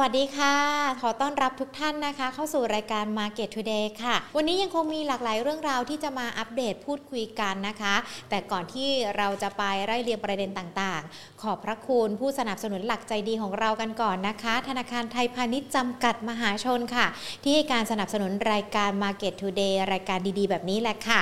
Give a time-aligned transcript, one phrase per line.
[0.00, 0.56] วัสดีค่ะ
[1.02, 7.94] ขอต้อนรับทุกท่านนะคะ เข้าสู่รายการ Market Today ค่ะ วันนี้ยังคงมีหลากหลายเรื่องราวที่จะมาอัปเดตพูดคุยกันนะคะ
[8.30, 17.06] แต่ก่อนที่เราจะไปไล่เรียงประเด็นต่างๆ ขอบพระคุณผู้สนับสนุนหลักใจดีของเรากันก่อนนะคะ ธนาคารไทยพาณิชย์จำกัดมหาชนค่ะ
[17.42, 21.20] ที่ให้การสนับสนุนรายการ Market Today รายการดีๆ แบบนี้แหละค่ะ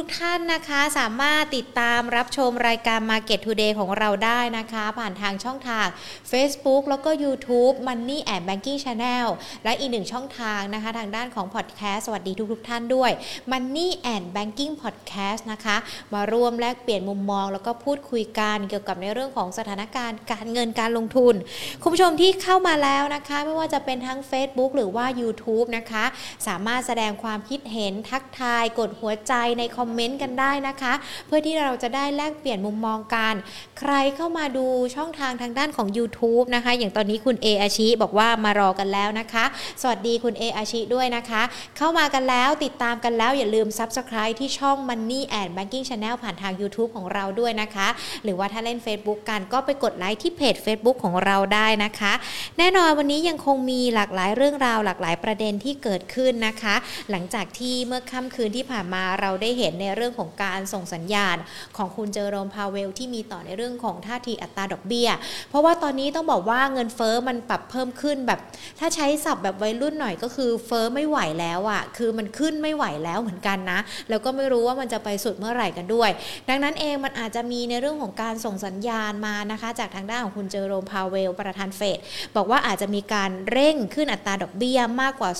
[0.00, 5.86] ทุกๆท่านนะคะสามารถติดตามรับชมรายการ Market Today ของเราได้นะคะ ผ่านทางช่องทาง
[6.30, 7.74] Facebook แล้วก็ YouTube
[8.06, 9.26] Money and Banking Channel
[9.64, 13.10] และอีกหนึ่งช่องทางนะคะ ทางด้านของ Podcast สวัสดีทุกๆท่านด้วย
[13.50, 15.76] Money and Banking Podcast นะคะ
[16.14, 21.34] มาร่วมแลกเปลี่ยนมุมมอง แล้วก็พูดคุยกันเกี่ยวกับในเรื่องของสถานการณ์การเงินการลงทุน
[21.82, 26.04] คุณผู้ชมที่เข้ามาแล้วนะคะ ไม่ว่าจะเป็นทั้ง Facebook หรือว่า YouTube นะคะ
[26.46, 30.92] สามารถแสดงความคิดเห็นทักทาย กดหัวใจในคอมเมนต์กันได้นะคะ
[31.26, 33.34] เพื่อที่เราจะได้แลกเปลี่ยนมุมมองกัน
[33.78, 34.66] ใครเข้ามาดู
[34.96, 39.44] ช่องทางทางด้านของ YouTube นะคะ อย่างตอนนี้คุณเออาชิบอกว่ามารอกันแล้วนะคะ
[39.82, 41.42] สวัสดีคุณเออาชิด้วยนะคะ
[41.76, 47.88] เข้ามากันแล้วติดตามกันแล้วอย่าลืม Subscribe ที่ช่อง Money and Banking Channel ผ่านทาง YouTube ของเราด้วยนะคะ
[48.24, 52.12] หรือว่าถ้าเล่น Facebook กันก็ไปกดไลค์ที่เพจ Facebook ของเราได้นะคะ
[52.58, 56.74] แน่นอนวันนี้ยังคงมีหลากหลายเรื่องราว หลากหลายประเด็นที่เกิดขึ้นนะคะ
[57.10, 61.36] หลังจากที่เมื่อค่ำคืนที่ผ่านมาเราได้เห็นในเรื่องของการส่งสัญญาณ
[61.76, 65.08] ของคุณเจอโรมพาเวลที่มีต่อในเรื่องของท่าทีอัตราดอกเบี้ย
[65.48, 68.40] เพราะว่าตอนนี้ต้องบอกว่าเงินเฟอ้อมันปรับเพิ่มขึ้นแบบ
[68.78, 73.78] ถ้าใช้ศัพท์แบบวัยรุ่นหน่อยก็คือเฟอ้อไม่ไหวแล้วอะ่ะคือมันขึ้นไม่ไหวแล้วเหมือนกันนะ
[74.10, 76.10] แล้วก็ไม่รู้ว่ามันจะไปสุดเมื่อไหร่กันด้วย
[76.48, 81.98] ดังนั้นเองมันอาจจะมีในเรื่องของการส่งสัญญาณมานะคะ จากทางด้านของคุณเจอโรมพาเวล ประธานเฟด
[82.36, 85.30] บอกว่าอาจจะมีการเร่งขึ้นอัตราดอกเบี้ยมากกว่า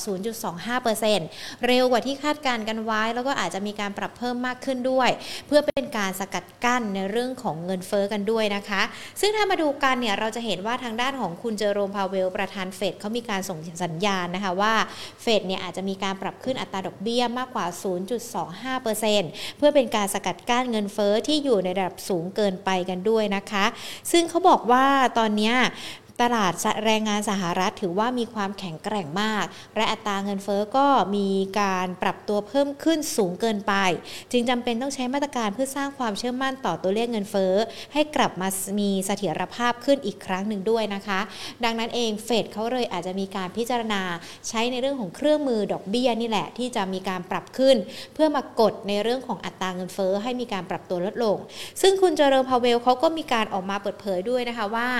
[0.58, 5.10] 0.25%เร็วกว่าที่คาดการณ์กันไว้ แล้วก็อาจจะมีการปรับเพิ่มมากขึ้นด้วย
[5.46, 8.82] เพื่อเป็นการสกัดกั้นในเรื่องของเงินเฟอ้อกันด้วยนะคะ
[9.20, 14.74] ซึ่งถ้ามาดูกันเนี่ยเราจะเห็นว่าทางด้านของคุณเจอโรมพาเวลประธานเฟดเขามีการส่งสัญญาณนะคะว่า
[15.22, 17.66] เฟดเนี่ยอาจจะมีการปรับขึ้นอัตราดอกเบี้ยมากกว่า
[18.82, 23.64] 0.25%เพื่อเป็นการสกัดกั้นเงินเฟอ้อที่อยู่ในระดับสูงเกินไปกันด้วยนะคะ
[24.12, 24.86] ซึ่งเขาบอกว่า
[25.18, 25.52] ตอนนี้
[26.22, 26.52] ตลาด
[26.84, 29.44] แรงงานสหรัฐถือว่ามีความแข็งแกร่งมาก
[29.76, 31.28] และอัตราเงินเฟอ้อก็มี
[31.60, 33.74] การปรับตัวเพิ่มขึ้นสูงเกินไป
[34.32, 37.54] จึงจำเป็นต้องใช้มาตรการเพื่อสร้างความเชื่อมั่นต่อตัวเลขเงินเฟอ้อ
[37.92, 41.20] ให้กลับมามีเสถียรภาพขึ้นอีกครั้งหนึ่งด้วยนะคะ
[41.64, 44.02] ดังนั้นเองเฟดเขาเลยอาจจะมีการพิจารณา
[44.48, 47.76] ใช้ในเรื่องของเครื่องมือดอกเบี้ยนี่แหละ ที่จะมีการปรับขึ้น
[48.14, 51.36] เพื่อมากดในเรื่องของอัตราเงินเฟอ้อให้มีการปรับตัวลดลง
[51.82, 54.90] ซึ่งคุณเจอร์พาเวลเขาก็มีการออกมาเปิดเผยด้วยนะคะว่า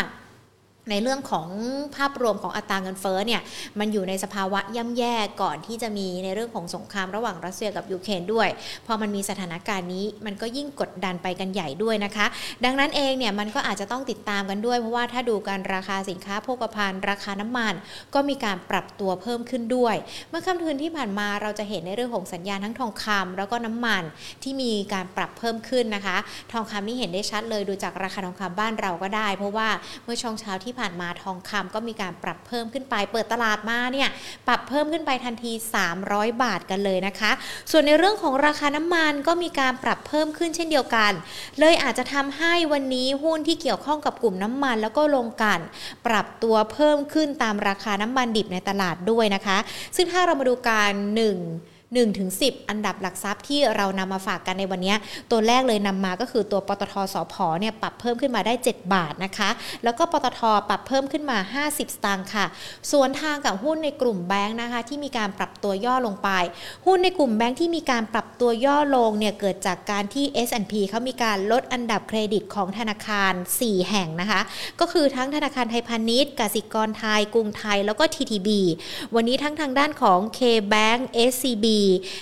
[0.91, 1.49] ในเรื่องของ
[1.97, 3.41] ภาพรวมของอัตราเงินเฟ้อเนี่ย
[3.79, 8.49] มันอยู่ในสภาวะย่ำแย่ก่อนที่จะมีในเรื่องของสงครามระหว่างรัสเซียกับยูเครนด้วย
[8.87, 12.27] พอมันมีสถานการณ์นี้มันก็ยิ่งกดดันไปกันใหญ่ด้วยนะคะ
[12.65, 17.75] ดังนั้นเองเนี่ยมันก็อาจจะต้องติดตามกันด้วย เพราะว่าถ้าดูการราคาสินค้าโภคภัณฑ์ราคาน้ำมัน
[18.15, 19.97] ก็มีการปรับตัวเพิ่มขึ้นด้วย
[20.31, 24.03] เมื่อค่ำคืนที่ผ่านมาเราจะเห็นในเรื่องของสัญญาณทั้งทองคำแล้วก็น้ำมัน
[24.43, 26.17] ที่มีการปรับเพิ่มขึ้นนะคะ
[26.53, 29.69] ทองคำนี่เห็นได้ชัดเลยดูจากราคาทองคำบ้านเราก็ได้ เพราะว่า
[30.05, 34.09] เมื่อช่วงเช้าที่ผ่านมาทองคำก็มีการปรับเพิ่มขึ้นไป เปิดตลาดมาเนี่ย
[34.47, 35.53] ปรับเพิ่มขึ้นไปทันที
[35.97, 37.31] 300 บาทกันเลยนะคะ
[37.71, 41.13] ส่วนในเรื่องของราคาน้ำมันก็มีการปรับเพิ่มขึ้นเช่นเดียวกัน
[41.59, 45.61] เลยอาจจะทำให้วันนี้หุ้นที่เกี่ยวข้องกับกลุ่มน้ำมัน แล้วก็ลงกัน
[46.07, 49.59] ปรับตัวเพิ่มขึ้นตามราคาน้ำมันดิบในตลาดด้วยนะคะ
[49.97, 54.95] ซึ่งถ้าเรามาดูการ1 1ถึง10 อันดับหลักทรัพย์ที่เรานำมาฝากกันในวันนี้
[55.31, 59.51] ตัวแรกเลยนำมาก็คือตัวปตทสพเนี่ยปรับเพิ่มขึ้นมาได้ 7 บาทนะคะ
[59.85, 62.47] แล้วก็ปตทปรับเพิ่มขึ้นมา 50 สตางค์ค่ะ
[62.93, 66.29] ส่วนทางกับหุ้นในกลุ่มแบงค์นะคะ ที่มีการปรับตัวย่อลงไป
[66.87, 74.41] หุ้นในกลุ่มแบงค์ที่มีการปรับตัวย่อลงเนี่ยเกิดจากการที่ S&P เขามีการลดอันดับเครดิตของธนาคาร 4 แห่งนะคะ
[74.81, 78.49] ก็คือทั้งธนาคารไทยพาณิชย์กสิกรไทย กรุงไทยแล้วก็ TTB
[79.15, 81.67] วันนี้ทั้งทางด้านของ K-Bank SCB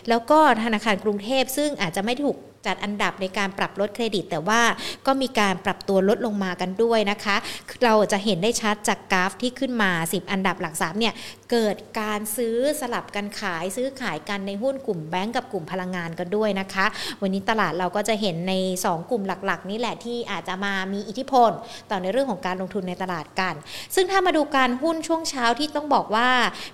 [0.09, 2.37] แล้วก็ธนาคารกรุงเทพซึ่งอาจจะไม่ถูก
[2.67, 4.63] จัดอันดับในการปรับลดเครดิต แต่ว่า
[5.07, 7.37] ก็มีการปรับตัวลดลงมากันด้วยนะคะ
[7.84, 11.13] เราจะเห็นได้ชัดจากกราฟที่ขึ้นมา 10 อันดับหลักทรัพย์เนี่ย
[11.53, 16.87] เกิดการซื้อสลับกันขายซื้อขายกันในหุ้นกลุ่มแบงก์กับกลุ่มพลังงานกันด้วยนะคะ
[17.23, 21.51] วันนี้ตลาดเราก็จะเห็นใน 2 กลุ่มหลักๆ นี่แหละที่อาจจะมามีอิทธิพล
[21.91, 23.55] ต่อในเรื่องของการลงทุนในตลาดกัน
[23.95, 26.29] ซึ่งถ้ามาดูการหุ้นช่วงเช้าที่ต้องบอกว่า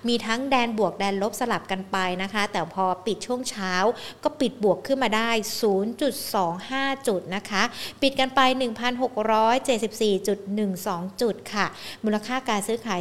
[0.07, 3.73] มีทั้งแดนบวกแดนลบสลับกันไปนะคะ แต่พอปิดช่วงเช้า
[4.23, 5.29] ก็ปิดบวกขึ้นมาได้
[6.19, 7.63] 0.25 จุดนะคะ
[8.01, 11.65] ปิดกันไป 1,674.12 จุดค่ะ
[12.03, 12.99] มูลค่าการซื้อขาย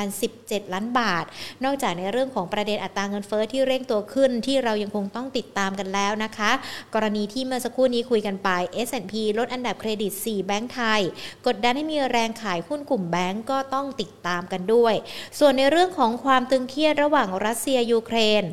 [0.00, 1.24] 42,017 ล้านบาท
[1.64, 6.50] นอกจากในเรื่องของประเด็นอัตราเงินเฟ้อที่เร่งตัวขึ้นที่เรายังคงต้องติดตามกันแล้วนะคะ
[6.94, 8.48] กรณีที่เมื่อสักครู่นี้คุยกันไป
[8.86, 11.00] S&P ลดอันดับเครดิต 4 แบงก์ไทย
[11.46, 14.94] กดดันให้มีแรงขายหุ้นกลุ่มแบงก์ก็ต้องติดตามกันด้วย
[15.38, 18.44] ส่วนในเรื่องของความตึงเครียดระหว่างรัสเซียยูเครน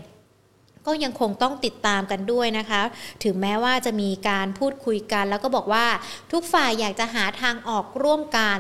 [0.89, 2.81] ก็ยังคงต้องติดตามกันด้วยนะคะ
[3.24, 5.86] ถึงแม้ว่าจะมีการพูดคุยกัน แล้วก็บอกว่า
[6.31, 8.57] ทุกฝ่ายอยากจะหาทางออกร่วมกัน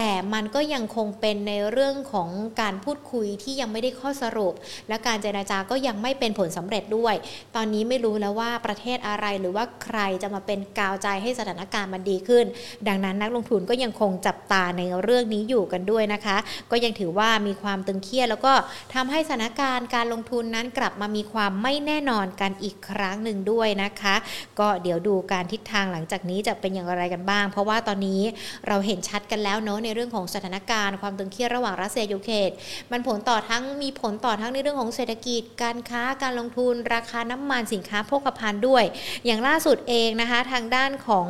[0.00, 2.28] แต่มันก็ยังคงเป็นในเรื่องของ
[2.60, 4.54] การพูดคุยที่ยังไม่ได้ข้อสรุป
[4.88, 7.14] และการเจราจาก็ยังไม่เป็นผลสำเร็จด้วย
[7.56, 12.44] ตอนนี้ไม่รู้แล้วว่าประเทศอะไรหรือว่าใครจะมาเป็นกาวใจให้สถานการณ์มันดีขึ้น
[12.88, 16.36] ดังนั้นนักลงทุนก็ยังคงจับตาในเรื่องนี้อยู่กันด้วยนะคะ
[16.70, 18.52] ก็ยังถือว่ามีความตึงเครียดแล้วก็
[18.94, 24.14] ทำให้สถานการณ์การลงทุนนั้นกลับมามีความไม่แน่นอนกันอีกครั้งหนึ่งด้วยนะคะ
[24.58, 28.20] ก็เดี๋ยวดูการทิศทางหลังจากนี้จะเป็นอย่างไรกันบ้าง เพราะว่าตอนนี้
[28.68, 32.50] เราเห็นชัดกันแล้วเนาะในในเรื่องของสถานการณ์ความตึงเครียดระหว่างรัสเซียยูเครน
[32.90, 38.84] มันผลต่อทั้งมีผลต่อทั้งในเรื่องของเศรษฐกิจ การค้าการลงทุน ราคาน้ำมันสินค้าโภคภัณฑ์ด้วย
[39.26, 41.28] อย่างล่าสุดเองนะคะทางด้านของ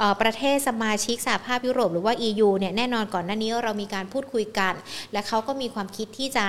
[0.00, 4.74] ออประเทศสมาชิกสหภาพยุโรปหรือว่า EU เนี่ยแน่นอนก่อนหน้านี้เรามีการพูดคุยกัน
[5.12, 6.46] และเขาก็มีความคิดที่จะ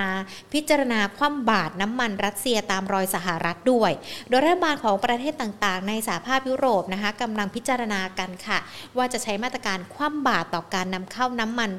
[0.54, 3.92] พิจารณาคว่ำบาตรน้ำมันรัสเซียตามรอยสหรัฐด้วย
[4.30, 8.60] โดยรัฐบาลของประเทศต่างๆ ในสหภาพยุโรปนะคะกำลังพิจารณากันค่ะ
[8.98, 11.72] ว่าจะใช้มาตรการคว่ำบาตรต่อการนำเข้าข้าน้ำมัน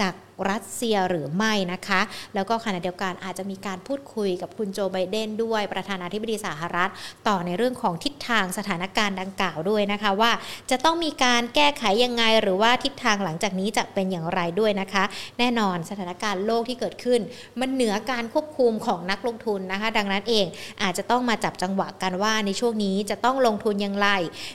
[0.00, 0.14] จาก
[0.50, 2.00] รัสเซียหรือไม่นะคะ
[2.34, 6.90] แล้วก็ขณะเดียวกันอาจจะมีการพูดคุยกับคุณโจไบเดนด้วยประธานาธิบดีสหรัฐ
[7.28, 10.32] ต่อในเรื่องของทิศทางสถานการณ์ดังกล่าวด้วยนะคะว่า
[10.70, 15.04] จะต้องมีการแก้ไขยังไงหรือว่าทิศทางหลังจากนี้จะเป็นอย่างไรด้วยนะคะ
[15.38, 17.20] แน่นอนสถานการณ์โลกที่เกิดขึ้น
[17.60, 20.46] มันเหนือการควบคุมของนักลงทุนนะคะ ดังนั้นเอง
[20.82, 24.08] อาจจะต้องมาจับจังหวะกันว่าในช่วงนี้จะต้องลงทุนอย่างไร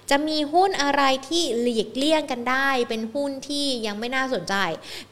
[0.10, 4.56] จะมีหุ้นอะไรที่หลีกเลี่ยงกันได้ เป็นหุ้นที่ยังไม่น่าสนใจ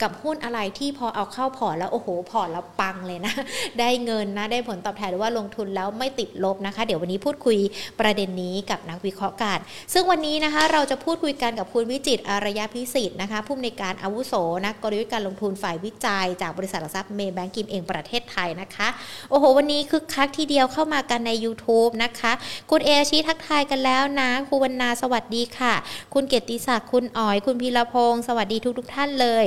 [0.02, 3.34] กับหุ้นอะไรที่พอเอาเข้าพอร์ตแล้วโอ้โหพอร์ตแล้วปังเลยนะ
[3.80, 7.58] ได้เงินนะ ได้ผลตอบแทนหรือว่าลงทุนแล้วไม่ติดลบนะคะ เดี๋ยววันนี้พูดคุย
[8.00, 9.58] ประเด็นนี้กับนักวิเคราะห์กัน
[9.94, 14.34] ซึ่งวันนี้นะคะ เราจะพูดคุยกันกับคุณวิจิตอารยาพิสิทธิ์นะคะผู้อำนวยการอาวุโส
[14.66, 18.88] นักกลยุทธ์การลงทุนฝ่ายวิจัย จากบริษัทหลักทรัพย์เมย์แบงกิมเองประเทศไทยนะคะ
[19.30, 22.32] โอ้โห วันนี้คึกคักทีเดียวเข้ามากันใน YouTube นะคะ
[22.72, 25.74] คุณเอชีทักทายกันแล้วนะครูวรรณาสวัสดีค่ะ
[26.14, 29.46] คุณเกติศักดิ์คุณอ๋อย คุณพีรพงศ์สวัสดีทุกทุกท่านเลย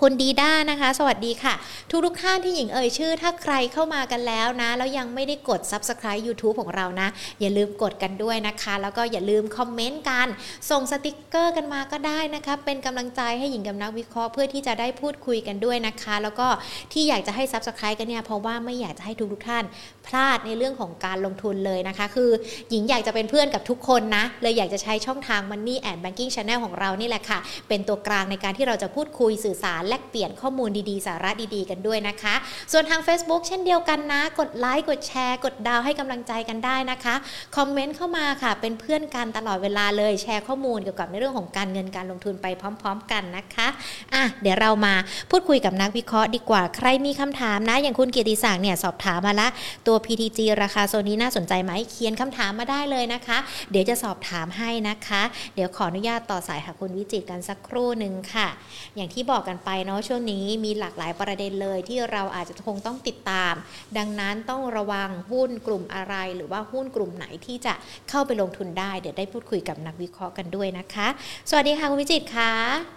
[0.00, 1.54] คุณดีด้านะคะ สวัสดีค่ะ
[1.90, 7.08] ทุกทุกท่านที่หญิงเอ่ยชื่อ ถ้าใครเข้ามากันแล้วนะ แล้วยังไม่ได้กด Subscribe YouTube ของเรานะ
[7.40, 10.28] อย่าลืมกดกันด้วยนะคะ แล้วก็อย่าลืมคอมเมนต์กัน
[10.70, 16.48] ส่งสติกเกอร์กันมาก็ได้นะคะ เป็นกำลังใจให้หญิงกับนักวิเคราะห์เพื่อที่จะได้พูดคุยกันด้วยนะคะ แล้วก็
[16.92, 19.64] ที่อยากจะให้ Subscribe กันเนี่ยเพราะว่าไม่อยากจะให้ทุกทุกท่าน
[20.06, 22.30] พลาดในเรื่องของการลงทุนเลยนะคะ คือ
[22.70, 27.38] หญิงอยากจะเป็นเพื่อนกับทุกคนนะ เลยอยากจะใช้ช่องทาง Money and Banking Channel ของเรานี่แหละค่ะ
[27.68, 32.34] เป็นตัวกลางในการที่เราจะพูดคุยสื่อสารแลกเปลี่ยนข้อมูลดีๆ สาระดีๆ กันด้วยนะคะ
[32.72, 37.14] ส่วนทาง Facebook เช่นเดียวกันนะ กดไลค์กดแชร์ กดดาวให้กำลังใจกันได้นะคะ
[37.56, 43.68] คอมเมนต์เข้ามาค่ะ เป็นเพื่อนกันตลอดเวลาเลยแชร์ข้อมูลเกี่ยวกับในเรื่องของการเงินการลงทุนไปพร้อม ๆ กันนะคะ
[44.14, 44.94] อะเดี๋ยวเรามา
[45.30, 49.48] พูดคุยกับนักวิเคราะห์ดีกว่าใครมีคำถามนะ อย่างคุณเกียรติศักดิ์เนี่ยสอบถามมาละ
[49.86, 53.38] ตัว PTG ราคาโซนนี้น่าสนใจไหมเขียนคำถามมาได้เลยนะคะ
[53.70, 55.22] เดี๋ยวจะสอบถามให้นะคะ
[55.54, 58.48] เดี๋ยวขออนุญาตต่อสายหาคุณวิจิตกันสักครู่หนึ่งค่ะ
[58.96, 63.54] อย่างที่บอกกันไปเนาะช่วงนี้มีหลากหลายประเด็นเลยที่เราอาจจะคงต้องติดตาม
[63.98, 67.74] ดังนั้นต้องระวังหุ้นกลุ่มอะไร หรือว่าหุ้นกลุ่มไหนที่จะ
[68.08, 71.08] เข้าไปลงทุนได้ เดี๋ยวได้พูดคุยกับนักวิเคราะห์กันด้วยนะคะ
[71.50, 72.95] สวัสดีค่ะคุณวิจิตค่ะ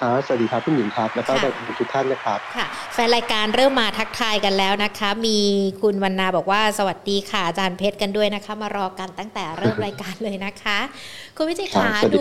[0.00, 1.32] ครับสวัสดีครับคุณหญิงครับแล้วก็
[1.80, 5.38] ทุกท่านนะครับค่ะแฟนรายการเริ่มมาทักทายกันแล้วนะคะ มี
[5.82, 10.78] คุณวรรณาบอกว่าสวัสดีค่ะอาจารย์เพชรกันด้วยนะคะ มารอกันตั้งแต่เริ่มรายการเลยนะคะ
[11.36, 12.20] คุณวิจิตขาดู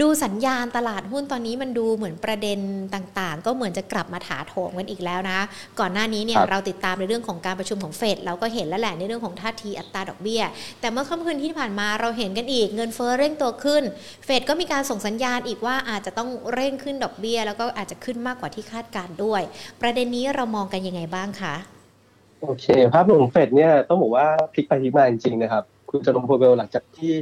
[0.00, 2.58] ดูสัญญาณตลาดหุ้นตอนนี้มันดูเหมือนประเด็น
[2.94, 5.38] ต่างๆ ก็เหมือนจะกลับมาถาโถมกันอีกแล้วนะ
[5.80, 10.42] ก่อนหน้านี้เนี่ยเราติดตามในเรื่องของการประชุมของเฟดเราก็เห็นแล้วแหละในเรื่องของท่าทีอัตราดอกเบี้ย
[10.80, 13.82] แต่เมื่อค่ำคืนที่ผ่านมาเราเห็นกันอีกเงินเฟ้อเร่งตัวขึ้น
[14.24, 19.42] เฟดก็มีการส่งสัญญาณอีกว่าอาจจะต้องเร่งขึ้นดอกเบี้ย แล้วก็อาจจะขึ้นมากกว่าที่คาดการด้วย
[19.80, 21.54] ประเด็นนี้เรามองกันยังไงบ้างคะ
[22.42, 27.12] โอเค ภาพรวมเฟดเนี่ยต้องบอกว่าพลิกไปพลิกมาจริงๆนะครับ คุณจอมพลเวลหลังจากที่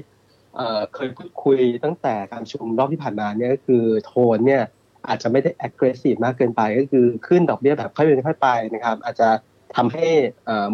[0.95, 4.63] เคยพูดคุยตั้งแต่การชุมรอบที่ผ่านมาเนี่ยก็คือโทนเนี่ย
[5.09, 9.29] อาจจะไม่ได้ aggressive มากเกินไปก็คือขึ้นดอกเบี้ยแบบค่อยเป็นค่อยไปนะครับ อาจจะ
[9.77, 10.07] ทำให้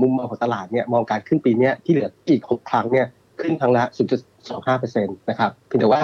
[0.01, 3.07] มุมมองของตลาดเนี่ยมองการขึ้นปีนี้ที่เหลืออีกหกครั้งเนี่ย
[3.41, 3.85] ขึ้นครั้งละ
[4.41, 6.03] 0.25%นะครับเพียงแต่ว่า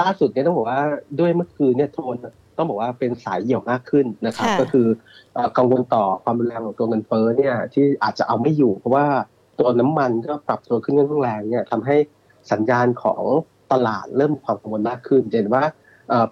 [0.00, 0.82] ล่าสุดเนี่ยต้องบอกว่า
[1.20, 2.16] ด้วยเมื่อคืนเนี่ยโทน
[2.56, 4.86] ต้องบอกว่าเป็นสายเหี่ยวมากขึ้นนะครับ ก็คือ
[5.58, 9.06] กังวลต่อความรุนแรงของตัวเงินเฟ้อเนี่ยที่อาจจะเอาไม่อยู่ เพราะว่า
[9.58, 11.96] ตัวน้ำมันก็ปรับตัวขึ้นเรื่องแรงเนี่ยทำให้
[12.52, 13.22] สัญญาณของ
[13.72, 15.64] ตลาดเริ่มความกังวลมากขึ้นเห็นว่า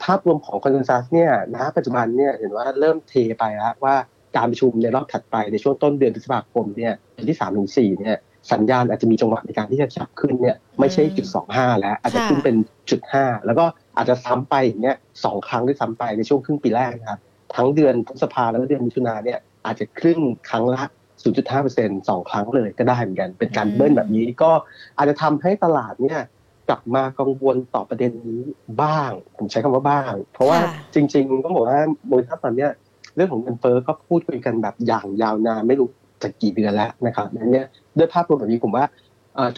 [0.04, 3.94] ภาพรวมของคอนเซนแซสเนี่ยณปัจจุบันเนี่ยเห็นว่าเริ่มเทไปแล้วว่า
[4.36, 8.16] การประชุมในรอบถัดไปในช่วงต้นเดือนพฤษภาคมเนี่ยเดือนที่สามถึงสี่เนี่ย
[8.52, 12.56] สัญญาณอาจจะมีจังหวะในการที่จะจับขึ้นเนี่ยไม่ใช่จุดสองห้าแล้วอาจจะขึ้นเป็น
[12.90, 13.64] จุดห้าแล้วก็
[13.96, 17.20] อาจจะซ้ำไปอย่างเงี้ยสองครั้งด้วยซ้ำไปในช่วงครึ่งปีแรกนะครับ
[17.54, 20.82] ทั้งเดือนพฤษภาแล้วก็เดือนมิถุนาเนี่ยอาจจะครึ่งครั้งละ
[21.44, 24.50] 0.5%สองครั้งเลยก็ได้เหมือนกัน เป็นการเบิ้ลแบบนี้ก็
[24.96, 26.20] อาจจะทำให้ตลาดเนี่ย
[26.68, 28.40] กลับมากังวลต่อประเด็นนี้
[28.82, 30.58] บ้าง ผมใช้คำว่าบ้าง เพราะว่า
[30.94, 32.70] จริง ๆ ต้องบอกว่าโมเดลตอนเนี้ย
[33.16, 35.88] เรื่องของเงินเฟ้อก็พูดคุยกันแบบอย่างยาวนานไม่รู้
[36.22, 37.66] จะกี่เดือนแล้วนะครับนั้นเนี่ย
[37.98, 38.84] ด้วยภาพรวมแบบนี้ผมว่า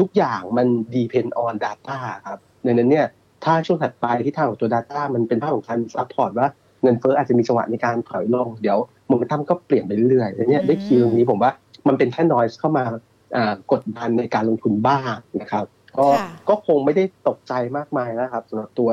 [0.00, 3.06] ทุกอย่างมัน depend on data ครับในนั้นเนี่ย
[3.44, 6.48] ถ้าช่วงถัดไปที่ทางของตัว data มันเป็นภาพของการ support ว่า
[6.82, 8.78] เงินเฟ้ออาจจะมีจังหวะในการถอยลง เดี๋ยว
[9.08, 11.50] โมเมนตัมก็เปลี่ยนไปเรื่อยๆเนี่ยได้ key ตรงนี้ผมว่า
[11.88, 12.84] มันเป็นแค่ noise เข้ามา
[13.72, 15.64] กดดันในการลงทุนบ้างนะครับ
[15.98, 16.06] ก็
[16.48, 18.90] ก็คงไม่ได้ตกใจมากมายนะครับสำหรับตัว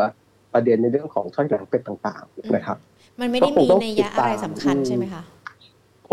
[0.53, 2.77] ประเด็นในเรื่องของช่อยหลังเป็ดต่างๆนะครับ
[3.21, 5.23] มันไม่ได้มีนัยยะอะไรสำคัญใช่ไหมคะ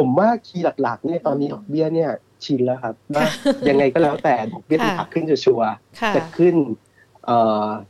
[0.01, 2.11] ผมว่า key หลักๆเนี่ยตอนนี้ดอกเบี้ยเนี่ย
[2.45, 3.25] ชินแล้วครับว่า
[3.69, 5.71] ยังไงก็แล้วแต่ดอกเบี้ยที่ขาขึ้นชัวร์
[6.17, 6.55] จะขึ้น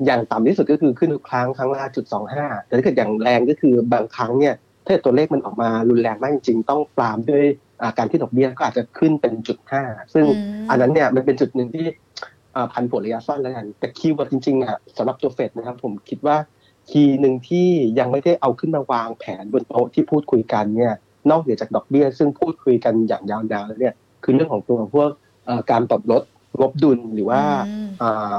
[0.07, 4.55] อย่างต่ำที่สุดก็คือขึ้นทุกครั้งครั้งละจุดสองห้าแต่ถ้าเกิดอย่างแรงก็คือบางครั้งเนี่ย
[4.87, 7.45] ถ้าตัวเลขมันออกมารุนแรงมากจริงๆ ต้องปรามด้วย
[7.99, 9.83] การที่ดอกเบี้ยก็อาจจะขึ้นเป็นจุดห้า
[10.15, 10.25] ซึ่ง
[10.71, 11.87] อันนั้นเนี่ยมันเป็นจุดหนึ่งที่
[12.73, 16.37] ผันผวนระยะสั้นแล้วกันแต่ keyword จริงๆอะสำหรับตัวเฟดนะครับผมคิดว่า
[16.91, 20.95] key หนึ่งที่ยังไม่ได้เอาขึ้นมาวางแผนบนโต๊ะที่พูดคุยกันเนี่ย
[21.31, 25.11] นอกเหนือจากดอกเบี้ย ซึ่งพูดคุยกันอย่างยาวนานแล้วเนี่ยคือเรื่องของตัวพวก
[25.71, 26.23] การปรับลด
[26.61, 27.41] งบดุลหรือว่า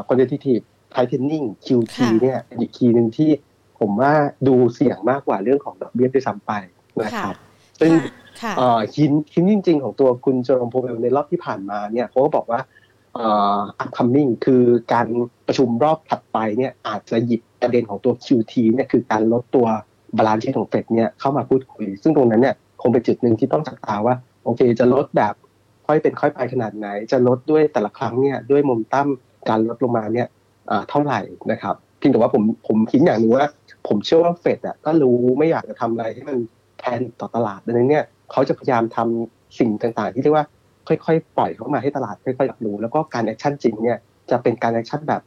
[0.08, 3.32] quantitative tightening QT เนี่ยอีกคีย์หนึ่งที่
[3.80, 4.14] ผมว่า
[4.48, 6.52] ดูเสี่ยงมากกว่าเรื่องของดอกเบี้ยด้วยซ้ำไป
[7.02, 7.36] นะครับ
[7.80, 7.92] ซึ่ง
[8.96, 12.62] หินหินจริง ๆ ของตัวคุณจอร์มโพเวลในรอบที่ผ่านมาเนี่ยเขาก็บอกว่า
[13.84, 15.08] upcoming คือการ
[15.48, 19.68] ประชุมรอบถัดไปเนี่ยอาจจะหยิบประเด็นของตัว QT เนี่ยคือการลดตัว
[20.18, 25.34] balance ของเฟดเนี่ยเข้ามาพูดคุย ซึ่งตรงนั้นเนี่ย คงเป็นจุดหนึ่งที่ต้องจับตาว่า โอเค จะลดแบบ
[25.88, 29.08] ค่อยเป็นค่อยไปขนาดไหน จะลดด้วยแต่ละครั้งเนี่ยด้วยมุมตั้ม
[29.50, 30.28] การลดลงมาเนี่ย
[30.90, 31.20] เท่าไหร่
[31.52, 33.46] นะครับเพียงแต่ว่าผมผมคิดอย่างนึงว่า
[33.88, 36.38] ผมเชื่อว่าเฟดอะก็รู้ไม่อยากจะทำอะไรให้มัน
[36.80, 40.46] แทนต่อตลาดดังนั้นเนี่ยเขาจะพยายามทำสิ่งต่างๆ ที่เรียกว่า
[40.88, 43.98] ค่อยๆ ปล่อยเข้ามาให้ตลาดค่อยๆรับรู้ แล้วก็การ action จริงเนี่ย
[44.32, 45.22] จะเป็นการ action แบบ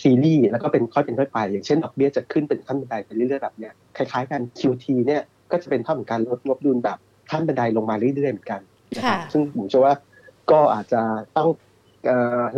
[0.00, 6.98] ซีรีส์แล้วก็เป็นค่อยเป็นค่อยไป อย่างเช่นดอกเบี้ยจะขึ้นเป็นขั้นบันไดไปเรื่อยๆแบบเนี้ยคล้ายๆกัน QT เนี่ย ก็จะเป็นเท่าเหมือนการลดงบดุลแบบ
[7.30, 8.60] ขั้นบันไดลงมาเรื่อยๆเหมือนกัน
[8.96, 9.94] นะครับซึ่งผมเชื่อว่า
[10.50, 11.02] ก็อาจจะ
[11.36, 11.48] ต้อง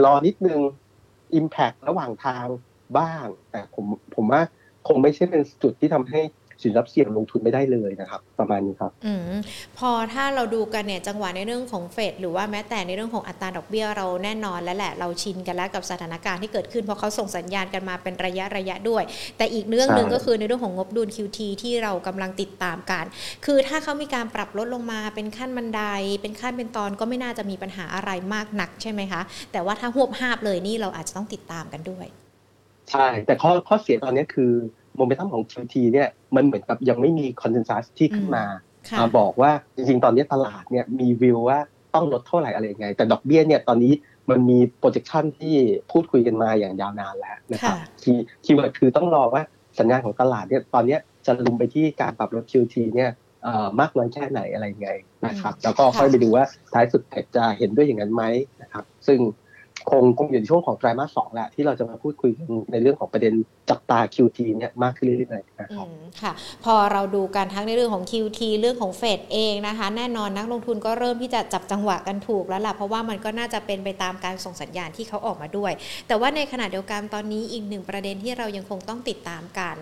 [0.05, 0.61] รอนิดนึง
[1.39, 2.47] Impact ระหว่างทาง
[2.99, 3.85] บ้าง แต่ผม
[4.15, 4.43] ผมว่า
[4.89, 6.21] คงไม่ใช่เป็นจุดที่ทำให้
[6.63, 9.09] สินทรัพย์เสี่ยงลงทุนไม่ได้เลยนะครับ ประมาณนี้ครับอ
[9.79, 19.03] พอถ้าเราดูกันเนี่ยจังหวะในเรื่องของเฟดหรือว่าแม้แต่ในเรื่องของอัตราดอกเบี้ยเราแน่นอนแล้วแหละเราชินกันแล้วกับสถานการณ์ที่เกิดขึ้นเพราะเขาส่งสัญญาณกันมาเป็นระยะระยะด้วย
[19.39, 23.05] แต่อีกเรื่องหนึ่งก็คือในเรื่องของงบดุล QT ที่เรากำลังติดตามกัน
[23.45, 25.83] คือถ้าเขามีการปรับลดลงมาเป็นขั้นบันได
[26.23, 29.21] เป็นขั้นเป็นตอนก็ไม่น่าจะมีปัญหาอะไรมากหนักใช่ไหมคะ
[29.53, 32.07] แต่ว่าถ้าหวบหาบเลยนี่เราอาจจะต้องติดตามกันด้วย
[32.91, 34.53] ใช่ แต่ข้อข้อเสียตอนนี้คือ
[34.97, 38.45] โมเมนตัมของ QT เนี่ยมันเหมือนกับยังไม่มี consensus ที่ขึ้นมา
[39.19, 41.59] บอกว่าจริงๆ ตอนนี้ตลาดเนี่ยมีวิวว่า
[41.95, 43.93] ต้องลดเท่าไหร่อะไรยังไง แต่ดอกเบี้ยเนี่ยตอนนี้
[44.31, 45.55] มันมี projection ที่
[45.91, 49.43] พูดคุยกันมาอย่างยาวนานแล้วนะครับ key keyword คือต้องรอว่า
[49.79, 50.97] สัญญาณของตลาดเนี่ยตอนนี้
[51.27, 53.11] จะลุมไปที่การปรับลด QT เนี่ย
[53.81, 54.91] มากน้อยแค่ไหนอะไรยังไง
[55.27, 57.03] นะครับ แล้วก็ค่อยไปดูว่าท้ายสุด
[57.37, 58.25] จะเห็นด้วยอย่างนั้นไหม
[58.63, 59.19] นะครับ ซึ่ง
[59.91, 62.31] คงคงอยู่ในช่วงของไตรมาสสองแหละที่เราจะมาพูดคุย
[62.73, 63.35] ในเรื่องของประเด็น
[63.71, 65.87] จับตา QT เนี่ยมากขึ้นเรื่อยๆนะครับ
[66.21, 66.33] ค่ะ
[66.65, 75.73] พอเราดูกันทั้งในเรื่องของ QT เรื่องของเฟดเองนะคะ แน่นอนนักลงทุนก็เริ่มที่จะจับจังหวะกันถูกแล้วล่ะเพราะว่ามันก็น่าจะเป็นไปตามการส่งสัญญาณที่เขาออกมาด้วย
[76.07, 79.77] แต่ว่าในขณะเดียวกันตอนนี้อีกหนึ่งประเด็นที่เรายังคงต้องติดตามกัน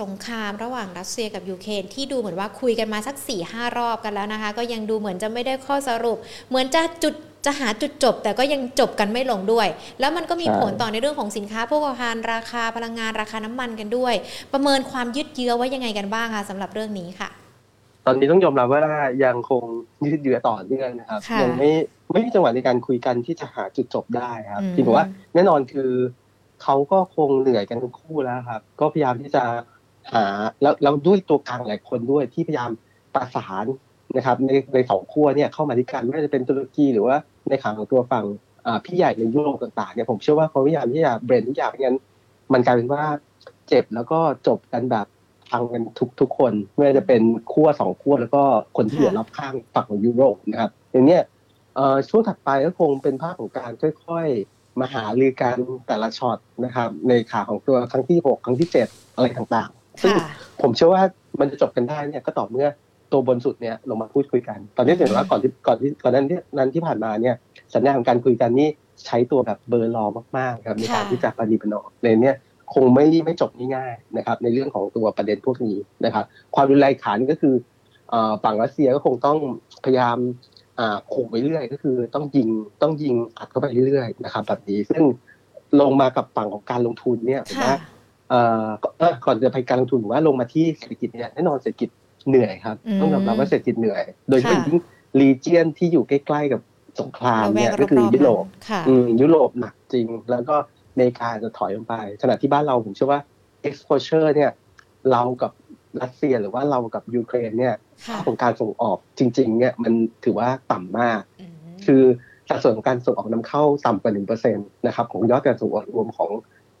[0.00, 7.14] สงครามระหว่างรัสเซียกับยูเครนที่ดูเหมือนว่าคุยกันมาสัก4ี่ห้ารอบกันแล้วนะคะ ก็ยังดูเหมือนจะไม่ได้ข้อสรุป เหมือนจะจุด
[7.46, 9.68] จะหาจุดจบแต่ก็ยังจบกันไม่ลงด้วย
[10.00, 14.14] แล้วมันก็มีผลต่อในเรื่องของสินค้าพวกภัณฑ์ราคาพลังงานราคาน้ำมันกันด้วย
[14.52, 17.28] ประเมินความยืดเยื้อไว้ยังไงกันบ้างคะสำหรับเรื่องนี้ค่ะ
[18.06, 18.84] ตอนนี้ต้องยอมรับว่า
[19.24, 19.64] ยังคง
[20.06, 21.70] ยืดเยื้อต่อเนื่องนะครับยังไม่
[22.12, 25.90] ไม่มีจังหวะในการคุยกันที่จะหาจุดจบได้ครับที่บอกว่าแน่นอนคือ
[26.62, 29.42] เขาก็คงเหนื่อยกันทั้งคู่แล้วครับ ก็พยายามที่จะ
[30.12, 30.24] หา
[30.62, 32.70] แล้วแล้วด้วยตัวกลางหลายคนด้วยที่พยายาม
[33.14, 33.66] ประสาน
[34.16, 37.16] นะครับในในสองขั้วเนี่ยเข้ามาที่กันไม่ว่าจะเป็นตุรกีหรือว่า
[37.48, 38.24] ในขาของตัวฝั่ง
[38.84, 41.98] พี่ใหญ่ในยุโรปต่างๆเนี่ยผมเชื่อว่าเขาพยายามที่จะเบรนทุกอย่างเพราะงั้น
[42.52, 43.02] มันกลายเป็นว่า
[43.68, 45.06] เจ็บแล้วก็จบกันแบบ
[45.50, 47.22] พังกันทุกทุกคนไม่ว่าจะเป็น
[47.52, 48.42] ขั้วสองขั้วแล้วก็
[48.76, 51.22] คนที่อยู่รอบข้างฝั่งของยุโรปนะครับอย่างเนี้ย
[52.08, 53.70] ช่วงถัดไปก็คงเป็นภาพของการ
[54.06, 55.56] ค่อยๆมาหาลือการ
[55.88, 60.12] แต่ละช็อตนะครับ ในขาของตัวครั้งที่หกครั้งที่เจ็ดอะไรต่างๆซึ่ง
[60.62, 61.02] ผมเชื่อว่า
[61.40, 62.68] มันจะจบกันได้เนี่ยก็ต่อเมื่อ
[63.14, 67.34] ตัวบนสุดเนี่ยลงมาพูดคุยกัน ตอนนี้เห็นว่าก่อนที่ก่อนที่ก่อนนั้นที่นั้นที่ผ่านมาเนี่ย
[67.74, 68.68] สัญญาณของการคุยกันนี่
[69.06, 70.04] ใช้ตัวแบบเบอร์รอ
[70.38, 72.36] มากๆครับในการที่จะปฏิบัตินอเลยเนี่ย
[72.74, 77.54] คงไม่ไม่จบง่ายๆนะครับในเรื่องของตัวประเด็นพวกนี้นะครับความรุนแรงขานี่ก็คือ
[78.44, 79.38] ฝั่งรัสเซียก็คงต้อง
[79.84, 80.16] พยายาม
[81.12, 82.48] ขู่ไปเรื่อยก็คือต้องยิง
[82.82, 85.02] ต้องยิงอัดเข้าไปเรื่อยๆนะครับแบบนี้ซึ่ง
[85.80, 87.58] ลงมากับฝั่งของการลงทุนเนี่ยผม
[89.00, 91.88] ว่าก่อนจะไปการลงทุนว่าลงมาที่เศรษฐกิจเนี่ยแน่นอนเศรษฐกิจ
[92.28, 94.78] เหนื่อยครับ ต้องยอมรับว่าเศรษฐกิจเหนื่อย โดยเฉพาะยิ่ง
[95.20, 96.60] รีเจียนที่อยู่ใกล้ๆกับ
[97.00, 98.44] สงครามเนี่ยก็คือยุโรป
[99.20, 100.56] ยุโรปหนักจริง แล้วก็
[100.92, 103.20] อเมริกาจะถอยลงไป ขณะที่บ้านเราผมเชื่อว่า
[103.68, 104.50] exposure เนี่ย
[105.10, 105.52] เรากับ
[106.02, 107.74] รัสเซียหรือว่าเรากับยูเครนเนี่ย
[108.24, 109.92] ของการส่งออกจริง ๆ เนี่ยมัน
[110.24, 111.20] ถือว่าต่ำมาก
[111.86, 112.02] คือ
[112.48, 116.30] สัดส่วนของการส่งออกนำเข้าต่ำกว่าหนึ่งเปอร์เซ็นต์นะครับของยอดการส่งออกรวมของ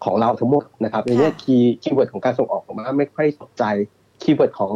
[0.04, 3.64] ของเราทั้งหมดนะครับในนี้ key keyword ของการส่งออกผมว่าไม่ค่อยสนใจ
[4.22, 4.72] keyword ของ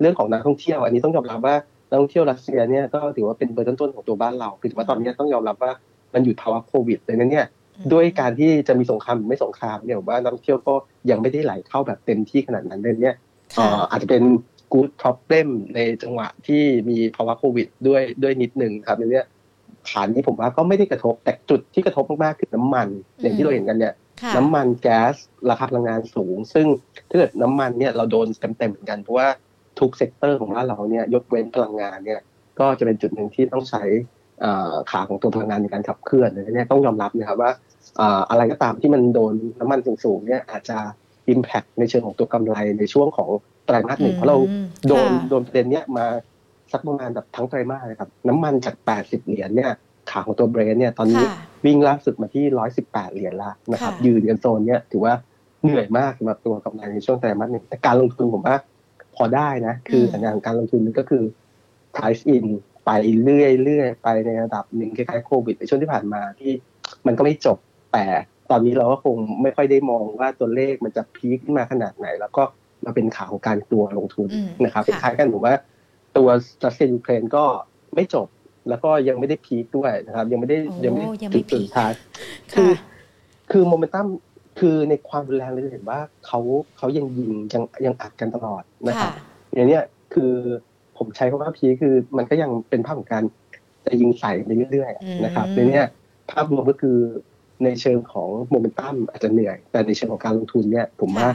[0.00, 1.56] เรื่องของนักท่องเที่ยว อันนี้ต้องยอมรับว่า
[1.88, 5.72] นักท่องเที่ยวรัสเซียเนี่ยก็ถือว่าเป็นเบอร์ต้นๆของตัวบ้านเราคือถือว่าตอนนี้ต้องยอมรับว่า
[6.14, 7.46] มันอยู่ภาวะโควิดดังนั้นเนี่ย
[7.92, 10.74] ด้วยการที่จะมีสงครามหรือไม่สงครามเนี่ยผมว่านักท่องเที่ยวก็
[11.10, 13.16] ยังไม่ได้ไหลเข้าแบบเต็มที่ขนาดนั้นเลยเนี่ย
[13.90, 14.22] อาจจะเป็น
[14.72, 19.22] กู๊ด problem ในจังหวะที่มีภาวะโควิดด้วยด้วยนิดหนึ่งครับในนี้
[19.90, 22.88] ฐานนี้ผมว่าก็ไม่ได้กระทบแต่จุดที่กระทบมากๆคือน้ำมัน
[23.20, 23.94] อย่างที่เราเห็นกันเนี่ย
[24.36, 25.14] น้ำมันแก๊ส
[25.50, 26.66] ราคาพลังงานสูง ซึ่ง
[27.08, 28.26] ถ้าเกิดน้ำมันเนี่ยเราโดน
[28.58, 29.28] เต็มๆเหมือนกันเพราะว่า
[29.80, 32.20] ทุก sector ของบ้านเราเนี่ยยกเว้นพลังงานเนี่ย
[32.60, 33.82] ก็จะเป็นจุดหนึ่งที่ต้องใช้
[34.90, 37.52] ขาของตัวพลังงานในการขับเคลื่อนเนี่ยต้องยอมรับนะครับว่า
[38.30, 40.78] อะไรก็ตามที่มันโดนน้ำมันสูงๆเนี่ยอาจจะ
[41.28, 43.28] อิมแพคในเชิงของตัวกำไรในช่วงของ
[43.66, 44.38] ไตรมาสหนึ่งเพราะเรา
[44.88, 46.06] โดนโดนประเด็นเนี้ยมา
[46.72, 49.70] สักประมาณแบบทั้งไตรมาสเลยครับน้ำมันจาก 80 เหรียญเนี่ย
[50.10, 51.24] ขาของตัวเบรนเนี่ยตอนนี้
[51.64, 52.44] วิ่งล่าสุดมาที่
[52.80, 55.14] 118 เหรียญละนะครับยืนกันโซนเนี้ยถือว่า
[55.62, 58.56] เหนื่อยมากสำหรับตัวกำไรในช่วงไตรมาสหนึ่งแต่การลงทุนผมว่า
[59.18, 61.22] พอได้นะ คือสัญญาณการลงทุนก็คือ
[61.94, 62.44] price in
[62.84, 62.90] ไป
[63.24, 66.52] เรื่อยๆไปในระดับหนึ่งคล้ายๆโควิดในช่วงที่ผ่านมาที่
[67.06, 67.58] มันก็ไม่จบ
[67.92, 68.04] แต่
[68.50, 72.42] ตอนนี้เราก็คงไม่ค่อยได้มองว่าตัวเลขมันจะพีคขึ้นมาขนาดไหน แล้วก็
[72.84, 74.28] มาเป็นข่าวของการตัวลงทุน
[74.64, 75.54] นะครับคล้ายกันผมว่า
[76.16, 76.28] ตัว
[76.64, 77.44] รัสเซียยูเครนก็
[77.94, 78.26] ไม่จบ
[78.68, 81.92] แล้วก็ยังไม่ได้พีคด้วยนะครับ ยังไม่ได้ยังไม่ได้จุดสุดท้าย
[82.52, 82.72] คือ
[83.50, 84.06] คือโมเมนตัม
[84.58, 86.40] คือในความรุนแรงเลยเห็นว่าเขา
[86.76, 89.12] เขายังยิงยังยังอัดกันตลอดนะครับ
[89.54, 89.78] อย่างนี้
[90.14, 90.32] คือ
[90.98, 93.22] ผมใช้คำว่าพีคือมันก็ยังเป็นภาพของการ
[93.86, 95.82] จะยิงใส่ไปเรื่อยๆนะครับในนี้
[96.30, 96.96] ภาพรวมก็คือ
[97.64, 101.28] ในเชิงของโมเมนตัมอาจจะเหนื่อย แต่ในเชิงของการลงทุนเนี่ย ผมว่า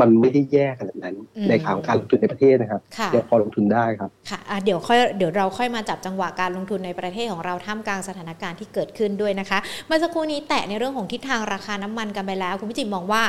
[0.00, 1.16] มันไม่ได้แย่ขนาดนั้น
[1.48, 2.80] ในข่าวการลงทุนในประเทศนะครับ
[3.12, 13.22] เดี๋ยวพอลงทุนได้ครับค่ะเดี๋ยวค่อยเดี๋ยวเราค่อยมาจับจังหวะการลงทุนในประเทศของเราท่ามกลางสถานการณ์ที่เกิดขึ้นด้วยนะคะเมื่อสักครู่นี้แตะในเรื่องของทิศทางราคาน้ำมันกันไปแล้ว คุณพิจิตมองว่า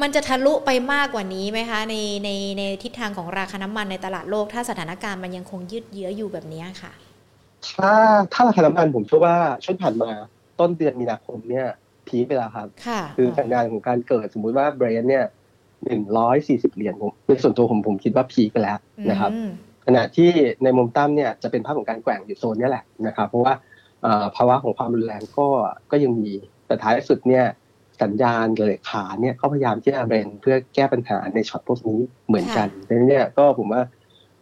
[0.00, 1.94] มันจะทะลุไปมากกว่านี้ไหมคะใน
[2.24, 6.92] ในในทิศทางของราคาน้ำมันในตลาดโลก ถ้าสถานการณ์มันยังคงยืดเยื้ออยู่แบบนี้ค่ะ
[7.76, 7.92] ถ้า
[8.32, 10.10] ถ้าราคาน้ำมันผมเชื่อว่าช่วงผ่านมา
[10.60, 11.66] ต้นเดือนมีนาคมเนี่ย
[12.06, 12.68] พีคไปแล้วครับ
[13.16, 15.24] คือสัญญาณของการเกิดสมมุติว่าเบรนเนี่ย
[15.84, 18.78] หนึ่งร้อยสี่สิบเหรียญผมในส่วนตัวผมผมคิดว่าพีคไปแล้ว
[19.10, 19.30] นะครับ
[19.86, 20.30] ขณะที่
[20.64, 23.54] ในมุมตั้มเนี่ยจะเป็นภาพของการแกว่งอยู่โซนนี้แหละนะครับ เพราะว่า
[24.36, 25.46] ภาวะของความรุนแรงก็
[25.90, 26.32] ก็ยังมี
[26.66, 27.44] แต่ท้ายสุดเนี่ย
[28.02, 33.82] สัญญาณเลยขาเนี่ยเขาพยายามที่จะเบนเพื่อแก้ปัญหาในช็อตพวกนี้เหมือนกันดังนั้นเนี่ยก็ผมว่า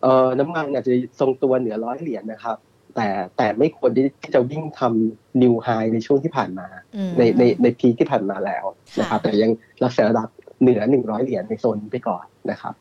[0.02, 2.56] เออน้ำมันอาจจะทรงตัวเหนือร้อยเหรียญนะครับ
[2.96, 6.68] แต่แต่ไม่ควรที่จะวิ่งทำนิวไฮในช่วงที่ผ่านมา
[7.18, 8.64] ในในในพีที่ผ่านมาแล้ว
[9.00, 9.50] นะครับแต่ยัง
[9.84, 10.28] รักษาระดับ
[10.60, 12.74] เหนือหนึ่งร้อยเหรียญในโซนไปก่อนนะครับ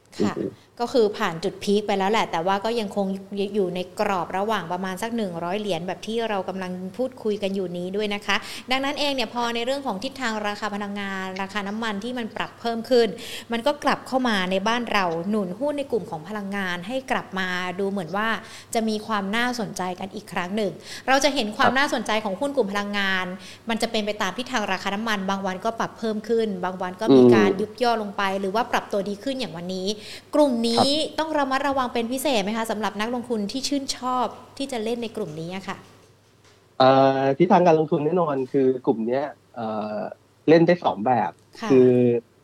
[0.82, 3.08] ก็คือผ่านจุดพีคไปแล้วแหละ แต่ว่าก็ยังคง
[3.56, 8.36] อยู่ในกรอบระหว่างประมาณสัก 100 เหรียญแบบที่เรากำลังพูดคุยกันอยู่นี้ด้วยนะคะ
[8.72, 13.08] ดังนั้นเองเนี่ยพอในเรื่องของทิศทางราคาพลังงาน ราคาน้ำมันที่มันปรับเพิ่มขึ้น
[13.52, 17.48] มันก็กลับเข้ามาในบ้านเราหนุนหุ้นในกลุ่มของพลังงาน ให้กลับมา
[17.80, 18.28] ดูเหมือนว่า
[18.74, 20.72] จะมีความน่าสนใจกันอีกครั้งหนึ่ง
[21.08, 23.26] เราจะเห็นความน่าสนใจของหุ้นกลุ่มพลังงาน
[23.70, 29.88] มันจะเป็นไปตามทิศทางราคาน้ำมัน บางวันก็ปรับเพิ่มขึ้น บางวันก็มีการยุบย่อลงไป หรือว่าปรับตัวดีขึ้นอย่างวันนี้
[30.36, 34.25] กลุ่มนี้ต้องระมัดระวังเป็นพิเศษไหมคะสำหรับนักลงทุนที่ชื่นชอบ
[34.58, 35.78] ที่จะเล่นในกลุ่มนี้ค่ะ
[37.38, 39.21] ที่ทางการลงทุนแน่นอนคือกลุ่มนี้
[40.49, 41.32] เล่นได้สองแบบ
[41.71, 41.89] คือ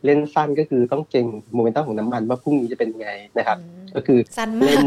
[0.05, 3.57] เล่นสั้นก็คือต้องเก็งโมเมนตัมของน้ำมันว่าพรุ่งนี้จะเป็นไงนะครับ
[3.95, 4.19] ก็คือ
[4.65, 4.85] เล่น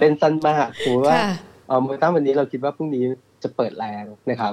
[0.00, 1.16] เล่นสั้นมากสมมติว่า
[1.80, 3.04] โมเมนตัมวันนี้เราคิดว่าพรุ่งนี้
[3.42, 4.52] จะเปิดแรงนะครับ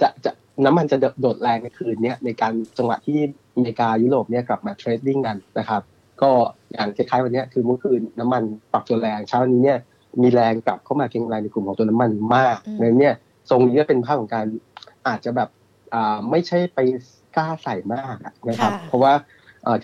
[0.00, 0.30] จะจะ
[0.64, 3.18] น้ำมันจะโดดแรงในคืนนี้ในการจังหวะที่
[3.54, 5.82] อเมริกายุโรปเนี่ยกลับมา trading กันนะครับ
[6.22, 6.30] ก็
[6.74, 9.78] อย่างคล้ายๆวันนี้คือเมื่อคืนน้ำมันปรับตัวแรงเช้านี้เนี่ย
[10.22, 13.10] มีแรงกลับเข้ามาเก็งกำไรในกลุ่มของตัวน้ำมันมากในนี้
[13.50, 14.46] ทรงนี้เป็นภาพของการ
[15.08, 15.48] อาจจะแบบ
[15.94, 16.78] อ่าไม่ใช่ไป
[17.36, 18.16] กล้าใส่มาก
[18.48, 19.12] นะครับ เพราะว่า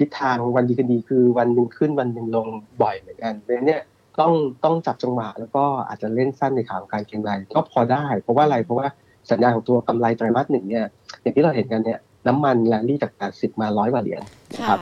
[0.00, 2.46] ทิศทางวันดีคืนดีคือวันหนึ่งขึ้นวันหนึ่งลง
[2.82, 3.78] บ่อยเหมือนกันในนี้
[4.16, 8.86] ก็ต้องต้องจับจังหวะแล้วก็อาจจะเล่นสั้นในขาของการเก็งไรก็พอได้ เพราะว่าอะไรเพราะว่า
[9.30, 10.86] สัญญาณของตัวกำไรไตรมาสหนึ่งเนี่ย
[11.22, 14.22] อย่างที่เราเห็นกันเนี่ยน้ำมันแรลลี่จาก 80 มาร้อยกว่าเหรียญ
[14.54, 14.78] นะครับ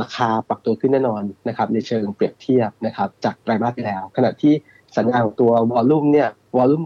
[0.00, 4.52] ราคาปรับตัวขึ้นแน่นอนนะครับในเชิงเปรียบเทียบนะครับจากไตรมาสที่แล้ว ขณะที่
[4.96, 6.82] สัญญาณของตัว volume เนี่ย volume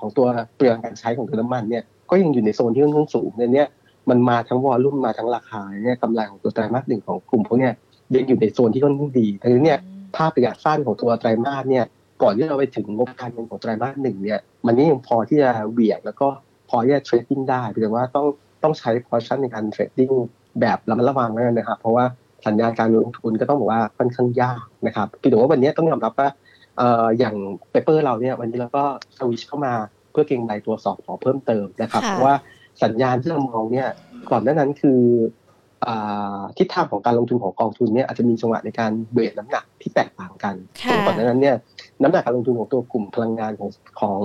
[0.00, 3.64] ของตัวเปลืองการใช้ของตัวน้ำมันเนี่ยก็ยังอยู่ในโซนที่ค่อนข้างสูงในนี้
[4.10, 7.74] มันมาทั้ง volume มาทั้งราคาเนี่ยกำไรของตัวไตรมาสหนึ่งของกลุ่มพวกเนี้ย
[8.14, 9.78] ยังอยู่ในโซนที่ค่อนข้างดีดังนั้นเนี่ย
[10.16, 11.84] ภาพระยะสั้นของตัวไตรมาสเนี่ย
[12.22, 16.28] ก่อนที่เราไปถึงงบการเงินของไตรมาสหนึ่งเนี่ยมันนี่ยังพอที่จะเบี่ยงแล้วก็
[16.68, 18.26] พอที่จะ trading ได้แต่ว่าต้อง
[18.62, 20.10] ต้องใช้พอชั่นในการ trading
[20.60, 22.04] แบบระมัดระวังนะครับเพราะว่า
[22.46, 26.28] สัญญาณการลงทุนก็ต้องบอกว่าค่อนข้างยากนะครับคือถือว่าวันนี้ต้องยอมรับว่า
[27.18, 27.34] อย่าง
[27.70, 28.84] เปเปอร์เราเนี่ยวันนี้เราก็
[29.18, 29.72] สวิชเข้ามา
[30.10, 32.36] เพื่อเก็งใบตัวสอบขอเพิ่มเติมนะครับเพราะว่า
[32.82, 33.88] สัญญาณที่เรามองเนี่ย
[34.30, 35.00] ก่อนหน้านั้นคือ
[36.58, 40.54] ทิศทางของการลงทุนของกองทุนเนี่ยอาจจะมีจังหวะในการเบรดน้ำหนักที่แตกต่างกัน
[41.06, 41.56] ก่อนหน้านั้นเนี่ย
[42.02, 44.20] น้ำหนักการลงทุนของตัวกลุ่มพลังงานของของ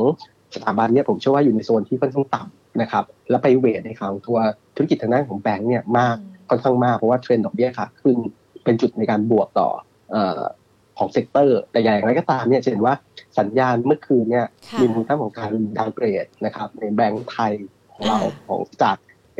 [0.56, 4.38] สถาบันเนี่ยผมเชื่อว่าอยู่ในโซนที่ค่อนข้างต่ำนะครับแล้วไปเวทในของตัว
[4.76, 6.18] ธุรกิจทางด้านของแบงก์เนี่ยมาก
[6.50, 8.16] ค่อนข้างมาก เพราะว่าเทรนด์ดอกเบี้ยค่ะขึ้น
[8.64, 9.70] เป็นจุดในการบวกต่อ
[10.98, 12.94] ของ sector แต่อย่างไรก็ตามเนี่ยเห็นว่า
[13.40, 14.46] สัญญาณเมื่อคืนเนี่ย
[14.80, 17.54] มีมูลค่าของการ downgrade นะครับในแบงก์ไทย
[17.94, 18.98] ของเราของจาก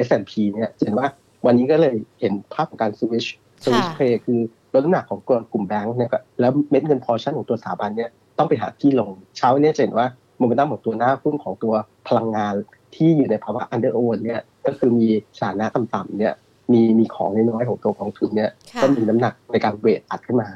[0.08, 1.08] S&P เนี่ยเห็นว่า
[1.46, 3.26] วันนี้ก็เลยเห็นภาพของการสวิช
[3.64, 4.40] สวิชเพย์คือ
[4.74, 5.20] ลดน้ำหนักของ
[5.54, 11.74] กลุ่มแบงก์เนี่ยแล้วเม็ดเงินพอชั่นของตัวสถาบันเนี่ยต้องไปหาที่ลงเช้านี้เห็นว่าโมเมนตัมของตัวหน้าหุ้นของตัว
[12.08, 12.54] พลังงาน
[12.96, 16.34] ที่อยู่ในภาวะ underown เนี่ยก็คือมีสถานะต่ำๆเนี่ย
[16.74, 18.52] มีมีของน้อยของตัวกองทุนเนี่ย
[18.82, 20.50] ก็มีน้ำหนักในการ weight อัดขึ้นมา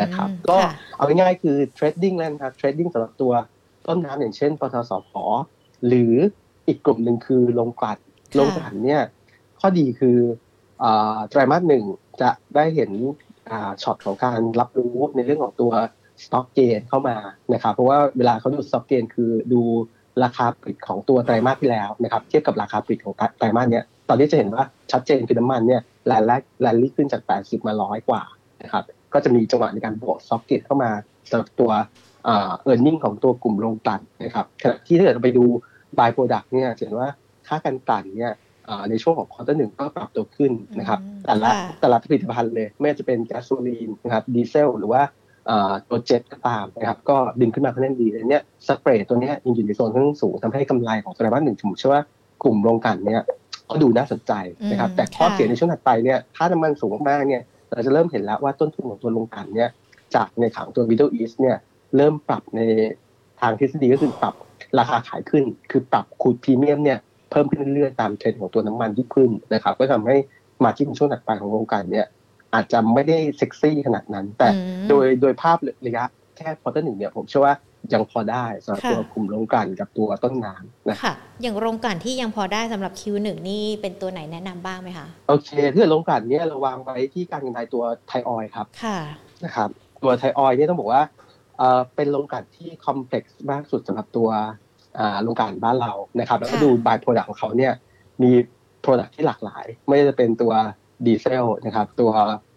[0.00, 0.58] นะครับก็
[0.96, 3.32] เอาง่ายๆคือ trading แล้วนะครับ trading สำหรับตัว
[3.86, 5.10] ต้นน้ำอย่างเช่นปตทสผ
[5.86, 6.14] หรือ
[6.68, 7.98] อีกกลุ่มหนึ่งคือโรงกลั่น
[8.38, 9.02] โรงกลั่นเนี่ย
[9.60, 10.16] ข้อดีคือ
[11.28, 11.84] ไตรมาสหนึ่ง
[12.22, 12.90] จะได้เห็น
[13.82, 15.72] ช็อตของการรับรู้ในเรื่องของตัว
[16.24, 17.16] stock gain เข้ามา
[17.54, 19.60] นะครับเพราะว่าเวลาเขาดู stock gain คือดู
[20.24, 28.22] ราคาปิดของตัวไตรมาสที่แล้วนะครับ เทียบกับราคาปิดของไตรมาสเนี้ย ตอนนี้จะเห็นว่าชัดเจนคือน้ำมันเนี่ยแลนแรกแลนลี่ขึ้นจาก 80 มาร้อยกว่า
[28.62, 30.90] นะครับก็จะมีจังหวะในการบวก stock gain เข้ามา
[31.30, 31.70] สำหรับตัว
[32.24, 35.44] earning ของตัวกลุ่มโรงกลั่นนะครับขณะที่ถ้าเกิดเราไปดู
[35.98, 37.08] by-product เนี่ยเห็นว่า
[37.48, 38.32] ค่าการกลั่นเนี่ย
[38.90, 41.48] ในช่วงของ quarter หนึ่งก็ปรับตัวขึ้นนะครับแต่ละ
[41.80, 45.02] แต่ละผลิตภัณฑ์เลยไม่ว่าจะเป็นแก๊สโซลีนนะครับดีเซลหรือว่า
[45.88, 52.02] ตัวเจ็ตก็ตามนะครับก็ดึงขึ้นมาค่อนข้างดีอันนี้ spread ตัวนี้ยังอยู่ในโซนค่อนข้างสูงทำให้กำไรของไตรมาสหนึ่งผมเชื่อว่า
[52.42, 53.22] กลุ่มโรงกลั่นเนี่ย
[53.70, 54.32] ก็ดูน่าสนใจ
[54.70, 59.70] นะครับ แต่ข้อเสียในช่วงถัดไปเนี่ยถ้าน้ำมันสูงมากเนี่ยเราจะเริ่มเห็นแล้วว่าต้นทุนของตัวโรงกลั่นเนี่ย
[60.14, 61.56] จากในฝั่งตัว Middle East เนี่ย
[61.96, 62.60] เริ่มปรับใน
[63.40, 64.34] ทางทฤษฎีก็คือปรับ
[64.78, 66.98] ราคาขายขึ้น คือปรับ crude premium เนี่ย
[67.30, 70.16] เพิ่มขึ้นเรื่อยๆตามเทรนด์ของตัวน้ำมันที่ขึ้นนะครับ ก็ทำให้
[70.64, 72.06] มาที่ช่วงถัดไปของโรงกลั่นเนี่ย
[72.54, 74.48] อาจจะไม่ได้เซ็กซี่ขนาดนั้น แต่
[74.88, 76.04] โดยโดยภาพระยะ
[76.36, 77.54] แค่ quarter หนึ่งเนี่ยผมเชื่อว่า
[77.92, 81.12] ยังพอได้สำหรับตัวกลุ่มโรงกลั่นกับตัวต้นน้ำนะค่ะ
[81.42, 88.98] อย่างโรงกลั่นที่ยังพอได้สำหรับ Q1 นี่เป็นตัวไหนแนะนำบ้างไหมคะ โอเคถ้าโรงกลั่นเนี่ยเราวางไว้ที่การเงินไทยตัวไทยออยล์ครับ ค่ะ
[89.44, 89.68] นะครับ
[90.02, 91.02] ตัวไทยออยล์เนี่ยต้องบอกว่า
[91.58, 94.28] เออเป็นโรงกลั่นที่ complex มากสุดสำหรับตัว
[95.22, 97.72] โรงกลั่นบ้านเรานะครับ แล้วก็ดู by-product ของเขาเนี่ย
[98.22, 98.30] มี
[98.80, 100.52] product ที่หลากหลาย ไม่ว่าจะเป็นตัว
[101.06, 102.10] ดีเซลนะครับตัว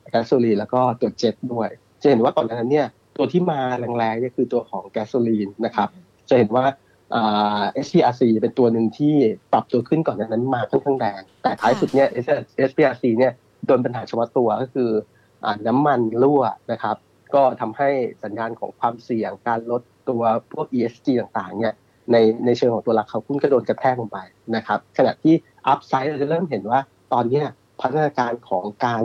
[0.10, 1.70] แก๊สโซลีนแล้วก็ตัวเจ็ตด้วย
[2.02, 2.88] จะเห็นว่าก่อนหน้านั้นเนี่ย
[3.22, 5.90] ตัวที่มาแรงๆเนี่ยคือตัวของแก๊สโซลีนนะครับ
[6.30, 6.66] จะเห็นว่า
[7.12, 9.16] SPRC เป็นตัวหนึ่งที่
[9.54, 13.34] ปรับตัวขึ้นก่อนนั้นมาค่อนข้างแรงแต่ท้ายสุดเนี่ย SPRC เนี่ย
[13.66, 14.90] โดนปัญหาเฉพาะตัวก็คื
[15.46, 16.96] อน้ำมันรั่วนะครับ
[17.36, 17.90] ก็ทำให้
[18.24, 21.76] สัญญาณของความเสี่ยงการลดตัวพวก ESG ต่างๆเนี่ย
[22.12, 24.20] ในในเชิงของตัวราคาหุ้นก็โดนกระแทกลงไป
[24.56, 25.34] นะครับขณะที่
[25.68, 26.80] upside เราจะเริ่มเห็นว่า
[27.14, 27.44] ตอนนี้
[27.82, 29.04] พัฒนาการของการ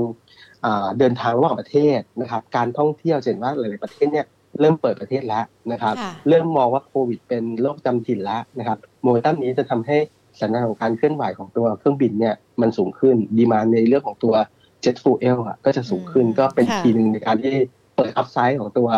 [0.98, 4.26] เดินทางระหว่างประเทศนะครับ การท่องเที่ยวเห็นว่าหลาย ๆ ประเทศเนี่ย
[4.60, 5.94] เริ่มเปิดประเทศแล้วนะครับ
[6.28, 9.96] เริ่มมองว่าโควิด เป็นโรคประจำถิ่นแล้วนะครับโมเมนตัมนี้จะทำให้
[10.40, 14.34] สัญญาณของการเคลื่อนไหวของตัวเครื่องบินเนี่ยมันสูงขึ้น demand ในเรื่องของตัว
[14.82, 17.54] jet fuel อะก็จะสูงขึ้นก็เป็นทีหนึ่งในการที่
[17.96, 18.88] เปิด upside ของตัว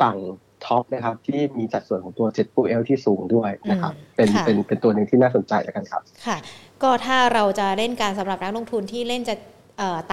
[0.00, 0.16] ฝั่ง
[0.64, 6.36] TOP นะครับที่มีสัดส่วนของตัว jet fuel ที่สูงด้วยนะครับเป็นเป็นเป็นตัวหนึ่งที่น่าสนใจแล้วกันครับ ค่ะ
[6.82, 9.34] ก็ถ้าเราจะเล่นการสำหรับนักลงทุนที่เล่นจะ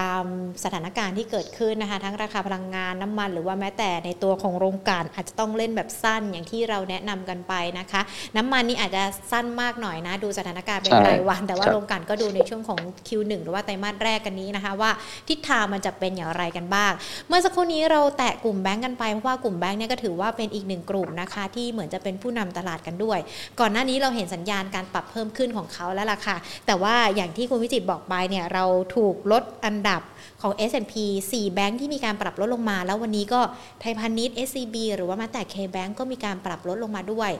[0.01, 0.23] ตาม
[0.63, 8.01] สถานการณ์ที่เกิดขึ้นนะคะ ทั้งราคาพลังงานน้ำมันหรือว่าแม้แต่ในตัวของโรงกลั่นอาจจะต้องเล่นแบบสั้นอย่างที่เราแนะนำกันไปนะคะ
[8.37, 14.91] น้ำมันนี่อาจจะสั้นมากหน่อยนะ ดูสถานการณ์เป็นรายวัน แต่ว่าโรงกลั่นก็ดูในช่วงของ Q1 หรือว่าไตรมาสแรกกันนี้นะคะ ว่า
[15.29, 16.91] ทิศทางมันจะเป็นอย่างไรกันบ้าง
[17.27, 23.19] เมื่อสักครู่นี้เราแตะกลุ่มแบงก์กันไปเพราะว่ากลุ่มแบงก์เนี่ยก็ถือว่าเป็นอีกหนึ่งกลุ่มนะคะที่เหมือนจะเป็นผู้นำตลาดกันด้วย
[23.59, 30.01] ก่อนหน้านี้เราเห็นสัญญาณการปรับเพิ่มขึ้นของเขาแล้วล่ะค่ะแต่ว่าอย่างที่คุณวิจิตบอกไปเนี่ยเราถูกลดอันดับ
[30.41, 30.95] ของ S&P
[31.29, 33.41] 4 แบงค์ที่มีการปรับลดลงมา แล้ววันนี้ก็
[33.81, 37.31] ไทยพาณิชย์ SCB หรือว่าแม้แต่ K-Bank ก็มีการปรับลดลงมาด้วย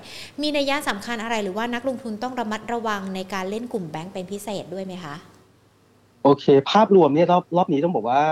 [0.42, 5.16] มีนัยยะสำคัญอะไรหรือว่านักลงทุนต้องระมัดระวังในการเล่นกลุ่มแบงค์เป็นพิเศษด้วยไหมคะ
[6.24, 8.24] โอเค ภาพรวมเนี่ยรอบรอบนี้ต้องบอกว่า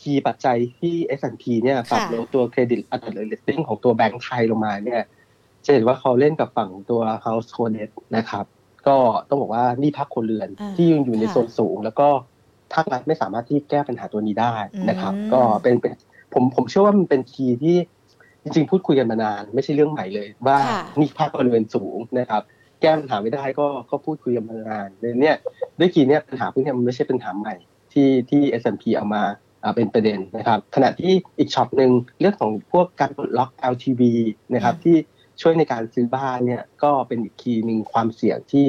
[0.00, 5.02] key ปัจจัยที่ S&P เนี่ยปรับลดตัวเครดิตอัตราเรตติ้งของตัวแบงก์ไทยลงมาเนี่ย
[5.64, 8.44] จะเห็นว่าเขาเล่นกับฝั่งตัว household debt นะครับ
[8.88, 8.96] ก็
[9.28, 12.08] ต้องบอกว่าหนี้ภาคครัวเรือนอ่าที่ยังอยู่ในโซนสูงแล้วก็
[12.74, 14.54] ภาครัฐไม่สามารถที่แก้ปัญหาตัวนี้ได้
[14.88, 15.92] นะครับอืมก็เป็นเป็น
[16.32, 17.76] ผมผมเชื่อว่ามันเป็น key ที่
[18.42, 22.42] จริงๆพูดคุยกันมานาน ไม่ใช่เรื่องใหม่เลย ว่าค่ะหนี้ภาคครัวเรือนสูงนะครับ
[22.80, 25.36] แก้ปัญหาไม่ได้ก็ก็พูดคุยกันมานานเลยเนี่ย
[25.78, 27.54] ด้วย key เนี่ยปัญหาพวกเนี้ยมันไม่ใช่ปัญหาใหม่
[27.92, 29.22] ที่ที่ S&P เอามา
[29.62, 34.02] อ่าเป็นประเด็นนะครับ ขณะที่อีกช็อตหนึ่งเรื่องของพวกการปลดล็อก LTV
[34.54, 34.96] นะครับอืมที่
[35.40, 38.64] ช่วยในการซื้อบ้านเนี่ยก็เป็นอีก key หนึ่งความเสี่ยงที่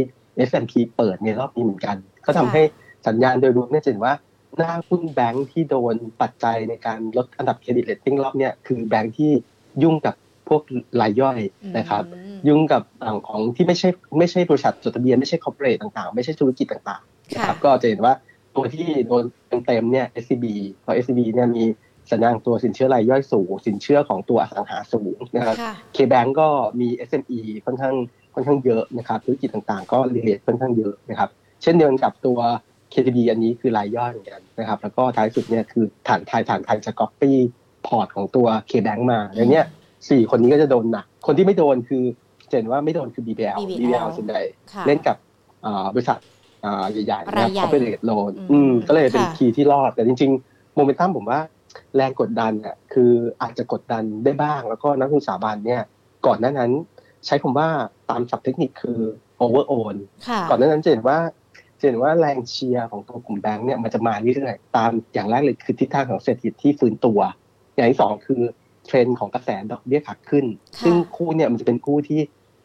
[0.48, 2.62] S&P เปิดในรอบนี้เหมือนกัน ก็ทำให้
[3.08, 4.14] สัญญาณโดยรวมเนี่ยจะเห็นว่า
[4.58, 9.32] หน้าหุ้นแบงค์ที่โดนปัจจัยในการลดอันดับเครดิตเรตติ้งรอบเนี่ยคือแบงค์ที่
[9.84, 10.16] ยุ่งกับ
[10.50, 10.62] พวก
[11.02, 11.40] รายย่อย
[11.78, 13.90] นะครับอืมยุ่งกับฝั่งของที่ไม่ใช่
[14.20, 18.14] ไม่ใช่บริษัทจดทะเบียนไม่ใช่ corporate ต่างๆ ไม่ใช่ธุรกิจต่างๆนะครับค่ะก็จะเห็นว่า
[18.56, 19.24] ตัวที่โดน
[19.66, 20.46] เต็มๆเนี่ย SCB
[20.82, 21.64] เพราะ SCB เนี่ยมี
[22.12, 26.48] สัญญาณตัวสินเชื่อรายย่อยสูง สินเชื่อของตัวอสังหาสูงนะครับค่ะ K-Bank ก็
[26.80, 27.96] มี SME ค่อนข้าง
[28.34, 31.30] ค่อนข้างเยอะนะครับธุรกิจต่างๆ ก็ relate ค่อนข้างเยอะนะครับ
[31.62, 32.40] เช่นเดียวกันกับตัว
[32.96, 37.38] KTB อันนี้คือรายย่อยเหมือนกันนะครับ แล้วก็ท้ายสุดเนี่ยคือทหารไทย ทหารไทยจะก๊อปปี้
[37.88, 39.66] พอร์ตของตัว K-Bank มาอย่างเนี้ย
[40.10, 42.04] สี่คนนี้ก็จะโดนหนัก คนที่ไม่โดนคือ
[42.50, 44.42] จะเห็นว่าไม่โดนคือ BBL BBL BBL ส่วนใหญ่
[44.74, 45.18] ค่ะเล่นกับ
[45.66, 46.20] อ่าบริษัท
[46.64, 51.40] อ่าใหญ่ๆรายใหญ่ corporate loan อืมอืมก็เลยเป็นค่ะ key ที่รอด แต่จริงๆโมเมนตัมผมว่า
[51.96, 55.82] แรงกดดันเนี่ยคืออาจจะกดดันได้บ้าง แล้วก็นักลงทุนสถาบันเนี่ย
[56.26, 56.72] ก่อนหน้านั้น
[57.26, 57.70] ใช้คำว่า
[58.10, 59.00] ตามศัพท์เทคนิคคือ
[59.42, 59.96] over own
[60.28, 61.45] ค่ะก่อนหน้านั้นจะเห็นว่าจะ
[61.84, 67.20] เห็นว่าแรงเชียร์ของตัวกลุ่มแบงก์เนี่ยมันจะมาเรื่อยๆตามอย่างแรกเลยคือทิศทางของเศรษฐกิจที่ฟื้นตัว
[67.76, 68.42] อย่างที่สองคือ
[68.86, 72.20] เทรนด์ของกระแสดอกเบี้ยขาขึ้นค่ะซึ่งคู่เนี่ยมันจะเป็นคู่ที่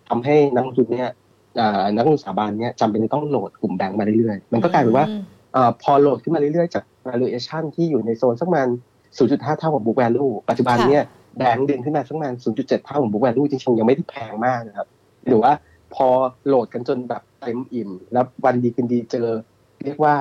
[0.08, 1.10] ทำให้นักลงทุนเนี่ย
[1.60, 5.22] อ่านักลงทุนสถาบันเนี่ยจำเป็นต้องโหลดกลุ่มแบงก์มาเรื่อยๆ มันก็กลายเป็นว่าอืม
[5.56, 8.68] อาพอโหลดขึ้นมาเรื่อยๆ จาก valuation ที่อยู่ในโซนสักประมาณ
[9.14, 11.04] 0.5 เท่าของ book value ปัจจุบันเนี่ย
[11.38, 14.88] แบงค์ดึงขึ้นมาสักประมาณ 0.7 เท่าของ book value จริงๆยังไม่ได้แพงมากนะครับ
[15.28, 15.52] หรือว่า
[15.94, 16.08] พอ
[16.46, 19.28] โหลดกันจนแบบเต็มอิ่ม แล้ววันดีคืนดีเจอ
[19.84, 20.14] เรียกว่า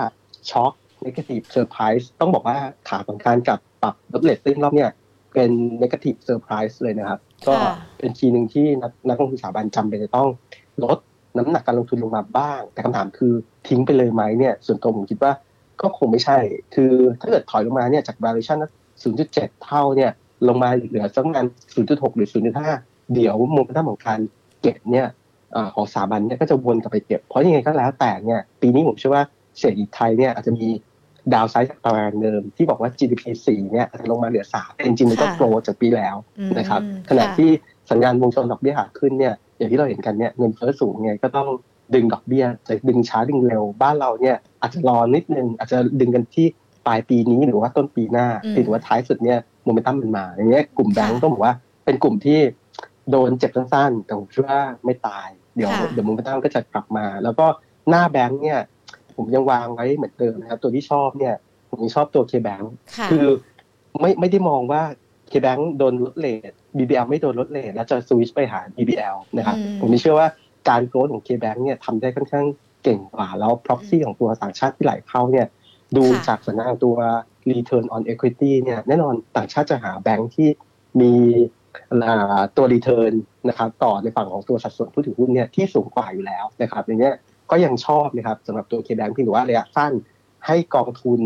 [0.49, 0.73] shock
[1.05, 2.57] negative surprise ต้องบอกว่า
[2.89, 4.91] ขาของการกลับปรับลดเรตติ้งรอบเนี่ย
[5.33, 5.51] เป็น
[5.81, 10.29] negative surprise เลยนะครับ ก็ค่ะเป็นทีหนึ่งที่นักนักลงทุนสถาบันจำเป็นจะต้อง
[10.83, 10.97] ลด
[11.37, 13.33] น้ำหนักการลงทุนลงมาบ้าง แต่คำถามคือ
[13.67, 15.31] ทิ้งไปเลยไหมเนี่ย ส่วนตัวผมคิดว่า
[15.81, 16.37] ก็คงไม่ใช่
[16.75, 18.57] คือถ้าเกิดถอยลงมาเนี่ยจาก valuation
[19.11, 20.11] 0.7 เท่าเนี่ย
[20.47, 21.45] ลงมาเหลือสักประมาณ
[21.81, 22.29] 0.6 หรือ
[22.71, 24.19] 0.5 เดี๋ยวโมเมนตัมของการ
[24.61, 25.13] เก็บเนี่ยเอ่อ
[25.75, 29.23] ของสถาบันเนี่ยก็จะวนกลับไปเก็บ เพราะยังไงก็แล้วแต่เนี่ยปีนี้ผมเชื่อว่า
[29.59, 30.67] เศรษฐกิจไทยเนี่ยอาจจะมี
[31.33, 37.49] ดาวไซด์จากตารางเดิมที่บอกว่า GDP 4เนี่ยอาจจะลงมาเหลือ3แต่จริงๆมันก็ค่ะโกรจากปีแล้วอืมนะครับค่ะขณะที่
[37.91, 41.47] สัญญาณวงจรดอกเบี้ยขาขึ้นเนี่ยอย่างที่เราเห็นกันเนี่ยเงินเฟ้อสูงไงก็ต้อง
[41.95, 46.47] ดึงดอกเบี้ยจะดึงช้าดึงเร็วบ้านเราเนี่ยอาจจะรอนิดนึงอาจจะดึงกันที่
[46.87, 51.53] ปลายปีนี้หรือว่าต้นปีหน้าอืมถือว่าท้ายสุดเนี่ยโมเมนตัมมันมาอย่างเงี้ยกลุ่มแบงก์ค่ะต้องบอกว่า
[51.85, 52.39] เป็นกลุ่มที่
[53.11, 55.27] โดนเจ็บสั้นๆแต่ผมเชื่อว่าไม่ตาย
[55.59, 57.45] เดี๋ยวค่ะเดี๋ยวโมเมนตัมก็จะกลับมา แล้วก็
[57.89, 58.59] หน้าแบงก์เนี่ย
[59.15, 61.35] ผมยังวางไว้เหมือนเดิมนะครับ ตัวที่ชอบเนี่ย
[61.69, 62.61] ผมยังชอบตัวเคแบง
[62.97, 63.25] ค่ะคือ
[63.99, 64.83] ไม่ไม่ได้มองว่า
[65.31, 70.27] KBank โดนลดเลท BBL ไม่โดนลดเลทแล้วจะสวิชไปหา BBL นะครับอืมผมเชื่อว่า
[70.69, 72.45] การโกรธของ KBank เนี่ยทำได้ค่อนข้าง
[72.83, 75.47] เก่งกว่า แล้ว proxy ของตัวต่างชาติที่ไหลเข้าเนี่ย
[75.97, 76.95] ดูค่ะจากสัญญาณตัว
[77.49, 80.49] return on equity เนี่ยแน่นอนต่างชาติจะหาแบงค์ที่
[81.01, 81.13] มี
[82.05, 83.13] อ่าตัว return
[83.49, 87.15] นะครับต่อในฝั่งของตัวสัดส่วนผู้ถือหุ้นเนี่ยที่สูงกว่าอยู่แล้วนะครับอย่างเงี้ย
[87.51, 89.93] ก็ยังชอบนะครับสำหรับตัว KBank ที่ถือว่าระยะสั้น
[90.47, 91.19] ให้กองทุน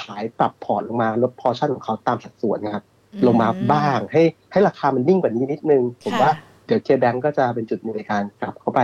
[0.00, 2.84] ขายปรับพอร์ตลงมาลดพอชั่นของเขาตามสัดส่วนนะครับ
[3.26, 6.32] ลงมาบ้างให้ให้ราคามันนิ่งกว่านี้นิดนึง ผมค่ะว่า
[6.66, 8.80] เดี๋ยว KBank ก็จะเป็นจุดหนึ่งในการกลับเข้าไป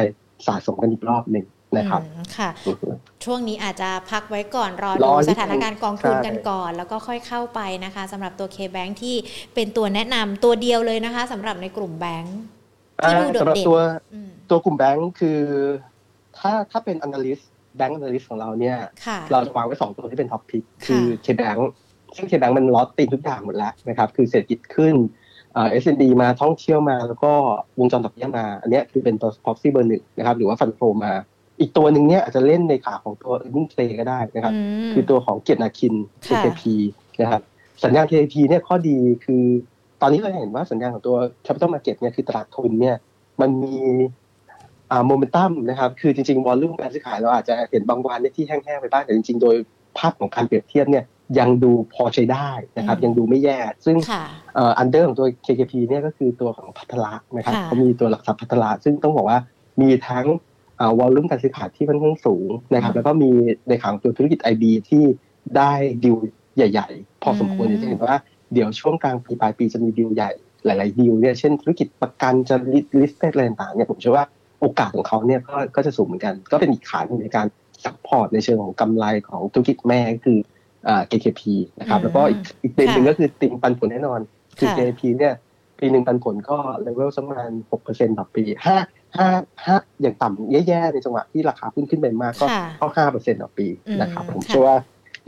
[0.46, 1.44] สะสมกันอีกรอบหนึ่ง
[1.76, 2.88] นะครับอืมค่ะอือฮึ
[3.24, 9.16] ช่วงนี้อาจจะพักไว้ก่อนรอรดูอนิดนึงสถานการณ์กองทุนใช่กันก่อน แล้วก็ค่อยเข้าไปนะคะสำหรับตัว K-Bank ที่
[9.55, 12.38] เป็นตัวแนะนำตัวเดียวเลยนะคะสำหรับในกลุ่มแบงค์
[13.02, 13.79] ที่ดูโดดสำหรับเด่นตัว
[14.12, 15.40] อืมตัวกลุ่มแบงค์คือ
[16.38, 17.42] ถ้าถ้าเป็น analyst
[17.76, 18.76] แบงค์ analyst ของเราเนี่ย
[19.07, 21.61] ค่ะเราจะวางไว้สองตัวที่เป็น top pick ค่ะคือ K-Bank
[22.16, 24.94] ซึ่ง K-Bank มันล็อตตีมทุกอย่างหมดแล้วนะครับ คือเศรษฐกิจขึ้น
[25.55, 27.33] เอ่อ S&D มาท่องเที่ยวมาแล้วก็
[27.79, 31.12] วงจรดอกเบี้ยมา อันเนี้ยคือเป็นตัว proxy เบอร์หนึ่งนะครับ หรือว่าฟันโฟมา
[31.61, 35.95] อีกตัวหนึ่งเนี่ยอาจจะเล่นในขาของตัว earning play ก็ได้นะครับอืมคือตัวของเกียรตินาคิน
[36.27, 36.62] ค่ะ KKP
[37.21, 37.42] นะครับ
[37.85, 39.45] สัญญาณ KKP เนี่ยข้อดีคือ
[40.01, 41.16] ตอนนี้เราเห็นว่าสัญญาณของตัว
[41.47, 42.97] Capital Market เนี่ยคือตลาดทุนเนี่ย
[43.40, 43.77] มันมี
[44.90, 49.57] อ่าโมเมนตัมนะครับ คือจริงๆวอลลุ่มการซื้อขายเราอาจจะเห็นบางวันเนี่ยที่แห้งๆไปบ้างแต่จริงๆ โดย
[49.99, 51.05] ภาพของการเปรียบเทียบเนี่ย
[51.38, 59.38] ยังดูพอใช้ได้นะครับอืมยังดูไม่แย่ ซึ่งค่ะเอ่อ under ของตัว KKP เนี่ยก็คือตัวของภัทรนะครับค่ะเขามีตัวหลักทรัพย์ภัทรซึ่งต้องบอกว่า
[59.81, 60.27] มีทั้ง
[60.99, 63.31] volume การซื้อขายที่ค่อนข้างสูงนะครับแล้วก็มี
[63.69, 65.05] ในขาของตัวธุรกิจ IB ที่
[65.57, 65.73] ได้
[66.05, 66.17] ดิว
[66.57, 68.19] ใหญ่ ๆ พอสมควรอืมจะเห็นว่า
[68.53, 70.31] เดี๋ยวช่วงกลางปีปลายปีจะมีดิวใหญ่
[70.65, 72.57] หลายๆดิวเนี่ยเช่นธุรกิจประกันจะ
[73.01, 74.25] list อะไรต่างๆเนี่ยผมเชื่อว่า
[74.61, 77.47] โอกาสของเขาเนี่ยก็ก็จะสูงเหมือนกัน ก็เป็นอีกขาหนึ่งในการ
[77.85, 80.39] support ในเชิงของกำไรของธุรกิจแม่ก็คือ
[80.89, 81.43] อ่า KKP
[81.81, 84.21] นะครับอืมแล้วก็อีกอีกประเด็นหนึ่งค่ะก็คือติงปันผลแน่นอน
[84.59, 85.35] คือค่ะ KKP เนี่ย
[85.79, 88.77] ปีหนึ่งปันผลก็เลเวลสักประมาณหกเปอร์เซ็นต์ต่อปีห้า
[89.20, 89.31] ห้า
[89.66, 93.66] ห้าอย่างต่ำแย่ๆในจังหวะที่ราคาขึ้นขึ้นไปมากก็ค่ะก็ห้าเปอร์เซ็นต์ต่อปี
[94.00, 94.76] นะครับอืมผมค่ะเชื่อว่า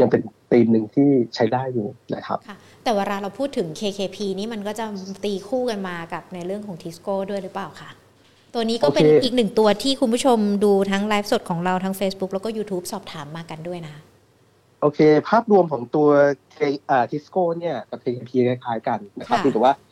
[0.01, 4.85] ยังเป็นธีมหนึ่งที่ใช้ได้อยู่นะครับค่ะแต่เวลาเราพูดถึง KKP นี่มันก็จะ
[5.25, 7.91] ตีคู่กันมากับในเรื่องของทิสโก้ด้วยหรือเปล่าคะ
[8.55, 13.95] ตัวนี้ก็เป็นโอเคอีกหนึ่งตัวที่คุณผู้ชมดูทั้งไลฟ์สดของเราทั้ง Facebook แล้วก็ YouTube สอบถามมากันด้วยนะ
[14.81, 16.09] โอเค ภาพรวมของตัว
[17.11, 19.88] ทิสโก้เนี่ยกับ KKP คล้ายๆกันนะครับค่ะเพียงแต่ว่าอ่า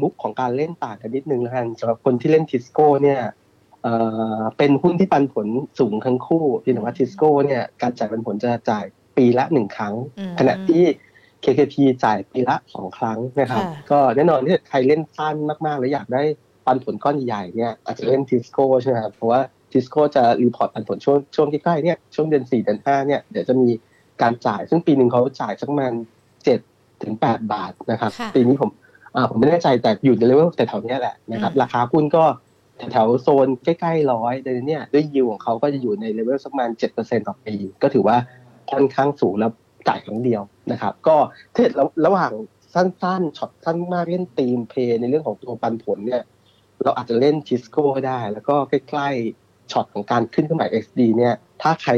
[0.00, 3.20] มุกของการเล่นต่างกันนิดนึงแล้วกันสำหรับคนที่เล่นทิสโก้เนี่ย
[3.82, 3.94] เอ่
[4.38, 8.84] อเป็นหุ้นที่ปันผลสูงทั้งคู่เพียงแต่ว่าทิสโก้เนี่ยการจ่ายปันผลจะจ่าย
[9.16, 10.84] ปีละหนึ่งครั้งอืมขณะที่
[11.44, 16.22] KKP จ่ายปีละสองครั้งนะครับค่ะก็แน่นอนที่ใครเล่นสั้นมากๆ แล้วอยากได้
[16.66, 19.40] ปันผลก้อนใหญ่ๆเนี่ยอาจจะเล่นทิสโก้ใช่ไหมครับเพราะว่า
[19.72, 23.68] ทิสโก้จะ report ปันผลช่วงช่วงใกล้ๆเนี่ยช่วงเดือนสี่เดือนห้าเนี่ยเดี๋ยวจะมี
[24.22, 25.92] การจ่ายซึ่งปีหนึ่งเขาจ่ายสักประมาณ
[26.44, 26.60] เจ็ด
[27.02, 28.85] ถึงแปดบาทนะครับค่ะปีนี้ผมอ่า
[29.30, 32.24] ผมไม่แน่ใจแต่อยู่ในเลเวลแถวๆเนี้ยแหละนะครับอืมราคาหุ้นก็
[32.92, 38.16] แถวๆโซนใกล้ๆร้อยแต่เนี่ยด้วยยิวของเขาก็จะอยู่ในเลเวลสักประมาณเจ็ดเปอร์เซ็นต่อปี ก็ถือว่า
[38.70, 39.50] ค่อนข้างสูงแล้ว
[39.88, 41.16] จ่ายครั้งเดียวนะครับ ก็
[41.54, 42.32] ถ้าเกิดระระหว่าง
[42.74, 46.22] สั้นๆช็อตสั้นมากเล่น theme play ในเรื่องของตัวปันผลเนี่ย
[46.84, 51.92] เราอาจจะเล่นทิสโก้ได้ แล้วก็ใกล้ๆช็อตของการขึ้นเครื่องหมาย XD เนี่ย ถ้าใคร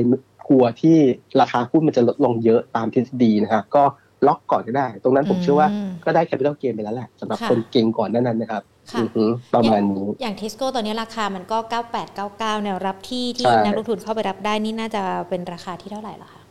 [0.49, 0.99] กลัวที่
[1.41, 3.85] ราคาหุ้นมันจะลดลงเยอะตามทฤษฎีนะครับก็
[4.27, 11.59] ล็อกก่อนก็ได้ ตรงนั้นผมเชื่อว่าอืมก็ได้ capital gain ไปแล้วแหละสำหรับค่ะคนเก็งก่อนหน้านั้นนะครับค่ะอือฮึประมาณนี้อย่างทิสโก้ตัวนี้ราคามันก็
[12.11, 16.43] 9899 แนวรับที่ที่ใช่นักลงทุนเข้าไปรับได้นี่น่าจะเป็นราคาที่เท่าไหร่ล่ะคะ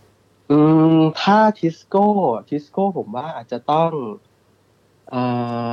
[0.52, 0.60] อื
[0.98, 2.06] มถ้าทิสโก้
[2.50, 3.92] ทิสโก้ผมว่าอาจจะต้อง
[5.14, 5.16] อ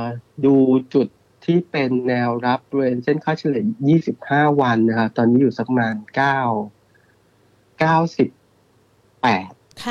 [0.01, 0.03] า
[0.45, 0.55] ดู
[0.93, 1.07] จุด
[1.45, 3.61] ที่เป็นแนวรับบริเวณเส้นค่าเฉลี่
[3.93, 3.97] ย
[4.41, 6.05] 25 วันนะครับ ตอนนี้อยู่สักประมาณ 9
[7.81, 9.37] 98ค่ะ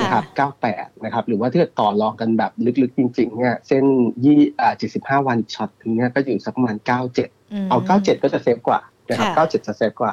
[0.02, 0.24] นะครับ
[0.66, 3.84] 98นะครับหรือว่าถ้าเกิดต่อรองกันแบบลึกๆจริงๆเนี่ยเส้น
[4.24, 6.86] ยี่อ่า75 วันช็อตถึงเนี่ยก็อยู่สักประมาณ 97
[7.26, 10.12] มเอา 97 ก็จะเซฟกว่านะครับค่ะ97 จะเซฟกว่า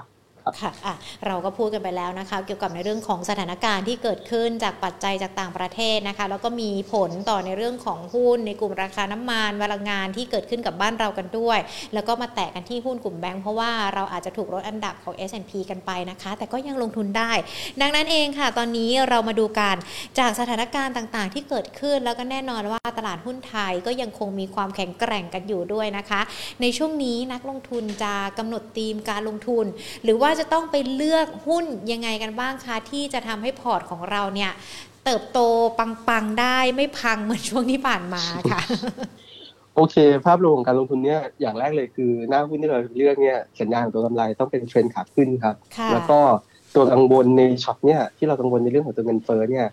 [0.62, 0.96] ค่ะอะ
[1.28, 11.60] เราก็พูดกันไปแล้วนะคะ เกี่ยวกับในเรื่องของสถานการณ์ที่เกิดขึ้นจากปัจจัยจากต่างประเทศนะคะ แล้วก็มีผลต่อในเรื่องของหุ้นในกลุ่มราคาน้ำมันพลังงานที่เกิดขึ้นกับบ้านเรากันด้วย
[11.94, 17.32] แล้วก็มาแตะกันที่หุ้นกลุ่มแบงค์เพราะว่าเราอาจจะถูกลดอันดับของ S&P กันไปนะคะ แต่ก็ยังลงทุนได้
[17.82, 19.76] ดังนั้นเองค่ะ ตอนนี้เรามาดูกัน
[20.20, 26.22] จากสถานการณ์ต่างๆ ที่เกิดขึ้น แล้วก็แน่นอนว่าตลาดหุ้นไทยก็ยังคงมีความแข็งแกร่งกันอยู่ด้วยนะคะ
[26.62, 29.66] ในช่วงนี้นักลงทุนจะกำหนดธีมการลงทุน
[30.04, 34.52] หรือว่าจะต้องไปเลือกหุ้นยังไงกันบ้างคะ ที่จะทำให้พอร์ตของเราเนี่ย
[35.06, 35.40] เติบโต
[35.80, 38.62] ปังๆได้ไม่พังเหมือนช่วงที่ผ่านมาค่ะ
[39.76, 46.20] โอเค ภาพรวมของการลงทุนเนี่ยอย่างแรกเลยคือ หน้าหุ้นที่เราเลือกเนี่ยสัญญาณของตัวกำไรต้องเป็นเทรนด์ขาขึ้นครับค่ะแล้วก็
[46.76, 49.68] ตัวกังวลในช็อตเนี่ยที่เรากังวลในเรื่องของตัวเงินเฟ้อเนี่ย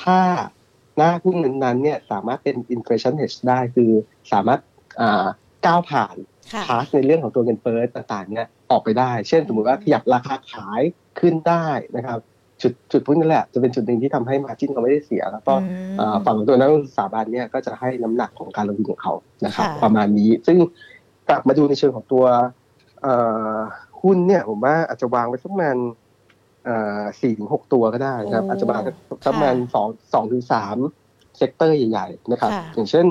[0.00, 0.20] ถ้า
[0.96, 3.90] หน้าหุ้นนั้นๆเนี่ยสามารถเป็น inflation hedge ได้คือ
[4.32, 4.60] สามารถ
[5.00, 5.26] อ่า
[5.66, 6.16] ก้าวผ่าน
[6.52, 10.82] ค่ะพาสในเรื่องของตัวเงินเฟ้อต่างๆเนี่ย ออกไปได้ เช่นสมมติว่าขยับราคาขาย
[11.20, 12.18] ขึ้นได้นะครับ
[12.62, 19.12] จุดจุดพวกนี้แหละจะเป็นจุดหนึ่งที่ทำให้มาจิ้นเขาไม่ได้เสีย แล้วก็อืมอ่าฝั่งของตัวนักลงทุนสถาบันเนี่ยก็จะให้น้ำหนักของการลงทุนของเขา
[19.44, 20.58] นะครับค่ะประมาณนี้ ซึ่ง
[21.28, 22.24] กลับมาดูในเชิงของตัว
[23.02, 23.14] เอ่
[23.54, 23.56] อ
[24.02, 25.76] หุ้นเนี่ยผมว่าอาจจะวางไว้สักประมาณ
[27.20, 28.94] สี่ถึงหกตัวก็ได้นะครับโอ้อาจจะวางสัก
[29.26, 30.76] ประมาณสองสองถึงสาม
[31.36, 33.06] sector ใหญ่ ๆ นะครับค่ะอย่างเช่น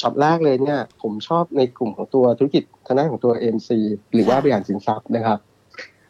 [0.00, 3.70] ช็อตแรกเลยเนี่ย ผมชอบในกลุ่มของตัวธุรกิจทางด้านของตัว AMC
[4.14, 5.38] หรือว่าค่ะบริหารสินทรัพย์นะครับ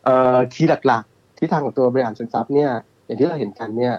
[0.05, 2.71] เอ่อ key หลักๆที่ทางของตัวบริหารสินทรัพย์เนี่ย
[3.07, 3.95] อย่างที่เราเห็นกันเนี่ย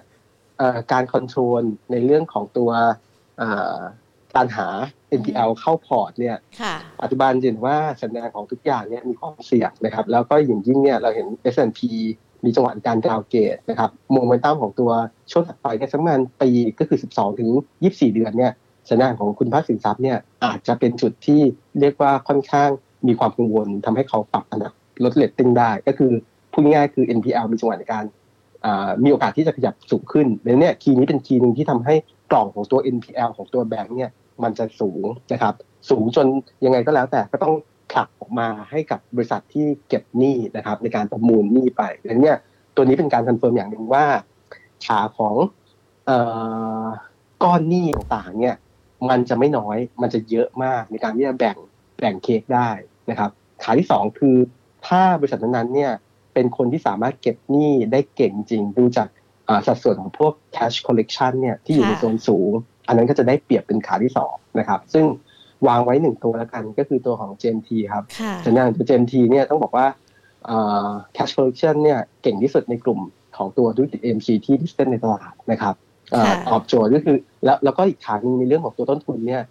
[0.58, 2.70] เอ่อการ control ในเรื่องของตัว
[3.38, 3.76] เอ่อ
[4.36, 4.68] การหา
[5.20, 11.82] NPL เข้าพอร์ตเนี่ยค่ะปัจจุบันเห็นว่าสัญญาณของทุกอย่างเนี่ยมีความเสี่ยงนะครับ แล้วก็อย่างยิ่งเนี่ยเราเห็น S&P
[12.46, 14.92] มีจังหวะการ downgrade นะครับโมเมนตัมของตัว
[15.32, 16.50] ช่วงถัดไปเนี่ยสักประมาณปี
[16.80, 17.50] ก็คือ 12 ถึง
[17.84, 18.54] 24 เดือนเนี่ย
[18.90, 21.42] สัญญาณของคุณภาพสินทรัพย์เนี่ยอาจจะเป็นจุดที่
[21.80, 22.70] เรียกว่าค่อนข้าง
[23.08, 24.74] มีความกังวลทำให้เขาปรับอันดับ
[25.04, 26.12] ลดเลตติ้งได้ ก็คือ
[26.52, 28.06] พูดง่ายคือ NPL มีจังหวะในการ
[29.04, 31.96] มีโอกาสที่จะขยับสูงขึ้นดังนั้นเนี่ย key นี้เป็น key หนึ่งที่ทำให้
[32.32, 34.12] ก้อนของตัว NPL ของตัวแบงค์เนี่ย
[34.44, 35.54] มันจะสูงนะครับ
[35.90, 36.28] สูงจน
[36.66, 37.54] ยังไงก็แล้วแต่ก็ต้อง
[37.92, 42.38] ผลักออกมาให้กับบริษัทที่เก็บหนี้นะครับในการประมูลหนี้ไปดังนั้นเนี่ย
[42.76, 44.06] ตัวนี้เป็นการ confirm อย่างหนึ่งว่า
[44.86, 45.36] ขาของ
[46.10, 46.12] อ
[46.84, 46.86] อ
[47.44, 48.56] ก้อนหนี้ต่างๆเนี่ย
[49.10, 51.58] มันจะไม่น้อย มันจะเยอะมากในการที่จะแบ่ง
[52.00, 52.70] แบ่งเค้กได้
[53.10, 53.32] นะครับ
[53.64, 54.38] ขาที่สองคือ
[54.88, 55.92] ถ้าบริษัทนั้นๆเนี่ย
[56.34, 59.08] เป็นคนที่สามารถเก็บหนี้ได้เก่งจริง ดูจาก
[59.68, 62.52] สัดส่วนของพวก cash collection เนี่ยที่อยู่ในโซนสูง
[62.88, 65.06] อันนั้นก็จะได้เปรียบเป็นขาที่สองนะครับ ซึ่ง
[65.68, 68.04] วางไว้หนึ่งตัวแล้วกันก็คือตัวของ GMT ครับ
[68.46, 69.88] สัญญาณตัว GMT เนี่ยต้องบอกว่า
[71.16, 73.00] cash collection เนี่ยเก่งที่สุดในกลุ่ม
[73.38, 75.76] ของตัวธุรกิจ AMC ที่ดิสเทนในตลาดนะครับ
[76.52, 79.42] ตอบโจทย์ก็คือ แล้วแล้วก็อีกทางนึงในเรื่องของตัวต้นทุนเนี่ย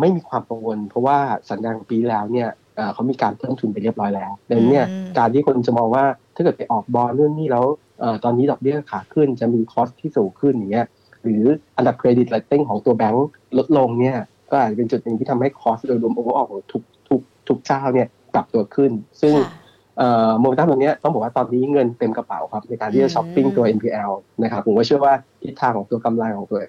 [0.00, 1.18] ไม่มีความกังวล เพราะว่า
[1.50, 2.48] สัญญาณปีแล้วเนี่ย
[2.92, 4.86] เขามีการเพิ่มทุนไปเรียบร้อยแล้วดังนั้นเนี่ย
[5.18, 6.04] การที่คนจะมองว่า
[6.34, 7.64] ถ้าเกิดไปออกบอลเรื่องนี้แล้ว
[8.24, 10.86] ตอนนี้ดอกเบี้ยขาขึ้นจะมี cost ที่สูงขึ้นอย่างเงี้ย
[11.22, 11.44] หรือ
[11.76, 13.28] อันดับ credit rating ของตัวแบงก์
[13.58, 14.18] ลดลงเนี่ย
[14.50, 19.34] ก็อาจจะเป็นจุดหนึ่งที่ทำให้ cost โดยรวม overall ของทุกทุกทุกเจ้าเนี่ยปรับตัวขึ้น ซึ่ง
[20.38, 26.60] โมเมนตัมตรงนี้ต้องบอกว่าตอนนี้เงินเต็มกระเป๋าครับในการที่จะช้อปปิ้งตัว NPL นะครับผมก็เชื่อว่าทิศทางของตัวกำไรของตัว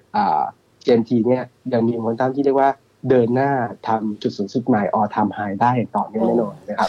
[0.84, 2.70] JMT เนี่ยยังมีโมเมนตัมที่เรียกว่า
[3.08, 3.50] เดินหน้า
[3.88, 6.88] ทำจุดสูงสุดใหม่ all time high ได้ต่อเนื่องแน่นอนนะครับ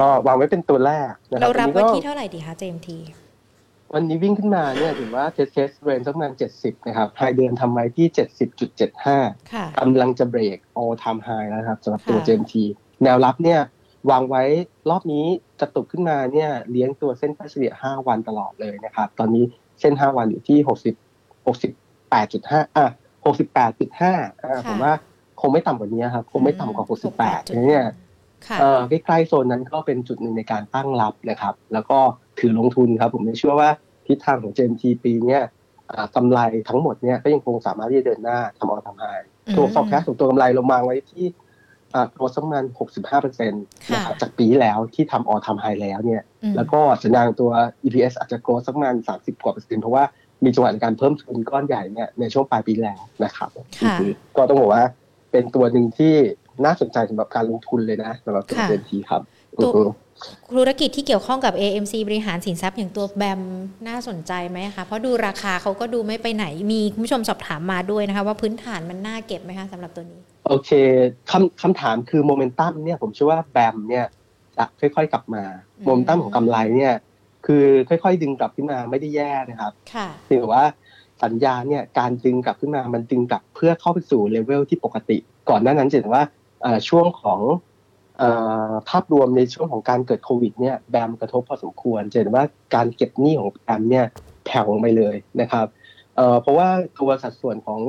[0.00, 2.88] ก็วางไว้เป็นตัวแรกนะครับเรารับไว้ที่เท่าไหร่ดีคะ JMT
[3.94, 8.06] วันนี้วิ่งขึ้นมาเนี่ยถือว่า test test range สักประมาณ70 นะครับ high เดือนทำไว้ที่
[8.94, 12.54] 70.75กำลังจะ break all time high แล้วครับสำหรับตัว JMT
[13.02, 13.60] แนวรับเนี่ย
[14.10, 14.42] วางไว้
[14.90, 15.26] รอบนี้
[15.60, 19.44] จะตกขึ้นมาเนี่ยเลี้ยงตัวเส้นค่าเฉลี่ย 5 วันตลอดเลยนะครับ ตอนนี้
[19.80, 20.94] เส้น 5 วันอยู่ที่ 60
[21.46, 22.86] 68.5อะ
[23.26, 24.92] 68.5อ่าผมว่า
[25.40, 26.86] คงไม่ต่ำกว่านี้ครับ คงไม่ต่ำกว่า
[27.22, 27.84] 68เนี่ย
[28.88, 31.98] ใกล้ๆโซนนั้นก็เป็นจุดหนึ่งในการตั้งรับนะครับ แล้วก็
[32.38, 33.70] ถือลงทุนครับ ผมเชื่อว่า
[34.06, 35.38] ทิศทางของ JMT ปีนี้
[36.16, 39.04] กำไรทั้งหมดเนี่ยก็ยังคงสามารถที่จะเดินหน้าทำ all time high
[39.56, 41.26] ตัว forecast ของตัวกำไรลงมาไว้ที่
[42.14, 46.22] growth ประมาณ65เปอร์เซ็นต์นะครับจากปีแล้วที่ทำ all time high แล้วเนี่ย
[46.56, 47.50] แล้วก็สัญญาณตัว
[47.84, 50.04] EPS อาจจะ growth ประมาณ30 กว่าเปอร์เซ็นต์เพราะว่า
[50.44, 53.50] มีจังหวะในการเพิ่มทุนก้อนใหญ่เนี่ยในช่วงปลายปีแล้วนะครับ
[54.36, 54.84] ก็ต้องบอกว่า
[55.32, 56.14] เป็นตัวหนึ่งที่
[56.64, 59.20] น่าสนใจสำหรับการลงทุนเลยนะสำหรับตัวเนทีครับ
[60.54, 63.40] ธุรกิจที่เกี่ยวข้องกับ AMC บริหารสินทรัพย์อย่างตัวแบม
[63.88, 70.70] น่าสนใจไหมคะ เพราะดูราคาเขาก็ดูไม่ไปไหน มีคุณผู้ชมสอบถามมาด้วยนะคะ ว่าพื้นฐานมันน่าเก็บไหมคะสำหรับตัวนี้ โอเค
[71.30, 74.06] คำคำถามคือโมเมนตัมเนี่ยผมเชื่อว่าแบมเนี่ย
[74.56, 75.42] จะค่อย ๆ กลับมา
[75.84, 76.94] โมเมนตัมของกำไรเนี่ย
[77.46, 80.64] คือค่อย ๆ ดึงกลับขึ้นมาไม่ได้แย่นะครับค่ะถือว่า
[81.22, 85.18] สัญญาณเนี่ยการดึงกลับขึ้นมามันดึงกลับเพื่อเข้าไปสู่เลเวลที่ปกติ
[85.50, 86.22] ก่อนหน้านั้นจะเห็นว่า
[86.88, 87.40] ช่วงของ
[88.88, 92.44] ภาพรวมในช่วงของการเกิดโควิดเนี่ยแบมกระทบพอสมควรจะเห็นว่า
[92.74, 94.06] การเก็บหนี้ของแบมเนี่ย
[94.46, 95.66] แผ่วลงไปเลยนะครับ
[96.40, 96.68] เพราะว่า
[96.98, 97.80] ตัวสัดส่วนของ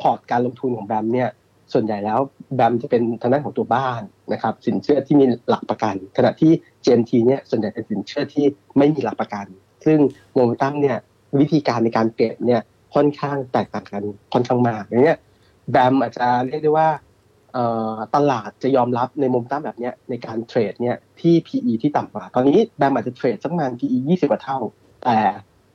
[0.00, 1.28] พอร์ตการลงทุนของแบมเนี่ย
[1.72, 2.18] ส่วนใหญ่แล้ว
[2.54, 4.02] แบมจะเป็นทางด้านของตัวบ้าน
[4.32, 6.52] นะครับสินเชื่อที่มีหลักประกัน ขณะที่
[6.84, 8.44] GMT เนี่ยส่วนใหญ่เป็นสินเชื่อที่
[8.78, 9.46] ไม่มีหลักประกัน
[9.84, 9.98] ซึ่ง
[10.34, 10.98] โมเมนตัมเนี่ย
[11.40, 12.60] วิธีการในการเก็บเนี่ย
[12.94, 14.02] ค่อนข้างแตกต่างกัน
[14.32, 15.18] ค่อนข้างมากอย่างเงี้ย
[15.70, 16.88] แบมอาจจะเรียกได้ว่า
[18.14, 24.58] ตลาดจะยอมรับในมุมตั้งแบบนี้ในการเทรดเนี่ยที่ PE ที่ต่ำกว่า ตอนนี้แบมอาจจะเทรดสักประมาณ PE 20 กว่าเท่า
[25.04, 25.18] แต่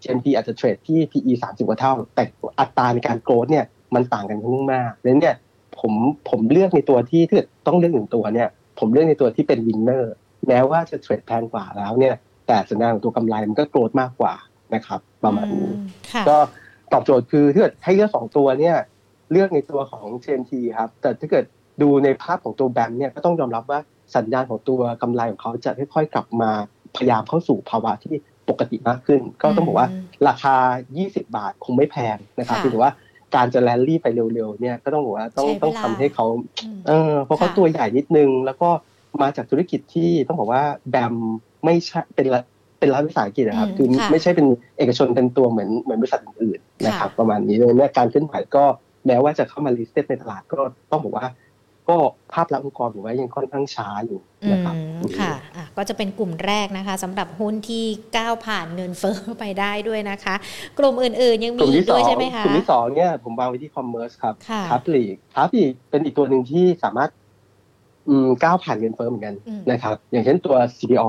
[0.01, 2.23] GMP อาจจะเทรดที่ PE 30 กว่าเท่า แต่
[2.59, 5.35] อัตราในการโกรธเนี่ยมันต่างกันค่อนข้างมากดังนั้นเนี่ย
[5.79, 5.93] ผม
[6.29, 8.49] ผมเลือกในตัวที่ถ้าต้องเลือกหนึ่งตัวเนี่ย
[8.79, 10.13] ผมเลือกในตัวที่เป็นวินเนอร์
[10.47, 12.15] แม้ว่าจะเทรดแพงกว่าแล้วเนี่ย
[12.47, 14.33] แต่สัญญาณของตัวกำไรมันก็โกรธมากกว่า
[14.75, 15.69] นะครับ ประมาณนี้
[16.29, 16.37] ก็
[16.93, 18.77] ตอบโจทย์คือถ้าเกิดให้เลือกสองตัวเนี่ย
[19.31, 21.45] เลือกในตัวของ GMT ครับ แต่ถ้าเกิด
[21.81, 23.79] ดูในภาพของตัวแบมเนี่ยก็ต้องยอมรับว่า
[24.15, 26.51] สัญญาณของตัวกำไรของเขาจะค่อยๆกลับมา
[26.95, 28.15] พยายามเข้าสู่ภาวะที่
[28.49, 29.87] ปกติมากขึ้น ก็ต้องบอกว่า
[30.27, 30.55] ราคา
[30.95, 32.93] 20 บาทคงไม่แพงนะครับถือว่า
[33.35, 36.25] การจะแลนลี่ไปเร็วๆเนี่ยก็ต้องบอกว่าต้องต้องทำให้เขา
[36.87, 38.69] เออเพราะเขาตัวใหญ่นิดนึง แล้วก็
[39.21, 41.13] มาจากธุรกิจที่ต้องบอกว่าแบม
[41.65, 42.27] ไม่ใช่เป็น
[42.79, 44.47] เป็นรัฐวิสาหกิจนะครับ คือไม่ใช่เป็น
[44.77, 48.63] เอกชนเป็นตัวเหมือนเหมือนบริษัทอื่นๆนะครับ ประมาณนี้เลยเนี่ยการขึ้นไหวก็
[49.07, 50.59] แม้ว่าจะเข้ามา list ในตลาดก็
[50.91, 51.25] ต้องบอกว่า
[51.89, 51.97] ก็
[52.33, 54.19] ภาพลักษณ์องค์กรถือว่ายังค่อนข้างช้าอยู่
[54.51, 54.75] นะครับ
[55.19, 57.83] ค่ะะก็จะเป็นกลุ่มแรกนะคะสำหรับหุ้นที่
[58.17, 60.35] ก้าวผ่านเงินเฟ้อไปได้ด้วยนะคะ
[60.79, 64.33] กลุ่มอื่นๆยังมีด้วยใช่ไหมคะกลุ่มที่สองเนี่ยผมวางไว้ที่ commerce ครับ
[64.69, 67.11] ค้าปลีกค้าปลีกเป็นอีกตัวหนึ่งที่สามารถ
[68.43, 69.35] ก้าวผ่านเงินเฟ้อเหมือนกัน
[69.71, 71.07] นะครับ อย่างเช่นตัว CPO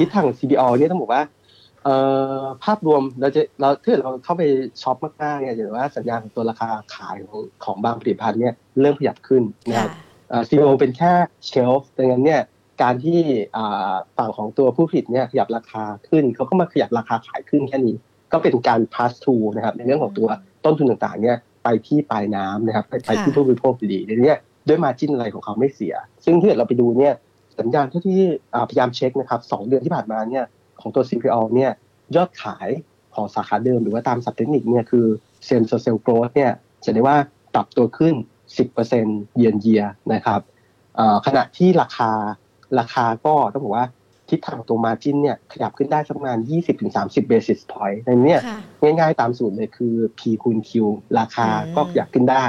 [0.00, 1.22] ทิศทาง CPO เนี่ยต้องบอกว่า
[2.64, 4.42] ภาพรวมเราจะเราถ้าเราเข้าไป
[4.82, 9.90] ช็อปมากๆเนี่ยจะเห็นว่าสัญญาณของตัวราคาขายของของบางผลิตภัณฑ์เนี่ยเริ่มขยับขึ้นนะครับ
[10.48, 11.12] ซีโอเป็นแค่
[11.46, 12.42] เชลฟ์ดังนั้นเนี่ย
[12.82, 13.20] การที่
[14.16, 17.94] ฝั่งของตัวผู้ผลิตเนี่ยขยับราคาขึ้นเขาก็มาขยับราคาขายขึ้นแค่นี้
[18.32, 20.28] ก็เป็นการ pass through นะครับในเรื่องของตัว
[20.64, 24.34] ต้นทุนต่างๆเนี่ยไปที่ปลายน้ำนะครับไปที่ผู้บริโภคดีๆดังนี้
[24.68, 27.14] ด้วยมาจิ้นอะไรของเขาไม่เสีย ซึ่งถ้าเราไปดูเนี่ย
[27.58, 28.20] สัญญาณที่
[28.68, 30.44] พยายามเช็คนะครับสองเดือนที่ผ่านมาเนี่ย
[30.80, 31.70] ของตัว CPO เนี่ย
[32.16, 32.68] ยอดขาย
[33.14, 35.06] ของสาขาเดิมหรือว่าตามสับเทคนิคเนี่ยคือ
[35.44, 36.52] same store sales growth เนี่ย
[36.84, 37.16] จะได้ว่า
[37.54, 38.14] ปรับตัวขึ้น
[38.58, 39.82] 10%เยือนเยีย
[40.12, 40.40] นะครับ
[41.26, 42.10] ขณะที่ราคา
[42.78, 43.86] ราคาก็ต้องบอกว่า
[44.30, 46.38] ทิศทางตัว margin เนี่ยขยับขึ้นได้สักประมาณ
[46.84, 48.36] 20-30 basis point ในนี้
[48.82, 50.70] ง่ายๆตามสูตรเลยคือ P คูณ Q
[51.18, 52.46] ราคาก็ขยับขึ้นได้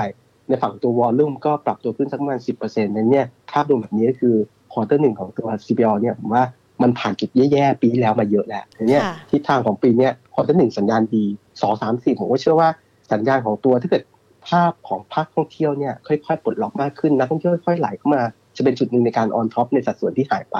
[0.48, 4.36] ในฝั่งตัว volume ก็ปรับตัวขึ้นสักประมาณ 10%ในนี้ภาพรวมแบบนี้ก็คือ
[4.74, 6.44] quarter หนึ่งของตัว CPALL เนี่ยผมว่า
[6.82, 11.26] มันผ่านจุดแย่ๆปีแล้วมาเยอะแล้วเนี่ยทิศทางของปีนี้ quarter หนึ่งสัญญาณดี
[11.62, 12.70] สองสามสี่ผมก็เชื่อว่า
[13.12, 14.04] สัญญาณของตัวถ้าเกิด
[14.50, 18.22] ภาพของภาคท่องเที่ยวเนี่ยค่อยๆปลดล็อกมากขึ้นนักท่องเที่ยวค่อยๆไหลเข้ามา
[18.58, 20.58] จะเป็นจุดหนึ่งในการ on top ในสัดส่วนที่หายไป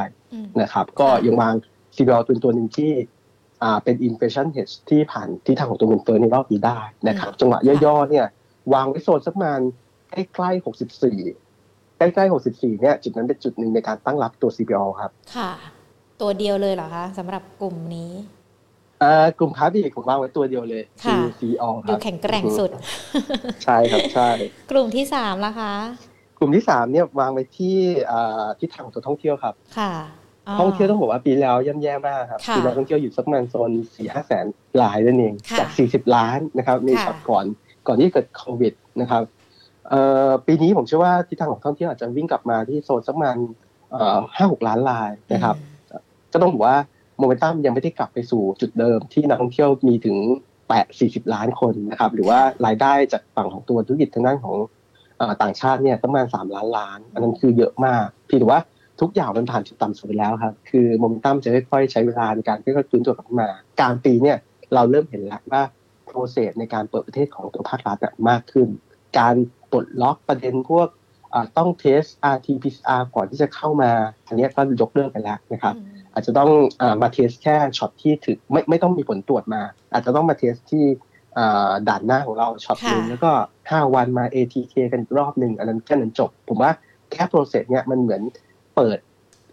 [0.62, 1.54] นะครับ ก็ยังวาง
[1.96, 2.92] CPALL เป็นตัวหนึ่งที่
[3.64, 8.26] อ่าเป็น inflation hedge ที่ผ่านที่ทางของตัวเงินเฟ้อในรอบนี้ได้นะครับ จังหวะย่อๆเนี่ย
[8.74, 9.60] วางไว้โซนสักประมาณ
[10.12, 10.66] ใกล้ๆ
[11.26, 15.52] 64ใกล้ๆ64เนี่ยจุดนั้นเป็นจุดหนึ่งในการตั้งรับตัว CPALL ครับ ค่ะ
[16.22, 18.37] ตัวเดียวเลยเหรอคะสำหรับกลุ่มนี้อ่า
[19.40, 22.72] กลุ่มค้าปลีกผมวางไว้ตัวเดียวเลยคือ CPO ครับดูแข็งแกร่งสุด
[23.64, 24.30] ใช่ครับใช่
[24.72, 25.74] กลุ่มที่สามล่ะคะ
[26.38, 27.78] กลุ่มที่สามเนี่ยวางไว้ที่
[28.60, 29.94] ที่ทางของตัวท่องเที่ยวครับ ค่ะ
[30.60, 34.46] ท่องเที่ยวต้องบอกว่าปีแล้วย่ำแย่มากครับปีแล้วท่องเที่ยวอยู่สักประมาณโซนสี่ห้าแสน
[34.82, 37.46] ลายนั่นเองจากสี่สิบล้านนะครับในช็อตก่อน
[37.88, 39.24] ก่อนที่เกิดโควิดนะครับ
[40.48, 43.38] ปีนี้ผมเชื่อว่าทิศทางของท่องเที่ยวอาจจะวิ่งกลับมาที่โซนสักประมาณ
[44.38, 45.56] ห้าหกล้านลายนะครับ
[46.34, 46.78] ก็ต้องบอกว่า
[47.20, 50.18] โมเมนตัมยังไม่ได้กลับไปสู่จุดเดิมที่นักท่องเที่ยวมีถึง
[50.70, 54.56] แปดสี่สิบล้านคนนะครับหรือว่ารายได้จากฝั่งของตัวธุรกิจทางด้านของ
[55.42, 58.62] ต่างชาติเนี่ยประมาณสามล้านล้าน อันนั้นคือเยอะมากพี่ถือว่า
[59.02, 63.48] ทุกอย่างมันผ่านจุดต่ำสุดแล้วครับ คือโมเมนตัมจะค่อยๆใช้เวลาในการค่อยๆฟื้นตัวกลับมา
[63.80, 64.38] กลางปีเนี่ย
[64.74, 65.64] เราเริ่มเห็นแล้วว่า
[66.06, 67.98] process ในการเปิดประเทศของตัวภาครัฐ
[68.30, 68.68] มากขึ้น
[69.20, 69.36] การ
[69.72, 70.88] ปลดล็อกประเด็นพวก
[71.58, 72.04] ต้อง test
[72.36, 73.92] RT-PCR ก่อนที่จะเข้ามา
[74.28, 75.76] อันนี้ก็ยกเลิกไปแล้วนะครับ
[76.18, 76.52] อาจจะต้อง
[77.02, 79.62] มา test แค่ช็อตที่ถึงไม่ไม่ต้องมีผลตรวจมา
[79.94, 80.86] อาจจะต้องมา test ที่
[81.88, 83.32] ด่านหน้าของเราช็อตหนึ่งแล้วก็
[83.72, 86.72] ห้าวันมา ATK กันรอบหนึ่งอันนั้นแค่นั้นจบ ผมว่า
[87.12, 88.22] แค่ process เนี่ยมันเหมือน
[88.76, 88.98] เปิด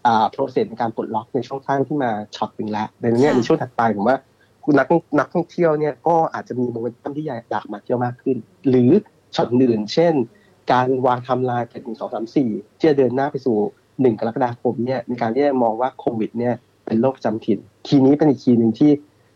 [0.05, 4.17] อ่า process ในการปลดล็อกในช่วงท้ายที่มาช็อตหนึ่งแล้วดังนั้นในช่วงถัดไปผมว่า
[4.63, 4.87] คุณนัก
[5.19, 8.37] นักท่องเที่ยวเนี่ยก็อาจจะมีโมเมนตัมที่อยากมาเที่ยวมากขึ้น
[8.69, 8.91] หรือ
[9.35, 10.13] ช็อตอื่น เช่น
[10.71, 13.57] การวางทำลายเป็นหนึ่งสองสามสี่ที่จะเดินหน้าไปสู่
[14.01, 16.53] หนึ่งกรกฎาคมเนี่ยในการที่จะมองว่าโควิดเนี่ย
[16.85, 18.91] เป็นโรคจำถิ่นทีนี้เป็นอีกทีหนึ่งที่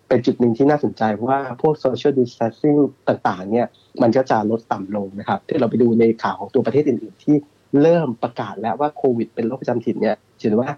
[0.07, 2.75] เป็นจุดหนึ่งที่น่าสนใจเพราะว่าพวกโซเชียลดิส t ท n ซิ่ง
[3.07, 3.67] ต่างๆเนี่ย
[4.01, 7.35] มันก็จะลดต่ำลงนะครับที่เราไปดูในข่าวของตัวประเทศอื่นๆ ที่
[7.81, 10.69] เริ่มประกาศแล้วว่าโควิดเป็นโรคประจำถิ่นเนี่ยเห็นว่า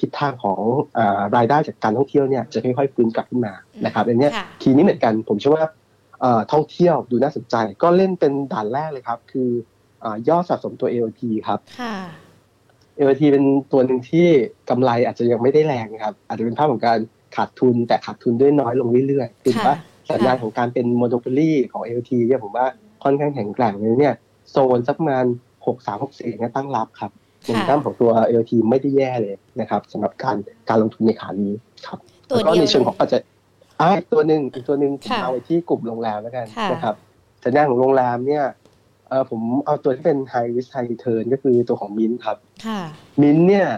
[0.00, 0.60] ทิศทางของ
[1.36, 3.52] รายได้จากการท่องเที่ยวเนี่ยจะค่อยๆฟื้นกลับขึ้นมา
[3.86, 4.30] นะครับอันนี้
[4.62, 5.66] ทีนี้เหมือนกันผมเชื่อว่า
[6.52, 9.50] ท่องเที่ยวดูน่าสนใจ ก็เล่นเป็นด่านแรกเลยครับ คือ
[10.28, 11.58] ยอดสะสมตัว LT ครับ
[13.06, 14.26] LT เป็นตัวหนึ่งที่
[14.70, 16.98] กำไรอาจจะยังไม่ได้แรงครับ อาจจะเป็นภาพของการ
[17.36, 19.74] ขาดทุนแต่ขาดทุนด้วยน้อยลงเรื่อยๆคือว่า
[20.10, 22.66] สัญญาณของการเป็นโมโนโพลีของ LT เนี่ยผมว่า
[23.04, 24.14] ค่อนข้างแข็งแกร่งเลยเนี่ย
[24.50, 25.26] โซนสักประมาณ
[25.66, 27.10] หกสามหกสี่เนี่ยตั้งรับครับ
[27.44, 30.36] โมเมนตัมของตัว LT ไม่ได้แย่เลยนะครับสำหรับการ
[30.68, 31.52] การลงทุนในขานี้
[31.86, 33.22] ครับแล้วก็ในเชิงของปัจจัย
[33.80, 36.94] อ่าตัวหนึ่งอีกตัวหนึ่งผมเอาไว้ที่กลุ่มโรงแรมแล้วกันนะครับ
[37.44, 38.44] สัญญาณของโรงแรมเนี่ย
[39.08, 42.36] เออผมเอาตัวที่เป็น high risk high return ก็คือตัวของมินครับ
[43.20, 43.68] มินเนี่ย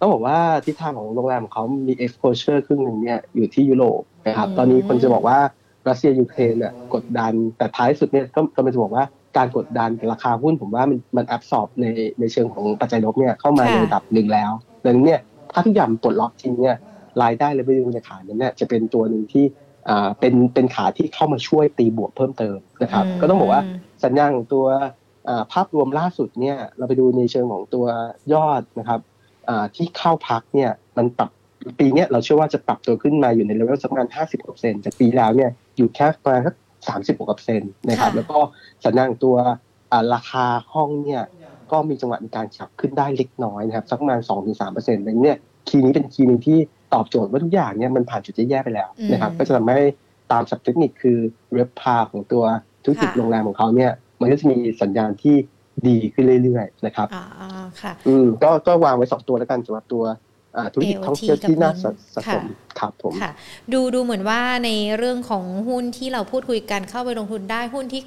[0.00, 5.38] ต้องบอกว่าทิศทางของโรงแรมของเขามี exposure ครึ่งหนึ่งเนี่ยอยู่ที่ยุโรปนะครับตอนนี้คนจะบอกว่า
[5.88, 9.04] รัสเซียยูเครนเนี่ยกดดันแต่ท้ายสุดเนี่ยก็ก็จะบอกว่า
[9.36, 11.86] การกดดันราคาหุ้นผมว่ามันมันแอบสอบใน
[12.20, 14.50] ในเชิงของปัจจัยลบเนี่ยเข้ามาในระดับหนึ่งแล้ว
[14.84, 15.20] ดังนั้นเนี่ย
[15.52, 16.76] ถ้าทุกอย่างปลดล็อกจริงเนี่ย
[17.22, 19.44] รายได้และไปดูในขาเนี่ยจะเป็นตัวหนึ่งที่
[19.88, 23.62] อ่าเป็นเป็นขาที่เข้ามาช่วยตีบวกเพิ่มเติมนะครับ ก็ต้องบอกว่า
[24.04, 24.66] สัญญาณของตัว
[25.52, 27.86] ภาพรวมล่าสุดเนี่ยเราไปดูในเชิงของตัว
[28.32, 29.00] ยอดนะครับ
[29.76, 31.30] ที่เข้าพักเนี่ยมันปรับ
[31.78, 36.54] ปีนี้เราเชื่อว่าจะปรับตัวขึ้นมาอยู่ในเลเวลสักประมาณห้าสิบเปอร์เซ็นต์จากปีแล้วเนี่ยอยู่แค่ประมาณสัก
[36.88, 38.38] สามสิบกว่าเปอร์เซ็นต์นะครับ แล้วก็
[38.84, 39.36] สัญญาณตัว
[40.14, 41.22] ราคาห้องเนี่ย
[41.72, 45.38] ก็มีจังหวะในการขับขึ้นได้เล็กน้อยนะครับสักประมาณสองถึงสามเปอร์เซ็นต์เนี่ย
[45.68, 46.58] คีย์นี้เป็นคีย์นึงที่
[46.94, 49.80] ตอบโจทย์ว่าทุกอย่างเนี่ยมันผ่านจุดแย่ไปแล้วนะครับ ก็จะทำให้
[50.32, 51.18] ตามสับเทคนิคคือ
[51.52, 52.44] เรฟพาของตัว
[52.84, 55.36] ธุรกิจโรงแรมของเขาเนี่ย มันก็จะมีสัญญาณที่
[55.88, 57.24] ดีขึ้นเรื่อยๆนะครับอ่า
[57.82, 60.04] ค่ะอืมก็ก็วางไว้สองตัวแล้วกันสำหรับตัว
[60.74, 61.90] ธุรกิจท่องเที่ยวที่น่าสะ
[62.34, 62.44] สม
[62.78, 63.32] ครับผมค่ะ
[63.72, 68.02] ดูดูเหมือนว่าในเรื่องของหุ้นที่เราพูดคุยกันเข้าไปลงทุนได้หุ้นที่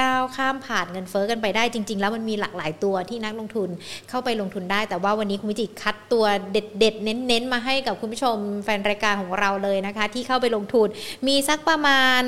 [0.00, 3.68] ก้าวข้ามผ่านเงินเฟ้อกันไปได้จริง ๆ แล้วมันมีหลากหลายตัวที่นักลงทุน
[4.08, 10.88] เข้าไปลงทุนได้ แต่ว่าวันนี้คุณวิจิตคัดตัวเด็ดๆ เน้นๆ มาให้กับคุณผู้ชมแฟนรายการของเราเลยนะคะ ที่เข้าไปลงทุน
[11.28, 12.22] มีสักประมาณ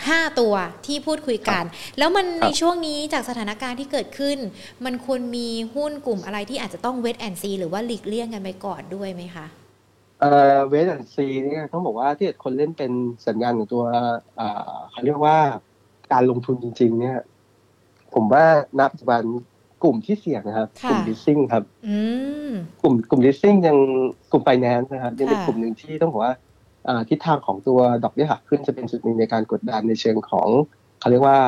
[0.00, 0.54] 5 ตัว
[0.86, 1.64] ที่พูดคุยกัน
[1.98, 4.38] แล้วมันในช่วงนี้จากสถานการณ์ที่เกิดขึ้น
[4.84, 9.46] มันควรมีหุ้นกลุ่มอะไรที่อาจจะต้องเวทแอนซีหรือว่าหลีกเลี่ยงกันไปก่อนด้วยไหมคะ
[10.20, 12.92] เอ่อเวสต์ซีเนี่ยต้องบอกว่าที่คนเล่นเป็น
[13.26, 13.84] สัญญาณของตัว
[14.36, 15.36] เอ่อเขาเรียกว่า
[16.12, 17.18] การลงทุนจริง ๆ เนี่ย
[18.14, 18.44] ผมว่า
[18.78, 19.22] ณปัจจุบัน
[19.82, 21.98] กลุ่มที่เสี่ยงนะครับค่ะกลุ่ม leasing ครับอื
[22.48, 22.50] ม
[22.82, 23.76] กลุ่มกลุ่ม leasing ยัง
[24.32, 26.51] กลุ่ม finance นะครับยังเป็นค่ะกลุ่มหนึ่งที่ต้องบอกว่าอ่า
[27.10, 30.48] ทิศทางของตัวดอกเบี้ยหักขึ้นจะเป็นจุดหนึ่งในการกดดันในเชิงของ
[31.00, 31.38] เขาเรียกว่า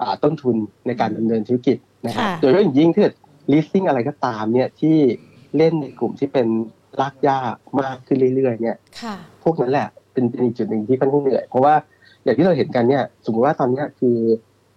[0.00, 1.76] อ่าต้นทุนในการดำเนินธุรกิจ
[2.06, 3.14] นะครับค่ะโดยเฉพาะอย่างยิ่งถ้าเกิด
[3.52, 4.96] leasing อะไรก็ตามเนี่ยที่
[5.56, 6.46] เล่นในกลุ่มที่เป็น
[7.00, 11.74] รากหญ้ามากขึ้นเรื่อยๆเนี่ยค่ะพวกนั้นแหละเป็นเป็นอีกจุดหนึ่งที่ค่อนข้างเหนื่อย เพราะว่า
[12.24, 14.16] อย่างที่เราเห็นกันเนี่ยสมมติว่าตอนเนี้ยคือ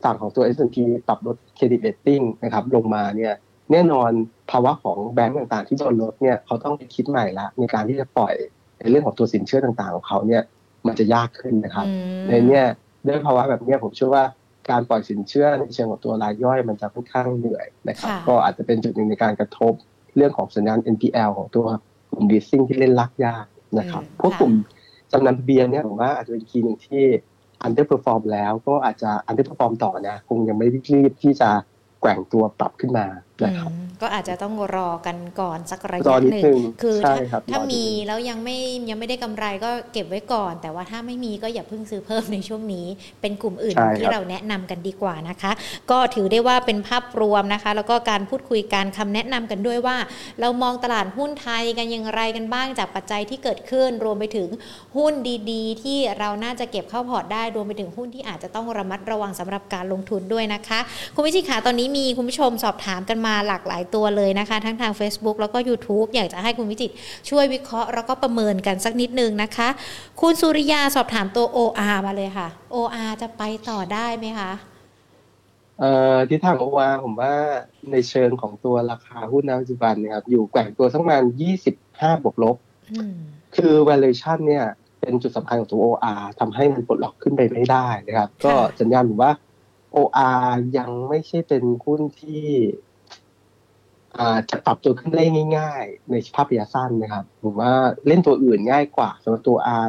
[0.04, 3.34] ฝั่งของตัว S&P ปรับลดเครดิตเรตติ้งนะครับลงมาเนี่ย
[3.72, 4.12] แน่นอน
[4.52, 8.34] ภาวะของแบงก์ต่างๆ ที่โดนลดเนี่ยเขาต้องไปคิดใหม่ละในการที่จะปล่อย
[8.82, 10.44] ในเรื่องของตัวสินเชื่อต่างๆของเขาเนี่ย
[10.88, 12.66] มันจะยากขึ้นนะครับอืมในเนี้ย
[13.08, 14.24] ด้วยภาวะแบบเนี้ยผมเชื่อว่า
[14.70, 19.74] การปล่อยสินเชื่อในเชิงของตัวรายย่อยมันจะค่อนข้างเหนื่อยนะครับค่ะก็อาจจะเป็นจุดหนึ่งในการกระทบ
[20.16, 21.66] เรื่องของสัญญาณ NPL ของตัว
[22.12, 23.46] กลุ่ม leasing ที่เล่นลักยาก
[23.80, 24.54] นะครับอืมพวกค่ะกลุ่ม
[25.12, 27.04] จำนำทะเบียนเนี่ยผมว่าอาจจะเป็นคีย์หนึ่งที่
[27.66, 31.50] underperform แล้วก็อาจจะ underperform ต่อนะคงยังไม่รีบที่จะ
[32.02, 33.06] แกว่งตัวปรับขึ้นมา
[33.46, 38.58] นะครับอืมก็อาจจะต้องรอกันก่อนสักระรยะอนิดหนึ่งนึงคือใช่ถ้าครับถ้ารอนิดนึงมีแล้วยังไม่
[38.90, 42.88] ยังไม่ได้กำไรก็เก็บไว้ก่อน แต่ว่าถ้าไม่มีก็อย่าเพิ่งซื้อเพิ่มในช่วงนี้
[43.22, 45.52] เป็นกลุ่มอื่นใช่ที่ครับเราแนะนำกันดีกว่านะคะ
[45.92, 49.98] ก็ถือได้ว่าเป็นภาพรวมนะคะ แล้วก็การพูดคุยการคำแนะนำกันด้วยว่า
[50.42, 54.48] เรามองตลาดหุ้นไทยกันอย่างไรกันบ้างจากปัจจัยที่เกิดขึ้น รวมไปถึง
[54.98, 55.14] หุ้น
[55.52, 60.80] ดีๆ ที่เราน่าจะเก็บเข้าพอร์ตได้รวมไปถึงหุ้นที่อาจจะต้องระมัดระวังสำหรับการลงทุนด้วยนะคะ
[61.16, 66.94] คุณวิจิตรขาตอนนี้มีคุณผู้ชมสอบถามกันมาหลากหลายตัวเลยนะคะ ทั้งทาง Facebook แล้วก็ YouTube อยากจะให้คุณวิจิตร
[67.30, 69.70] ช่วยวิเคราะห์แล้วก็ประเมินกันสักนิดนึงนะคะ
[70.22, 74.52] คุณสุริยาสอบถามตัว OR มาเลยค่ะ OR จะไปต่อได้ไหมคะ
[75.80, 77.34] เอ่อทิศทางโอวาผมว่า
[77.92, 81.24] ในเชิงของตัวราคาหุ้นณปัจจุบันเนะครับ อยู่แกว่งตัวสักประมาณ
[81.74, 82.56] 25บวกลบ
[82.92, 83.16] อืม
[83.56, 84.66] คือ valuation เนี่ย
[85.00, 89.32] เป็นจุดสำคัญของตัว OR ทำให้มันปลดล็อกขึ้นไปไม่ได้นะครับค่ะก็สัญญาณผมว่า
[89.96, 92.91] OR ยังไม่ใช่เป็นหุ้นที่อ่า
[94.50, 95.24] จะปรับตัวขึ้นได้
[95.58, 97.72] ง่าย ๆ ในภาพระยะสั้นนะครับผมว่า
[98.08, 99.88] เล่นตัวอื่นง่ายกว่าสำหรับตัว R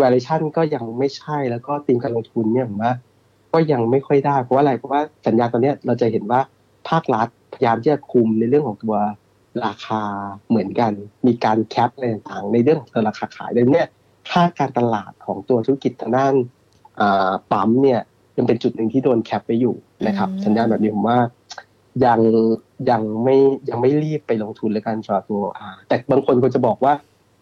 [0.00, 2.92] valuation ก็ยังไม่ใช่แล้วก็ตีมการลงทุนเนี่ยผมว่า
[3.52, 6.40] ก็ยังไม่ค่อยได้ เพราะว่าอะไรเพราะว่าสัญญาณตอนเนี้ยเราจะเห็นว่า
[6.88, 8.96] ภาครัฐพยายามที่จะคุมในเรื่องของตัว
[9.66, 10.02] ราคา
[10.48, 10.92] เหมือนกัน
[11.26, 13.88] มีการแคปอะไรต่างๆในเรื่องของตัวราคาขายดังนั้นเนี่ย
[14.30, 16.34] ค่าการตลาดของตัวธุรกิจทางด้าน
[17.00, 18.00] อ่าปั๊มเนี่ย
[18.36, 19.74] ยังเป็นจุดหนึ่งที่โดนแคปไปอยู่
[20.06, 21.18] นะครับอืมสัญญาณแบบนี้ผมว่า
[22.06, 22.20] ยัง
[22.90, 23.36] ยังไม่
[23.68, 26.94] ยังไม่รีบไปลงทุนเลยการสำหรับตัว OR แต่บางคนก็จะบอกว่า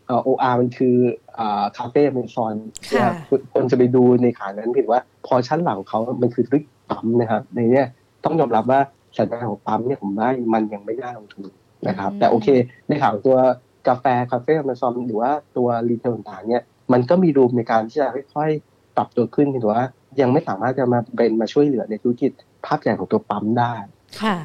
[0.06, 0.96] เอ่อ OR มันคือ
[1.38, 2.54] อ่า Café Amazon
[2.94, 3.10] ค่ะ
[3.54, 7.86] คนจะไปดูในขานั้นผิดว่าพอชั้นหลังเขามันคือธุรกิจปั๊มนะครับในเนี้ย
[8.24, 8.80] ต้องยอมรับว่า
[9.16, 11.46] สัญญาณของปั๊มเนี่ยผมว่ามันยังไม่น่าลงทุน
[11.88, 12.48] นะครับอืมแต่โอเค
[12.88, 13.36] ในข่าวตัว
[13.88, 19.86] กาแฟ Café Amazon หรือว่าตัว retail ต่างๆเนี่ยมันก็มี room ในการที่จะค่อยๆปรับตัวขึ้นถือว่า
[20.20, 22.30] ยังไม่สามารถจะมาเป็นมาช่วยเหลือในธุรกิจ
[22.66, 24.01] ภาพใหญ่ของตัวปั๊มได้ค่ะ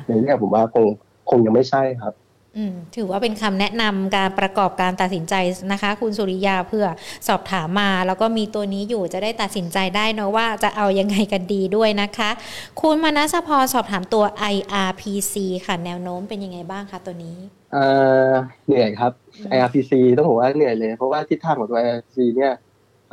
[0.08, 0.86] ในเนี้ยผมว่าคง
[1.30, 2.14] คงยังไม่ใช่ครับ
[2.58, 5.34] อืมถือว่าเป็นคำแนะนำการประกอบการตัดสินใจ
[5.72, 6.86] นะคะ คุณสุริยาเพื่อ
[7.28, 12.30] สอบถามมา แล้วก็มีตัวนี้อยู่จะได้ตัดสินใจได้เนอะว่าจะเอายังไงกันดีด้วยนะคะ
[12.82, 17.38] คุณมนัสพรสอบถามตัว IRPC ค่ะแนวโน้มเป็นยังไงบ้างคะตัวนี้
[17.74, 17.86] เอ่
[18.30, 18.32] อ
[18.66, 22.54] เหนื่อยครับอืม IRPC ต้องบอกว่าเหนื่อยเลย เพราะว่าทิศทางของตัว IRPC เนี่ย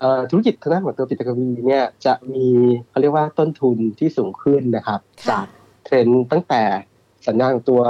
[0.01, 2.47] เอ่อธุรกิจทางด้านของตัวปิโตรเคมีเนี่ยจะมี
[2.91, 5.47] เขาเรียกว่าต้นทุนที่สูงขึ้นนะครับค่ะจาก
[5.85, 6.63] เทรนด์ตั้งแต่
[7.27, 7.83] สัญญาณของตัว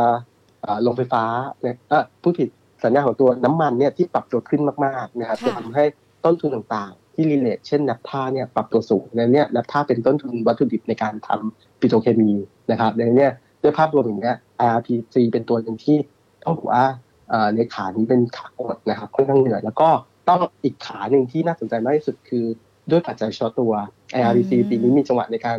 [0.63, 1.25] เอ่อโรงไฟฟ้า
[1.63, 2.49] เนี่ยเออผู้ผิด
[2.85, 5.85] สัญญาณของตัวน้ำมันเนี่ยที่ปรับตัวขึ้นมากๆนะครับค่ะจะทำให้
[6.25, 12.33] ต้นทุนต่างๆ ที่ relate เช่นนับท่าเนี่ยปรับตัวสูงในเนี้ยนับท่าเป็นต้นทุนวัตถุดิบในการทำปิโตรเคมี
[12.71, 13.33] นะครับในเนี้ย
[13.63, 14.37] ด้วยภาพรวมอย่างเงี้ย
[14.67, 15.97] IRPC เป็นตัวหนึ่งที่
[16.45, 16.85] ต้องบอกว่า
[17.31, 19.89] เอ่อในขานี้เป็นขากดนะครับค่อนข้างเหนื่อยแล้วก็
[20.29, 22.45] ต้องอีกขาหนึ่งที่น่าสนใจมากที่สุดคือ
[22.91, 23.73] ด้วยปัจจัยเฉพาะตัว
[24.19, 25.59] IRPC อืมปีนี้มีจังหวะในการ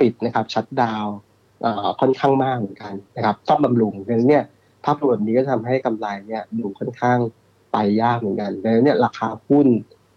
[0.00, 1.06] ปิดนะครับชัดดาว
[2.00, 4.44] ค่อนข้างมากเหมือนกันนะครับต้องบำรุงดังนั้นเนี่ย
[4.84, 7.18] ภาพรวมแบบนี้ก็ทำให้กำไรเนี่ยดูค่อนข้าง
[7.72, 9.66] ไปยากเหมือนกันดังนั้นเนี่ยราคาหุ้น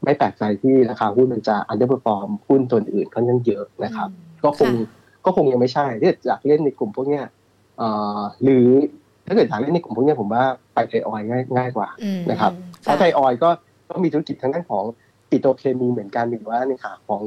[0.04, 4.10] ไม่แปลกใจที่ราคาหุ้นมันจะ underperform หุ้นตัวอื่นค่อนข้างเยอะนะครับ
[4.44, 7.26] ก็คงค่ะก็คงยังไม่ใช่ถ้าอยากเล่นในกลุ่มพวกเนี้ย
[7.78, 8.68] เอ่อหรือ
[9.28, 13.50] ถ้าเกิดอยากเล่นในกลุ่มพวกเนี้ยผมว่าไปไทยออยล์ง่ายง่ายกว่าอืมนะครับเพราะไทยออยล์ก็
[13.90, 14.84] ก็มีธุรกิจทางด้านของ
[15.30, 17.22] ปิโตรเคมีเหมือนกันหรือว่าในขาของ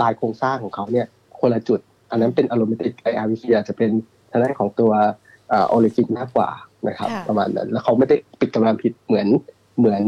[0.00, 1.06] ลายโครงสร้างของเขาเนี่ย
[1.40, 1.80] คนละจุด
[2.10, 3.90] อันนั้นเป็นอารมณ์ติกไออาร์วีซีอาจจะเป็น
[4.30, 4.92] ทางด้านของตัว
[5.50, 6.48] เโอลิฟิกมากกว่า
[6.88, 9.26] นะครับค่ะประมาณนั้น แล้วเขาไม่ได้ปิดกำลังผิดเหมือน
[9.78, 10.02] เหมือน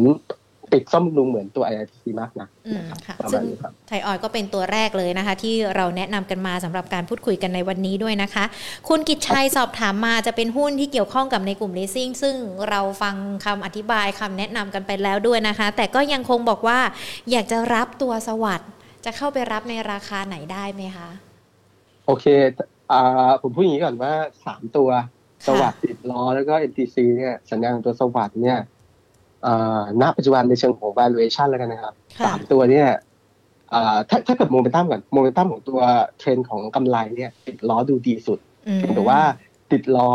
[0.73, 8.45] ปิดซ่อมบำรุงเหมือนตัว IITC มากนะอืมค่ะประซึ่มางณนี้ครับไทยออยก็เป็นตัวแรกเลยนะคะ ที่เราแนะนำกันมาสำหรับการพูดคุยกันในวันนี้ด้วยนะคะ
[8.89, 12.35] คุณกิจชัยสอบถามมาจะเป็นหุ้นที่เกี่ยวข้องกับในกลุ่ม leasing ซึ่ง
[12.69, 16.79] เราฟังคำอธิบายคำแนะนำกันไปแล้วด้วยนะคะ แต่ก็ยังคงบอกว่า
[17.31, 18.69] อยากจะรับตัวสวัสด์
[19.05, 22.27] จะเข้าไปรับในราคาไหนได้ไหมคะโอเค
[22.93, 24.13] อ่าผมพูดอย่างนี้ก่อนว่า
[24.47, 24.89] สามตัว
[25.47, 28.59] สวัสดิ์ติดล้อแล้วก็ NTC เนี่ยสัญญาณของตัวสวัสดิ์เนี่ย
[29.47, 32.89] อ่าณปัจจุบันในเชิงของ valuation แล้วกันนะครับค่ะสามตัวเนี่ย
[33.73, 35.81] อ่าถ้าถ้าเกิดโมเมนตัมก่อนโมเมนตัมของตัว
[36.19, 39.21] เทรนด์ของกำไรเนี่ย ติดล้อดูดีสุดอืมเพียงแต่ว่า
[39.73, 40.11] ติดล้อ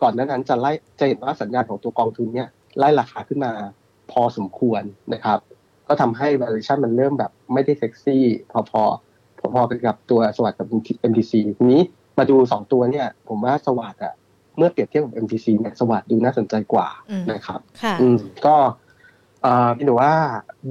[0.00, 3.52] ก่อนหน้านั้นจะไล่จะเห็นว่าสัญญาณของตัวกองทุนเนี่ยไล่ราคาขึ้นมา
[4.10, 4.82] พอสมควร
[5.14, 5.38] นะครับ
[5.88, 8.82] ก็ทำให้ valuation มันเริ่มแบบไม่ได้เซ็กซี่พอพอ
[9.46, 10.66] พอพอๆกันกับตัว SAWAD กับ
[11.10, 11.82] MTC ทีนี้
[12.18, 14.14] มาดูสองตัวเนี่ย ผมว่า SAWAD อะ
[14.56, 18.16] เมื่อเปรียบเทียบกับ MTC เนี่ยสวัสด์ดูน่าสนใจกว่าอืมนะครับค่ะอืม
[18.46, 18.56] ก็
[19.42, 20.14] เอ่อพี่หนูว่า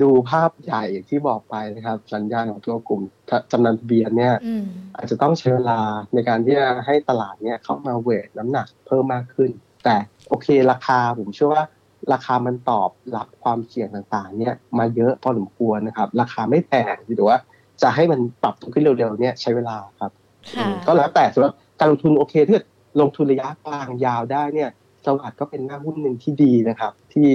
[0.01, 3.01] ดูภาพใหญ่อย่างที่บอกไปนะครับ สัญญาณของตัวกลุ่ม
[3.51, 4.65] จำนำทะเบียนเนี่ยอืม
[4.95, 5.79] อาจจะต้องใช้เวลา
[6.13, 9.51] ในการที่จะให้ตลาดเนี่ยเข้ามาเวทน้ำหนักเพิ่มมากขึ้น
[9.83, 9.95] แต่
[10.27, 11.63] โอเคราคาผมเชื่อว่า
[12.13, 17.37] ราคามันตอบรับความเสี่ยงต่างๆ เนี่ยมาเยอะพอสมควรนะครับ ราคาไม่แพงหรือว่า
[17.81, 20.11] จะให้มันปรับตัวขึ้นเร็วๆเนี่ยใช้เวลาครับ
[20.55, 22.65] ค่ะก็แล้วแต่สำหรับการลงทุนโอเคถ้าเกิด
[23.01, 24.69] ลงทุนระยะกลางยาวได้เนี่ย
[25.05, 27.29] สวัสด์ก็เป็นหน้าหุ้นหนึ่งที่ดีนะครับ ที่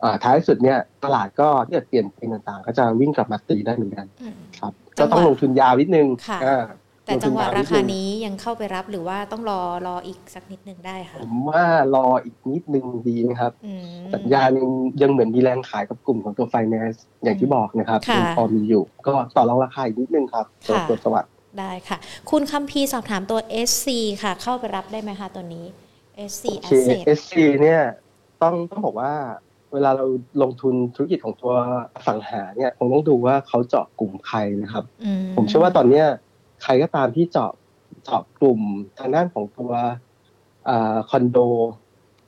[0.00, 6.64] เอ่อท้ายสุดเนี่ยตลาดก็ที่จะเปลี่ยนเป็นต่างๆ ก็จะวิ่งกลับมาตีได้เหมือนกันอืมครับจัก็งหวะต้องลงทุนยาวนิดนึงค่ะอ่า
[7.10, 14.70] แต่จังหวะลงทุนยาวนิราดคานึงนี้ยังเข้าไปรับหรือว่าต้องรอรออีกสักนิดนึงได้ค่ะผมว่ารออีกนิดนึงดีนะครับอืมสัญญาณยัง
[15.02, 21.98] ยังเหมือนมีแรงขายกับกลุ่มของตัว finance อย่างที่บอกนะครับค่ะยังพอมีอยู่ ก็ต่อรองราคาอีกนิดนึงครับตัวค่ะตัวสวัสด์ได้ค่ะ
[22.30, 23.88] คุณคัมพีร์สอบถามตัว SC
[24.22, 25.66] ค่ะ เข้าไปรับได้ไหมคะตัวนี้
[26.30, 27.80] SC โอเค Asset SC เนี่ย
[28.42, 29.12] ต้องต้องบอกว่า
[29.72, 30.06] เวลาเรา
[30.42, 31.52] ลงทุนธุรกิจของตัว
[31.94, 36.06] อสังหาเนี่ยคงต้องดูว่าเขาเจาะกลุ่มใครนะครับอืผมเชื่อว่าตอนเนี้ย
[36.62, 37.52] ใครก็ตามที่เจาะ
[38.04, 38.60] เจาะกลุ่ม
[38.98, 39.72] ทางด้านของตัว
[40.68, 41.38] อ่าคอนโด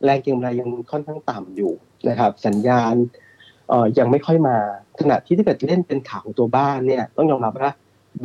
[0.04, 1.72] แรงเก็งกำไรยังค่อนข้างต่ำอยู่
[2.08, 2.94] นะครับ สัญญาณ
[3.68, 4.56] เอ่อยังไม่ค่อยมา
[5.00, 7.74] ขณะที่ถ้าเกิดเล่นเป็นขาของตัวบ้านเนี่ยต้องยอมรับว่า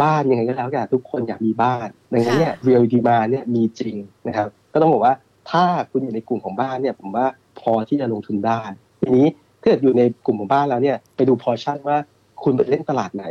[0.02, 3.96] บ้านยังไงก็แล้วแต่ทุกคนอยากมีบ้านดังนั้นเนี่ย real demand เนี่ยมีจริง
[4.28, 5.14] นะครับ ก็ต้องบอกว่า
[5.52, 7.26] ถ้าคุณอยู่ในกลุ่มของบ้านเนี่ย ผมว่า
[7.60, 8.62] พอที่จะลงทุนได้
[9.02, 9.28] ทีนี้
[9.62, 11.98] ถ้าเกิดอยู่ในกลุ่มของบ้านแล้วเนี่ยไปดูพอชั่นว่า
[12.44, 13.26] คุณไปเล่นตลาดไหน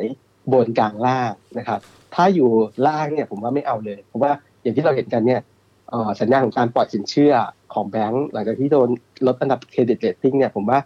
[0.53, 1.81] บนกลางล่างนะครับ
[2.17, 2.51] ถ้าอยู่
[2.87, 5.41] ล่างเนี่ยผมว่าไม่เอาเลย เพราะว่าอย่างที่เราเห็นกันเนี่ย
[5.91, 7.35] เอ่อสัญญาณของการปล่อยสินเชื่อ
[7.75, 8.89] ของแบงก์หลังจากที่โดน
[9.27, 10.79] ลดอันดับเครดิตเรตติ้งเนี่ยผมว่า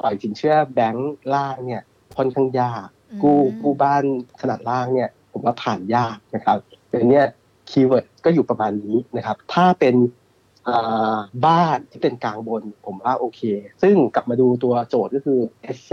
[0.00, 1.82] ปล่อยสินเชื่อแบงก์ล่างเนี่ย
[2.16, 2.86] ค่อนข้างยาก
[3.22, 4.04] กู้กู้บ้าน
[4.40, 6.58] ขนาดล่างเนี่ยผมว่าผ่านยากนะครับ
[6.90, 7.26] เป็นเนี่ย
[7.70, 9.94] keyword ก็อยู่ประมาณนี้นะครับ ถ้าเป็น
[10.68, 11.16] อ่า
[11.46, 13.40] บ้านที่เป็นกลางบนผมว่าโอเค
[13.82, 15.40] ซึ่งกลับมาดูตัวโจทย์ก็คือ
[15.76, 15.92] SC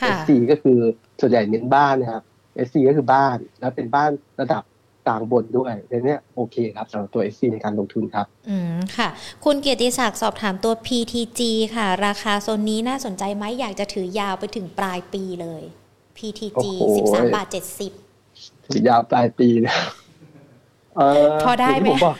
[0.00, 0.78] ค่ะ SC ก็คือ
[1.20, 2.22] ส่วนใหญ่เน้นบ้านนะครับ
[2.66, 4.62] SC ก็คือบ้านแล้วเป็นบ้านระดับ
[5.06, 9.08] กลางบนด้วยดังนั้นเนี่ยโอเคครับสำหรับตัว SC ในการลงทุนครับ อืมค่ะ
[9.44, 11.40] คุณเกียรติศักดิ์สอบถามตัว PTG
[11.74, 15.62] ค่ะ ราคาโซนนี้น่าสนใจไหมอยากจะถือยาวไปถึงปลายปีเลย
[16.16, 16.82] PTG โอ้โห
[17.14, 17.46] 13บาท
[18.08, 19.76] 70ถือยาวปลายปีนะ
[20.94, 22.16] เพอได้ไหมย่างที่ผบอก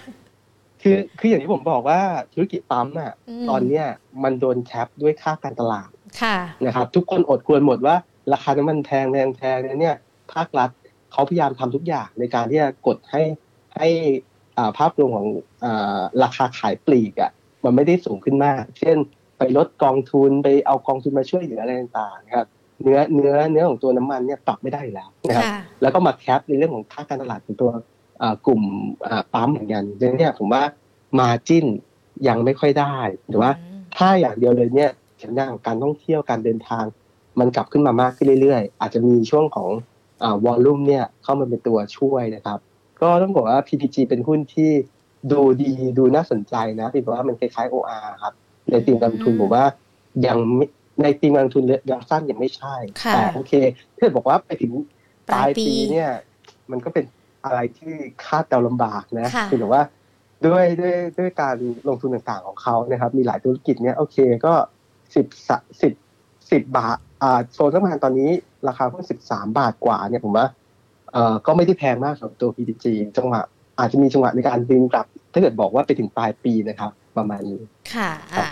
[0.82, 2.00] คือคืออย่างที่ผมบอกว่า
[2.32, 3.12] ธุรกิจปั๊มอะ
[3.44, 3.86] มตอนเนี้ย
[4.22, 5.90] มันโดนแคปด้วยค่าการตลาด
[6.22, 7.96] ค่ะนะครับ ทุกคนอดควรหมดว่า
[8.32, 9.96] ราคาน้ำมันแพงแพงแพงเนี่ย
[10.34, 10.70] ภาครัฐ
[11.12, 13.22] เขาพยายามทำทุกอย่างในการที่จะกดให้
[13.76, 13.88] ให้
[14.58, 15.26] อ่าภาพรวมของ
[15.64, 17.30] อ่าราคาขายปลีกอะ
[17.64, 18.96] มันไม่ได้สูงขึ้นมาก เช่น
[19.38, 22.46] ไปลดกองทุนไปเอากองทุนมาช่วยเหลืออะไรต่างๆนะครับ
[22.82, 27.70] เนื้อเนื้อเนื้อของตัวน้ำมันเนี่ยปรับไม่ได้อยู่แล้วนะครับค่ะแล้วก็มาแคปในเรื่องของค่าการตลาดของตัว
[28.22, 28.62] อ่ากลุ่ม
[29.06, 30.62] อ่าปั๊มเหมือนกันดังนั้นเนี่ยผมว่า
[31.20, 31.66] มาจิ้น
[32.28, 32.96] ยังไม่ค่อยได้
[33.28, 34.90] หรือว่าอืมถ้าอย่างเดียวเลยเนี่ย
[35.22, 36.84] สัญญาณของการท่องเที่ยวการเดินทาง
[37.40, 39.91] มันกลับขึ้นมามากขึ้นเรื่อยๆ อาจจะมีช่วงของอ่า
[40.44, 42.58] วอลลุ่มเนี่ยเข้ามาเป็นตัวช่วยนะครับ
[43.02, 44.70] ก็ต้องบอกว่า PTG เป็นหุ้นที่
[45.32, 48.34] ดูดีดูน่าสนใจนะที่บอกว่ามันคล้ายๆ OR ครับ
[48.70, 49.64] ในทีมการลงทุนผมว่า
[50.26, 50.66] ยังไม่
[51.02, 53.52] ในทีมการลงทุนระยะสั้นยังไม่ใช่ค่ะแต่โอเค
[53.96, 54.72] ถ้าบอกว่าไปถึง
[55.28, 56.10] ปลายปีเนี่ย
[56.70, 57.04] มันก็เป็น
[57.44, 57.92] อะไรที่
[58.24, 59.82] คาดเดาลำบากนะค่ะคือแต่ว่า
[60.46, 61.56] ด้วยด้วยด้วยการ
[61.88, 64.16] ลงทุนต่างๆของเขานะครับ มีหลายธุรกิจเนี่ยโอเค
[64.46, 64.54] ก็
[65.14, 65.26] สิบ
[65.82, 65.92] สิบ
[66.50, 67.11] สิบบาทอ่า
[67.52, 68.30] โซนสัมพันธ์ตอนนี้
[68.68, 70.46] ราคาเพิ่งสิบสามบาทกว่าเนี่ยผมว่า
[71.12, 72.84] เอ่อก็ไม่ได้แพงมากสำหรับตัว PTG
[73.16, 73.40] จังหวะ
[73.78, 77.62] อาจจะมีจังหวะในการดึงกลับ ถ้าเกิดบอกว่าไปถึงปลายปีนะครับ ประมาณนี้
[77.94, 78.48] ค่ะอะ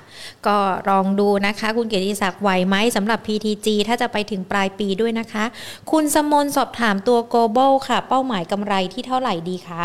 [0.46, 0.56] ก็
[0.90, 5.44] ลองดูนะคะ คุณเกียรติศักดิ์ไหวไหมสำหรับ PTG ถ้าจะไปถึงปลายปีด้วยนะคะ
[5.90, 9.82] คุณสมนสอบถามตัว global ค่ะ เป้าหมายกำไรที่เท่าไหร่ดีคะ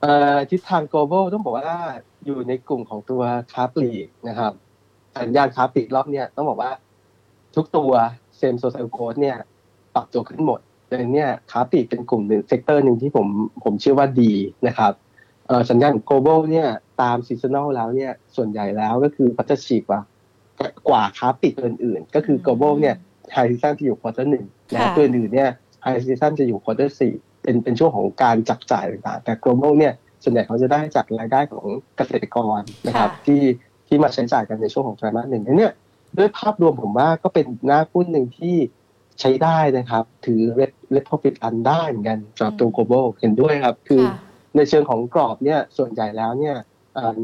[0.00, 1.80] เอ่อทิศทาง global ต้องบอกว่า
[2.24, 3.22] อยู่ในกลุ่มของตัว
[3.52, 4.52] ค้าปลีกนะครับ
[5.20, 6.70] สัญญาณค้าปลีกรอบเนี้ยต้องบอกว่า
[7.56, 7.92] ทุกตัว
[8.36, 9.36] same store sales growth เนี่ย
[9.94, 13.26] ปรับตัวขึ้นหมดดังนั้นเนี่ยค้าปลีกเป็นกลุ่มหนึ่ง sector หนึ่งที่ผม
[13.64, 14.32] ผมเชื่อว่าดี
[14.66, 14.92] นะครับ
[15.46, 16.68] เอ่อสัญญาณของ global เนี่ย
[17.02, 20.00] ตาม seasonal แล้วเนี่ยส่วนใหญ่แล้วก็คือพัฒฉีกกว่า
[20.88, 22.96] กว่าค้าปลีกตัวอื่นๆ ก็คือ global เนี่ย
[23.32, 25.50] high season จะอยู่ quarter หนึ่งนะตัวอื่นๆเนี่ย
[25.82, 29.92] high season จะอยู่ quarter สี่เป็นเป็นช่วงของการจับจ่ายต่างๆแต่ global เนี่ย
[30.22, 31.64] ส่วนใหญ่เขาจะได้จากรายได้ของ
[31.96, 33.42] เกษตรกรนะครับที่
[33.88, 35.72] ที่มาใช้จ่ายกันในช่วงของไตรมาสหนึ่งเนี่ย
[36.18, 38.56] ด้วยภาพรวมผมว่าก็เป็นหน้าหุ้นหนึ่งที่
[39.20, 44.02] ใช้ได้นะครับ ถือเรดเรดพอฟิตอันได้เหมือนกันสำหรับตัว global เห็นด้วยครับ คือ
[44.56, 46.56] ในเชิงของกรอบเนี่ยส่วนใหญ่แล้วเนี่ย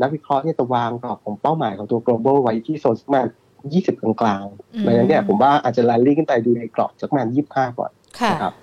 [0.00, 3.26] นักวิเคราะห์เนี่ยจะวางกรอบของเป้าหมายของตัว global ไว้ที่โซนสักประมาณ
[3.70, 7.90] 20กลางๆดังนั้นเนี่ยผมว่าอาจจะลันลี่ขึ้นไปดูในกรอบสักประมาณ25ก่อน
[8.32, 8.54] นะครับ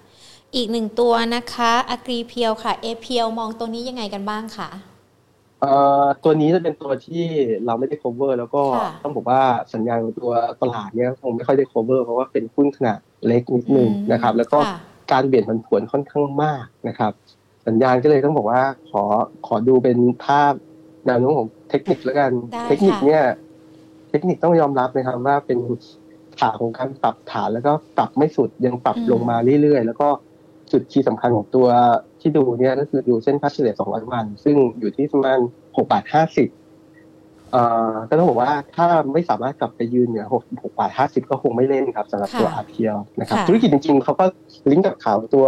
[0.55, 4.69] อีกหนึ่งตัวนะคะอ g กรีเพียวค่ะ เอเพียวมองตัวนี้ยังไงกันบ้างคะ
[5.61, 5.71] เอ่
[6.03, 7.23] อตัวนี้จะเป็นตัวที่
[7.65, 8.61] เราไม่ได้ cover แล้วก็
[9.03, 9.41] ต้องบอกว่า
[9.73, 10.31] สัญญาณของตัว
[10.61, 14.57] ตลาดเนี่ยคงไม่ค่อยได้ cover เพราะว่าเป็นหุ้นขนาดเล็กนิดนึงนะครับ แล้วก็
[15.11, 17.11] การเบี่ยนผันผวนค่อนข้างมากนะครับ
[17.67, 19.03] สัญญาณก็เลยต้องบอกว่าขอ
[19.47, 20.53] ขอดูเป็นภาพ
[21.05, 22.31] แนวโน้มของเทคนิคแล้วกัน
[22.67, 23.23] เทคนิคเนี่ย
[24.09, 25.59] เทคนิคต้องยอมรับนะครับว่าเป็น
[26.39, 30.07] ขาของการปรับฐานแล้วก็ปรับไม่สุดยังปรับลงมาเรื่อยๆ แล้วก็
[30.71, 31.67] จุด key สำคัญของตัว
[32.21, 44.25] ที่ดูเนี่ยก็คือดูเส้นค่าเฉลี่ย200 วัน ซึ่งอยู่ที่ประมาณ6บาท50เอ่อก็ต้องบอกว่าถ้าไม่สามารถกลับไปยืนเหนือ6 6บาท50 ก็คงไม่เล่นครับสำหรับตัวอาร์เทียนะครับ ธุรกิจจริงๆเขาก็
[44.69, 45.47] ลิงก์กับข่าวตัว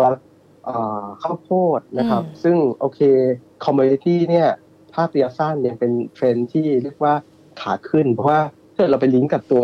[1.22, 3.00] ข้าวโพดนะครับ ซึ่งโอเค
[3.66, 4.48] commodity เนี่ย
[4.94, 7.14] ภาพระยะสั้นเนี่ยเป็นเทรนที่เรียกว่า
[7.62, 8.40] ขาขึ้น เพราะว่า
[8.76, 9.64] ถ้าเราไปลิงก์กับตัว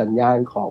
[0.00, 0.70] สัญญาณของ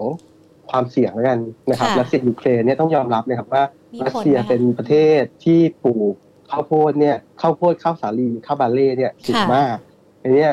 [0.70, 3.64] ความเสี่ยงกันนะครับรัสเซียยูเครนเนี่ยต้องยอมรับนะครับว่า
[4.06, 6.14] รัสเซียเป็นประเทศที่ปลูก
[6.52, 9.76] ข้าวโพดเนี่ยข้าวโพดข้าวสาลีข้าวบาร์เลย์เนี่ยสูงมาก
[10.22, 10.48] อันนี้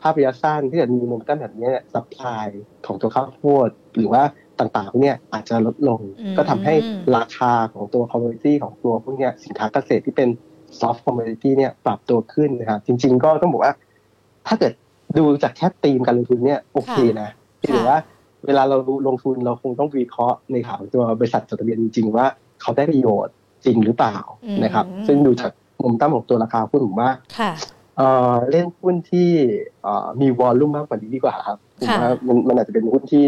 [0.00, 2.48] ภาพระยะสั้นที่เกิดมีมุมตั้งแบบนี้ supply
[2.86, 4.22] ของตัวข้าวโพดหรือว่า
[4.58, 6.00] ต่างๆเนี่ยอาจจะลดลง
[6.36, 6.74] ก็ทำให้
[7.16, 10.28] ราคาของตัว commodity ของตัวพวกนี้สินค้าเกษตรที่เป็น
[10.80, 13.74] soft commodity เนี่ยปรับตัวขึ้นนะครับจริง ๆ ก็ต้องบอกว่า
[14.46, 14.72] ถ้าเกิด
[15.18, 17.30] ดูจากแค่ตีมการลงทุนเนี่ยโอเคนะ
[17.70, 17.96] หรือว่า
[18.46, 18.76] เวลาเรา
[19.08, 22.26] ลงทุนเราคงต้องวิเคราะห์ในข่าวตัวบริษัทจดทะเบียนจริงๆว่า
[22.62, 23.34] เขาได้ประโยชน์
[23.64, 24.16] จริงหรือเปล่า
[24.64, 25.50] นะครับ ซึ่งดูจาก
[25.82, 27.10] มุมตั้งของตัวราคาหุ้นผมว่า
[28.50, 29.30] เล่นหุ้นที่
[30.20, 32.10] มี volume มากกว่านี้ดีกว่าครับผมว่า
[32.48, 33.26] มันอาจจะเป็นหุ้นที่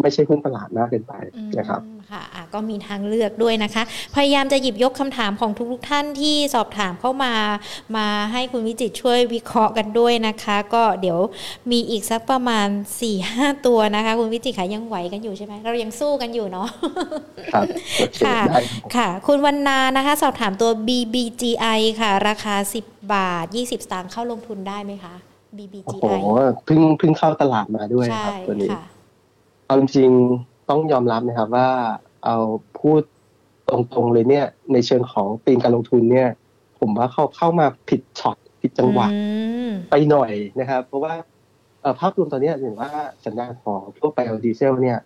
[0.00, 1.14] ไม่ใช่หุ้นตลาดมากเกินไป
[1.58, 1.80] นะครับ
[2.12, 2.22] ค่ะ
[2.54, 3.82] ก็มีทางเลือกด้วยนะคะ
[4.16, 7.34] พยายามจะหยิบยกคำถามของทุกๆท่านที่สอบถามเข้ามา
[7.96, 11.18] มาให้คุณวิจิตช่วยวิเคราะห์กันด้วยนะคะ ก็เดี๋ยว
[11.70, 16.68] มีอีกสักประมาณ4ี่ห้าตัวนะคะ คุณวิจิตค่ะยังไหวกันอยู่ใช่ไหมเรายังสู้กันอยู่เนาะ
[17.52, 17.66] ครับ
[18.24, 18.38] ค่ะ
[18.96, 22.54] ค่ะ คุณวันนานะคะ สอบถามตัว BBGI ค่ะ ราคา
[22.84, 25.14] 10 บาท 20 สตางค์เข้าลงทุนได้ไหมคะ
[25.58, 26.04] BBGI โอ้โห
[26.64, 28.68] เพิ่งเพิ่งเข้าตลาดมาด้วยครับตัวนี้
[29.66, 30.10] เอาจริง
[30.70, 31.68] ต้องยอมรับนะครับว่า
[32.24, 32.36] เอา
[32.80, 33.02] พูด
[33.68, 36.28] ตรงๆเลยเนี่ย ในเชิงของปีนการลงทุนเนี่ย
[36.78, 39.06] ผมว่าเขาเข้ามาผิดช็อตผิดจังหวะ
[39.90, 41.14] ไปหน่อยนะครับ เพราะว่า
[41.98, 42.90] ภาพรวมตอนนี้เห็นว่า
[43.24, 44.98] สัญญาณของพวกไบโอดีเซลเนี่ย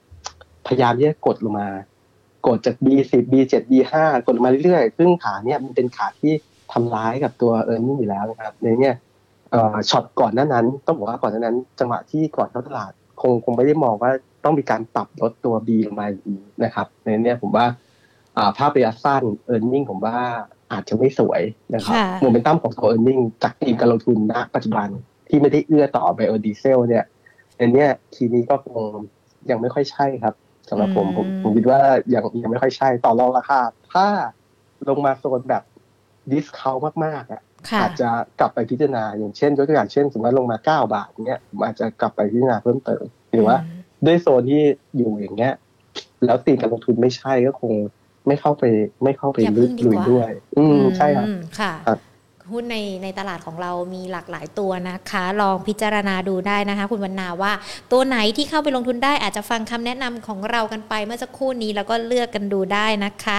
[0.66, 1.68] พยายามที่จะกดลงมา
[2.46, 3.94] กดจาก B10 B7 B5
[4.26, 6.32] กดลงมาเรื่อยๆ ซึ่งขาเนี่ยมันเป็นขาที่
[6.72, 8.94] ทำร้ายกับตัวเออร์เน็งอยู่แล้วนะครับในเนี่ย
[9.90, 14.12] ช็อตก่อนหน้านั้น ต้องบอกว่าก่อนหน้านั้น จังหวะที่ก่อนเข้าตลาด คงคงไม่ได้มองว่า
[14.44, 17.66] ต้องมีการปรับลดตัว B ลงมาอีกนะครับ ในนี้ผมว่า
[18.56, 19.22] ภาพระยะสั้น
[19.52, 20.16] e a r n i n g ผมว่า
[20.72, 21.42] อาจจะไม่สวย
[21.74, 24.88] นะครับโมเมนตัมของตัว e a r n i n g จากทีมการลงทุนณปัจจุบัน
[25.28, 27.04] ที่ไม่ได้เอื้อต่อไบโอดีเซลเนี่ย
[27.56, 28.84] ในนี้ทีนี้ก็คง
[29.50, 30.34] ยังไม่ค่อยใช่ครับ
[30.68, 31.80] สำหรับผมผมผมคิดว่า
[32.14, 33.60] ยังยังไม่ค่อยใช่ต่อรองราคา
[33.92, 34.06] ถ้า
[34.88, 35.62] ลงมาโซนแบบ
[36.30, 37.42] discount มากๆอะ
[37.80, 38.08] อาจจะ
[38.40, 43.56] กลับไปพิจารณาอย่างเช่นยกตัวอย่างเช่น สมมติลงมาเก้าบาทเนี้ยผมอาจจะกลับไปพิจารณาเพิ่มเติมหรือว่า
[44.06, 44.62] ด้วยโซนที่
[44.96, 45.54] อยู่อย่างเงี้ย
[46.24, 47.72] แล้วตีการลงทุนไม่ใช่ก็คง
[48.26, 48.64] ไม่เข้าไป
[49.04, 49.38] ไม่เข้าไป
[49.86, 51.28] ลุยด้วย อืมใช่ครับ
[51.60, 51.72] ค่ะ
[52.52, 57.52] หุ้นในในตลาดของเรามีหลากหลายตัวนะคะ ลองพิจารณาดูได้นะคะ คุณวรรณาว่า
[57.92, 63.38] ตัวไหนที่เข้าไปลงทุนได้อาจจะฟังคำแนะนำของเรากันไปเมื่อสักครู่นี้แล้วก็เลือกกันดูได้นะคะ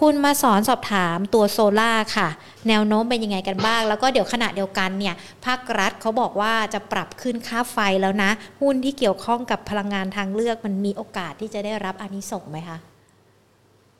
[0.00, 2.28] คุณมาสอนสอบถามตัวโซล่าค่ะ
[2.68, 5.14] แนวโน้มเป็นยังไงกันบ้าง แล้วก็เดี๋ยวขณะเดียวกันเนี่ย
[5.46, 8.30] ภาครัฐเขาบอกว่าจะปรับขึ้นค่าไฟแล้วนะ
[8.60, 12.78] หุ้นที่เกี่ยวข้องกับพลังงานทางเลือกมันมีโอกาสที่จะได้รับอานิสงส์ไหมคะ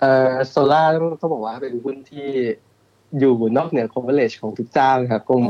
[0.01, 0.82] เอ่อโซล่า
[1.20, 2.28] ต้องบอกว่าเป็นหุ้นที่
[3.19, 5.41] อยู่นอกเหนือ coverage ของทุกเจ้าครับคง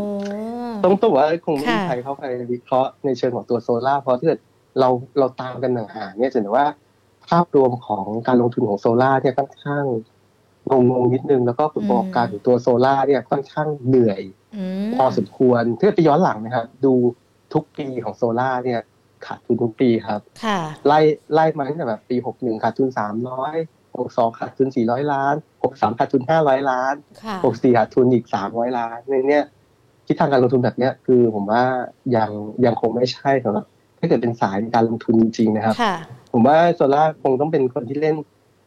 [0.84, 4.40] ต้องต้องว่าคงไม่มีใครเข้าไปวิเคราะห์ในเชิงของตัวโซล่าเพราะถ้าเกิด
[4.80, 4.88] เรา
[5.18, 6.66] เราตามกันห่างๆเนี่ยจะเห็นว่า
[7.28, 9.84] ภาพรวมของการลงทุนของโซล่าเนี่ยค่อนข้าง
[10.70, 14.22] งงๆนิดนึงแล้วก็ผลประกอบการของตัวโซล่าเนี่ยค่อนข้างเหนื่อย
[14.94, 16.94] พอสมควรถ้าไปย้อนหลังนะครับ ดู
[17.54, 18.80] ทุกปีของโซล่าเนี่ย
[19.26, 20.98] ขาดทุนทุกปีครับค่ะไล่
[21.34, 23.56] ไล่มาตั้งแต่แบบปีหกหนึ่งขาดทุนสามร้อย
[24.00, 25.34] หกสองขาดทุนสี่ร้อยล้าน
[25.64, 29.44] หกสามขาดทุนห้าร้อยล้านค่ะหกสี่ขาดทุนอีกสามร้อยล้านในเนี้ย
[30.06, 31.62] ทิศทางการลงทุนแบบเนี้ยคือผมว่า
[32.16, 32.30] ยัง
[32.66, 33.64] ยังคงไม่ใช่สำหรับ
[33.98, 35.94] ถ้าเกิดเป็นสายในการลงทุนจริงๆนะครับค่ะ
[36.32, 38.16] ผมว่าโซล่าคงต้องเป็นคนที่เล่น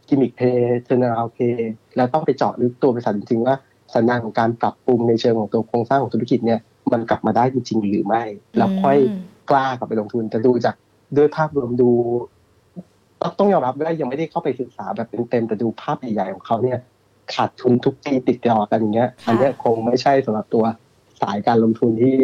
[0.07, 3.55] gimmick play turnaround play แล้วต้องไปเจาะลึกตัวบริษัทจริงๆว่า
[3.95, 6.59] สัญญาณของการปรับปรุงในเชิงของตัวโครงสร้างของธุรกิจเนี่ย
[6.91, 8.23] มันกลับมาได้จริงๆหรือไม่
[8.57, 10.75] แล้วค่อยอืมกล้ากลับไปลงทุนแต่ดูจาก
[11.17, 11.89] ด้วยภาพรวมดู
[13.21, 16.79] ต้องต้องยอมรับว่ายังไม่ได้เข้าไปศึกษาแบบเต็มๆแต่ดูภาพใหญ่ๆของเขาเนี่ย
[17.33, 20.63] ขาดทุนทุกปีติดต่อกันอย่างเงี้ยค่ะอันเนี้ยคงไม่ใช่สำหรับตัว
[21.21, 22.15] สายการลงทุนที่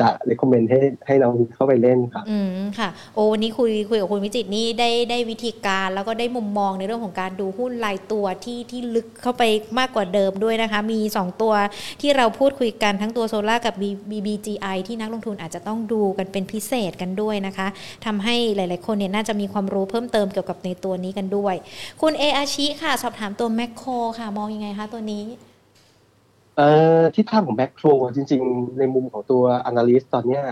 [0.00, 9.42] จะเ e คคอมเมนต์ให้ให้เราเข้าไปเล่นครับอืมค่ะ โอ้วันนี้คุยคุยกับคุณวิจิตนี่ได้ได้วิธีการแล้วก็ได้มุมมองในเรื่องของการดูหุ้นรายตัวที่ที่ลึกเข้าไป
[9.78, 11.54] มากกว่าเดิมด้วยนะคะ มี 2 ตัว
[12.00, 13.74] ที่เราพูดคุยกันทั้งตัวโซล่ากับ
[14.10, 17.66] BBGI ที่นักลงทุนอาจจะต้องดูกันเป็นพิเศษกันด้วยนะคะ
[18.06, 21.54] ทำให้หลาย ๆ คนเนี่ยน่าจะมีความรู้เพิ่มเติมเกี่ยวกับในตัวนี้กันด้วย
[22.00, 25.24] คุณเออาชิค่ะ สอบถามตัวแมคโครค่ะ มองยังไงคะตัวนี้
[26.56, 27.86] เอ่อทิศทางของแมคโคร
[28.16, 30.44] จริง ๆ ในมุมของตัว analyst ตอนเนี้ย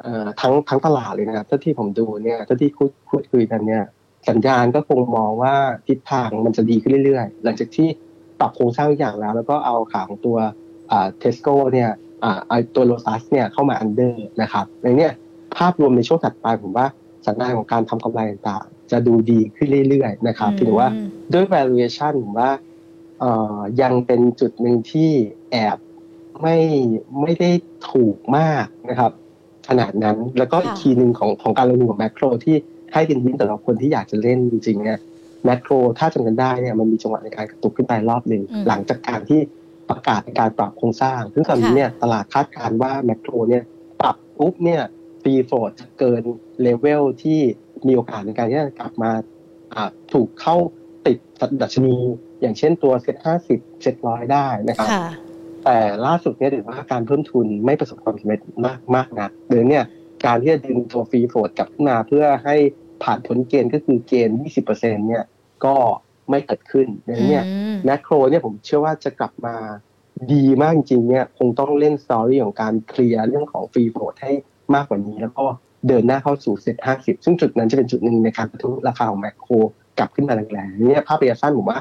[0.00, 3.84] เอ่อทั้งทั้งตลาดเลยนะครับถ้าที่ผมดูเนี่ยถ้าที่คุยพูดคุยกันเนี่ย
[4.28, 5.54] สัญญาณก็คงมองว่า
[5.88, 7.88] ทิศทางมันจะดีขึ้นเรื่อยๆ หลังจากที่
[8.40, 10.36] ปรับโครงสร้างทุกอย่างแล้ว แล้วก็เอาขาของตัว
[10.90, 11.90] อ่าเทสโก้เนี่ย
[12.24, 15.12] อ่าเอาตัวโลตัสเนี่ยเข้ามา under นะครับในเนี้ย
[15.56, 16.86] ภาพรวมในช่วงถัดไปผมว่า
[17.26, 20.88] สัญญาณของการทำกำไรต่างๆ จะดูดีขึ้นเรื่อยๆนะครับถือว่า
[21.32, 22.69] ด้วย valuation ผมว่าเอ่อ
[23.82, 25.10] ยังเป็นจุดหนึ่งที่
[25.50, 25.78] แอบ
[26.42, 26.58] ไม่
[27.20, 27.50] ไม่ได้
[27.90, 29.12] ถูกมากนะครับ
[29.68, 32.56] ขนาดนั้นแล้วก็อีกค่ะทีหนึ่งของของการลงทุนของแมคโครที่
[32.92, 34.98] ให้เป็นยิ้มสำหรับคนที่อยากจะเล่นจริงๆเนี่ย
[35.44, 39.40] แมคโครถ้าจำกันได้เนี่ยมันมีจังหวะในการกระตุกขึ้นไปรอบหนึ่งอืมหลังจากการที่
[39.90, 43.62] ประกาศในการปรับโครงสร้าง ซึ่งตอนนี้ค่ะเนี่ยตลาดคาดการณ์ว่าแมคโครเนี่ย
[44.00, 44.82] ปรับปุ๊บเนี่ย
[45.24, 46.22] ปีโฟดจะเกิน
[46.62, 47.40] เลเวลที่
[47.86, 49.10] มีโอกาสในการที่จะกลับมา
[49.74, 50.74] อ่าถูกเข้าติ
[51.48, 51.96] ดดัชนี
[52.40, 55.06] อย่างเช่นตัวเซ็ตห้าสิบเซ็ตร้อยได้นะครับค่ะ
[55.64, 59.84] แต่ล่าสุดเนี่ยถือว่าการเพิ่มทุนไม่ประสบความสำเร็จมากมากนักดังนั้นเนี่ย
[60.24, 62.56] การที่จะดึงตัว free float กลับขึ้นมาเพื่อให้
[63.02, 64.38] ผ่านผลเกณฑ์ก็คือเกณฑ์
[64.68, 65.24] 20%เนี่ย
[65.64, 65.76] ก็
[66.30, 69.56] ไม่เกิดขึ้นดังนั้นเนี่ยอืมแมคโครเนี่ยผมเชื่อว่าจะกลับมา
[70.32, 74.32] ดีมากจริงๆเนี่ยคงต้องเล่น story ของการ clear เรื่องของ free float ให้
[74.74, 75.44] มากกว่านี้ แล้วก็
[75.88, 79.52] เดินหน้าเข้าสู่เซ็ตห้าสิบซึ่งจุดนั้นจะเป็นจุดหนึ่งในการประทุราคาของแมคโคร
[80.00, 81.78] กลับขึ้นมาแรงๆเนี่ยภาพระยะสั้นผมว่า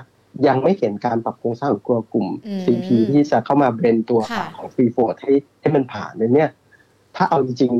[0.48, 6.50] ยังไม่เห็นการปรับโครงสร้างของตัวกลุ่มอืม CP ที่จะเข้ามาเบรนตัวค่ะของฟรีโฟดให้ให้มันผ่านเลยเนี่ย
[7.16, 7.74] ถ้าเอาจริง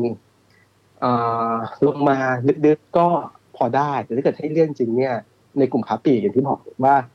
[0.46, 2.18] ๆอ่าลงมา
[2.66, 3.08] ลึกๆก็
[3.56, 5.14] พอได้ แต่ถ้าเกิดให้เลื่อนจริงเนี่ย
[5.60, 7.06] ในกลุ่มค้าปลีกอย่างที่บอกว่าอ่า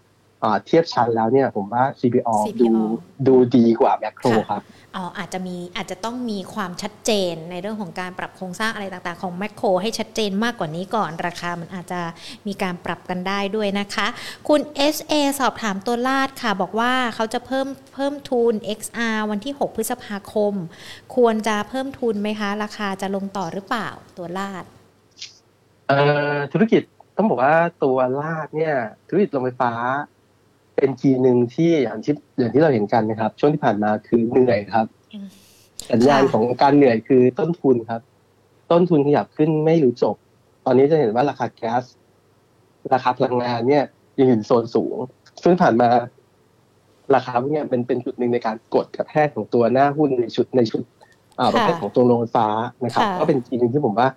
[0.66, 2.28] เทียบชั้นแล้วเนี่ยผมว่า CPO
[2.60, 2.82] ดู CPO
[3.26, 4.62] ดูดีกว่าแมคโครค่ะครับ
[4.96, 12.00] อ๋ออาจจะมีอาจจะต้องมีความชัดเจนในเรื่องของการปรับโครงสร้างอะไรต่างๆ ของแมคโครให้ชัดเจนมากกว่านี้ก่อนราคามันอาจจะ
[12.46, 14.06] มีการปรับกันได้ด้วยนะคะ
[14.48, 14.60] คุณ
[14.94, 20.54] SA สอบถามตัวลาดค่ะ บอกว่าเขาจะเพิ่มเพิ่มทุน XR วันที่ 6 พฤษภาคม
[21.16, 23.88] ควรจะเพิ่มทุนไหมคะ ราคาจะลงต่อหรือเปล่า
[24.18, 24.64] ตัวลาด
[25.88, 25.98] เอ่
[26.34, 26.82] อธุรกิจ
[27.16, 28.76] ต้องบอกว่าตัวลาดเนี่ย
[29.08, 29.72] ธุรกิจโรงไฟฟ้า
[30.76, 35.28] เป็นทีหนึ่งที่อย่างที่อย่างที่เราเห็นกันนะครับ ช่วงที่ผ่านมาคือเหนื่อยครับอืม
[35.90, 38.00] สัญญาณค่ะของการเหนื่อยคือต้นทุนครับ
[38.70, 40.16] ต้นทุนขยับขึ้นไม่รู้จบ
[40.64, 41.82] ตอนนี้จะเห็นว่าราคาแก๊ส
[42.92, 43.84] ราคาพลังงานเนี่ย
[44.18, 44.96] ยังอยู่ในโซนสูง
[45.42, 45.88] ซึ่งผ่านมา
[47.14, 50.82] ราคาพวกเนี่ยเป็นเป็นจุดหนึ่งในการกดกระแทกของตัวหน้าหุ้นในชุดในชุด
[51.38, 52.46] อ่าประเภทของตัวโรงไฟฟ้า
[52.84, 54.08] นะครับค่ะก็เป็นทีหนึงที่ผมว่า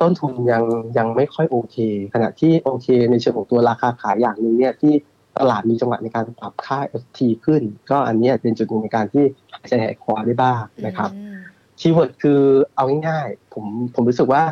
[0.00, 0.64] ต้นทุนยัง
[0.98, 1.76] ยังไม่ค่อยโอเค
[2.12, 4.92] ขณะที่โอเคในเชิงของตัวราคาขายอย่างหนึ่งเนี่ยที่
[5.38, 11.38] ตลาดมีจังหวะในการปรับค่า FT ขึ้น ก็อันเนี้ยเป็นจุดหนึ่งในการที่หายใจหายคอได้บ้างนะครับอืม
[11.80, 12.40] keyword คือ
[12.74, 13.64] เอาง่ายๆผม
[13.94, 14.42] ผมรู้สึกว่า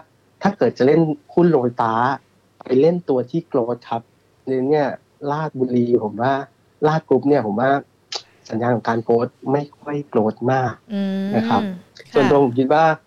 [0.42, 1.00] ถ้าเกิดจะเล่น
[1.34, 1.92] หุ้นโรงไฟฟ้า
[2.64, 4.02] ไปเล่นตัวที่ growth ครับ
[4.70, 4.88] เนี่ย
[5.30, 6.32] ราชบุรีผมว่า
[6.86, 7.70] ราชกรุ๊ปเนี่ยผมว่า
[8.50, 13.04] สัญญาณของการ growth ไม่ค่อย growth มากอืมนะครับะส่วนตัวผมคิดว่าเอ่อ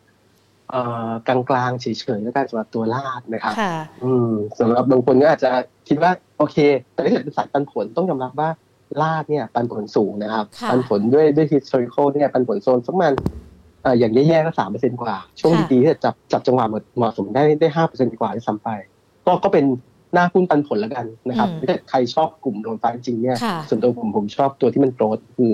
[1.28, 1.86] กลางๆเฉ
[2.18, 5.52] ยๆแล้วกันสำหรับตัวลาดนะครับค่ะอืมสำหรับบางคนก็อาจจะ
[5.88, 6.58] คิดว่าโอเค
[6.94, 8.50] แต่ถ้าเกิดเป็นสายปันผลต้องยอมรับว่า
[9.02, 13.14] ลาดเนี่ยปันผลสูงนะครับค่ะปันผลด้วยด้วย historical เนี่ยปันผลโซนสักประมาณ
[13.84, 18.70] เอ่ออย่างแย่ๆก็สามเปอร์เซ็นกว่า ช่วงค่ะดีๆที่จะจับจับจังหวะเหมาะสมได้ได้ห้าเปอร์เซ็นกว่าที่ซ้ำไป
[19.26, 19.66] ก็ก็เป็น
[20.14, 25.52] หน้าหุ้นปันผลแล้วกันนะครับอืมถ้าใครชอบกลุ่มโรงไฟฟ้าจริงๆเนี่ยค่ะส่วนตัวผมผมชอบตัวที่มันโกรดคือ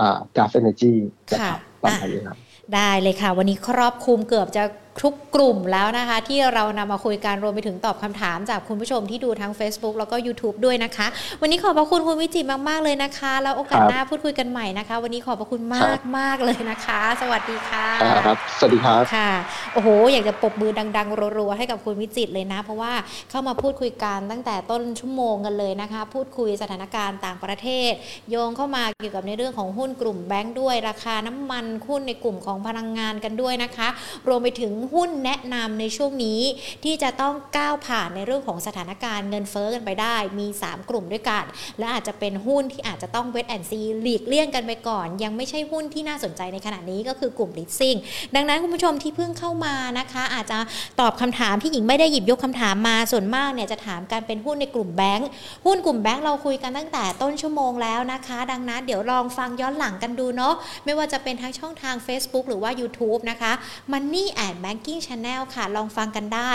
[0.00, 0.92] อ่ากาฟเอเนจี
[1.32, 2.38] นะค่ะครับประมาณนี้ครับ
[2.74, 4.64] ได้เลยค่ะ วันนี้ครอบคลุมเกือบจะ
[5.00, 11.06] ทุกกลุ่มแล้วนะคะ ที่เรานำมาคุยกันรวมไปถึงตอบคำถามจากคุณผู้ชมที่ดูทั้ง Facebook แล้วก็ YouTube ด้วยนะคะ
[11.40, 17.86] วันนี้ขอบพระคุณคุณวิจิตรมาก ๆ เลยนะคะ แล้วโอกาสครับหน้าพูดคุยกันใหม่นะคะ วันนี้ขอบพระคุณมากมากๆเลยนะคะ สวัสดีค่ะ
[18.26, 19.30] ครับสวัสดีครับค่ะ
[19.74, 22.92] โอ้โห อยากจะปรบมือดัง ๆรัวๆให้กับคุณวิจิตรเลยนะ เพราะว่า
[23.30, 27.92] เข้ามาพูดคุยกันตั้งแต่ต้นชั่วโมงกันเลยนะคะ พูดคุยสถานการณ์ต่างประเทศ
[28.30, 33.88] โยงเข้ามาเกี่ยวกับในเรื่องของหุ้นกลุ่มแบงค์ด้วยราคาน้ำมันหุ้นในกลุ่มของพลังงานกันด้วยนะคะ
[34.28, 36.40] รวมไปถึงหุ้นแนะนำในช่วงนี้
[36.84, 41.44] ที่จะต้องก้าวผ่านในเรื่องของสถานการณ์เงินเฟ้อกันไปได้ มี 3 กลุ่มด้วยกัน
[41.78, 47.96] และอาจจะเป็นหุ้นที่อาจจะต้อง wait and see หลีกเลี่ยงกันไปก่อน ยังไม่ใช่หุ้นที่น่าสนใจในขณะนี้ก็คือกลุ่มลิสซิ่ง
[48.34, 50.58] ดังนั้นคุณผู้ชมที่เพิ่งเข้ามานะคะ อาจจะ
[51.00, 55.28] ตอบคำถามที่หญิงไม่ได้หยิบยกคำถามมาส่วนมากเนี่ยจะถามกันเป็นหุ้นในกลุ่มแบงค์
[55.66, 60.54] หุ้นกลุ่มแบงค์เราคุยกันตั้งแต่ต้นชั่วโมงแล้วนะคะ ดังนั้นเดี๋ยวลองฟังย้อนหลังกันดูเนาะ
[60.84, 63.52] ไม่ว่าจะเป็นทั้งช่องทาง Facebook หรือว่า YouTube นะคะ
[63.92, 66.52] Money and Banking Channel ค่ะ ลองฟังกันได้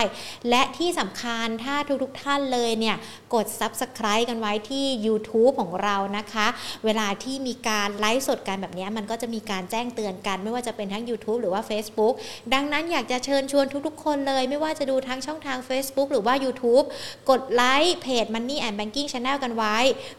[0.50, 2.96] และที่สำคัญถ้าทุกๆท่านเลยเนี่ย
[3.34, 6.48] กด Subscribe กันไว้ที่ YouTube ของเรานะคะ
[6.86, 12.14] เวลาที่มีการไลฟ์สดกันแบบนี้ มันก็จะมีการแจ้งเตือนกันไม่ว่าจะเป็นทั้ง YouTube หรือว่า Facebook
[12.54, 16.86] ดังนั้นอยากจะเชิญชวนทุกๆ คนเลย ไม่ว่าจะดูทั้งช่องทาง Facebook หรือว่า YouTube
[17.30, 19.78] กดไลค์เพจ Money and Banking Channel กันไว้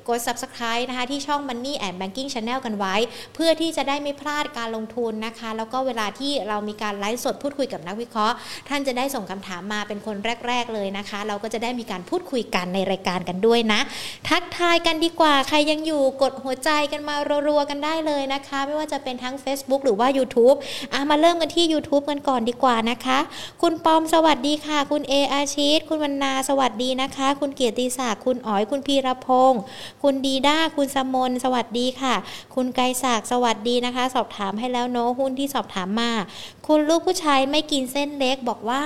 [0.09, 2.95] กด Subscribe นะคะที่ช่อง Money and Banking Channel กันไว้
[3.35, 8.37] เพื่อที่จะได้ไม่พลาดการลงทุนนะคะ แล้วก็เวลาที่เรามีการไลฟ์สดพูดคุยกับนักวิเคราะห์
[8.69, 10.17] ท่านจะได้ส่งคำถามมาเป็นคน
[10.47, 13.81] แรก ๆเลยนะคะ เราก็จะได้มีการพูดคุยกันในรายการกันด้วยนะ
[14.29, 17.15] ทักทายกันดีกว่าใครยังอยู่กดหัวใจกันมา
[17.49, 20.57] รัวๆกันได้เลยนะคะ ไม่ว่าจะเป็นทั้ง Facebook หรือว่า YouTube
[20.93, 23.19] อะมาเริ่มกันที่ YouTube กันก่อนดีกว่านะคะ
[23.63, 29.61] คุณปอมสวัสดีค่ะ คุณเออาชีตคุณวรรณาสวัสดีนะคะ คุณเกียรติศักดิ์คุณอ๋อยคุณพีรพงศ์
[30.03, 32.15] คุณดีด้าคุณสมนสวัสดีค่ะ
[32.55, 36.13] คุณไกรศักดิ์สวัสดีนะคะ สอบถามให้แล้วเนอะหุ้นที่สอบถามมา
[36.67, 38.83] คุณลูกผู้ชายไม่กินเส้นเล็กบอกว่า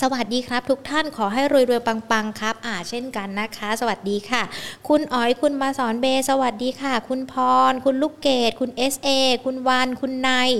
[0.00, 4.42] สวัสดีครับ ทุกท่านขอให้รวยๆปังๆครับ อ่าเช่นกันนะคะ สวัสดีค่ะ
[4.88, 7.34] คุณอ๋อยคุณมาสอนเบ สวัสดีค่ะ คุณพ
[7.70, 9.08] ร คุณลูกเกดคุณ SA
[9.44, 10.50] คุณวันคุณนาย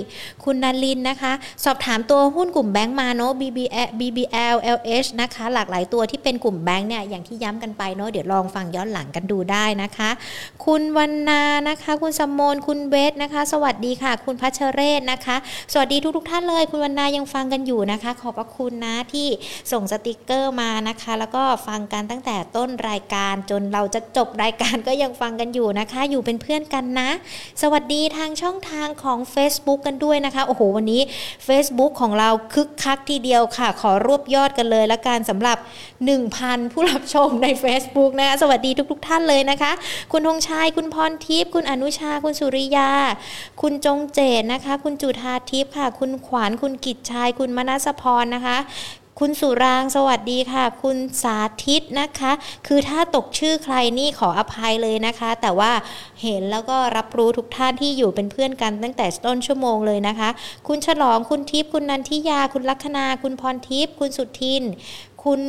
[0.43, 10.09] คุณนาลินนะคะ สอบถามตัวหุ้นกลุ่มแบงก์มาเนาะ BBL BBL LH นะคะ หลากหลายตัวที่เป็นกลุ่มแบงก์เนี่ยอย่างที่ย้ำกันไปเนาะเดี๋ยวลองฟังย้อนหลังกันดูได้นะคะ
[10.65, 15.35] คุณวันนานะคะ คุณสมมนคุณเวทนะคะ สวัสดีค่ะ คุณพัชเรศนะคะ
[15.73, 19.22] สวัสดีทุกๆ ท่านเลย คุณวันนายังฟังกันอยู่นะคะ ขอบพระคุณนะที่
[19.71, 27.09] ส่งสติกเกอร์มานะคะ แล้วก็ฟังกันตั้งแต่ต้นรายการจนเราจะจบรายการก็ยังฟังกันอยู่นะคะ อยู่เป็นเพื่อนกันนะ
[27.61, 31.01] สวัสดีทางช่องทางของ Facebook กันด้วยนะคะโอ้โหวันนี้
[31.47, 35.57] Facebook ของเราคึกคักทีเดียวค่ะ ขอรวบยอดกันเลยละกันสำหรับ
[36.15, 39.71] 1,000 ผู้รับชมใน Facebook นะคะสวัสดีทุก ๆ ท่านเลยนะคะ
[40.11, 42.91] คุณธงชัยคุณพรทิพย์คุณอนุชาคุณสุริยา
[43.61, 48.57] คุณจงเจตนะคะ คุณจุธาทิพย์ค่ะ คุณขวัญคุณกิจชัยคุณมนัสพรนะคะ
[49.19, 52.31] คุณสุรางสวัสดีค่ะ คุณสาธิตนะคะ
[52.67, 55.71] คือถ้าตกชื่อใครนี่ขออภัยเลยนะคะ แต่ว่า
[56.21, 60.29] เห็นแล้วก็รับรู้ทุกท่านที่อยู่เป็นเพื่อนกันตั้งแต่ต้นชั่วโมงเลยนะคะ
[60.67, 64.63] คุณฉลองคุณทิพย์คุณนันทิยา คุณลัคนา คุณพรทิพย์คุณสุทิน
[65.27, 65.43] คุณ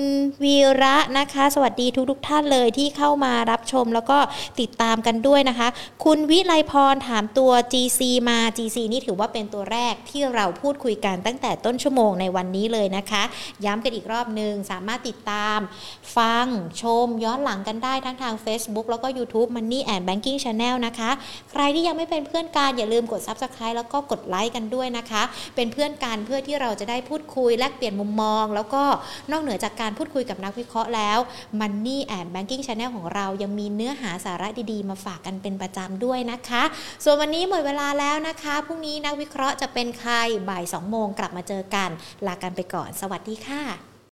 [0.44, 4.18] วีระนะคะ สวัสดีทุกทุกท่านเลยที่เข้ามารับชมแล้วก็
[4.60, 5.68] ติดตามกันด้วยนะคะ
[6.04, 13.22] คุณวิไลพรถามตัว GC มา GC นี่ถือว่าเป็นตัวแรกที่เราพูดคุยกันตั้งแต่ต้นชั่วโมงในวันนี้เลยนะคะ
[13.64, 15.58] ย้ำกันอีกรอบหนึ่งสามารถติดตาม
[16.16, 16.46] ฟัง
[16.82, 21.10] ชมย้อนหลังกันได้ทั้งทาง Facebook แล้วก็ YouTube Money and Banking Channel นะคะ
[21.50, 25.22] ใครที่ยังไม่เป็นเพื่อนกันอย่าลืมกด Subscribe แล้วก็กดไลค์กันด้วยนะคะ
[25.56, 28.82] เป็นเพื่อนกันเพื่อที่เราจะได้พูดคุยแลกเปลี่ยนมุมมอง แล้วก็
[29.32, 31.18] นอกเหนือจากการพูดคุยกับนักวิเคราะห์แล้ว
[31.60, 36.62] Money and Banking Channel ของเรายังมีเนื้อหาสาระดีๆ มาฝากกันเป็นประจำด้วยนะคะ
[37.04, 40.12] ส่วนวันนี้หมดเวลาแล้วนะคะพรุ่งนี้นักวิเคราะห์จะเป็นใคร
[40.48, 41.90] บ่าย2โมงกลับมาเจอกัน
[42.26, 43.93] ลากันไปก่อน สวัสดีค่ะ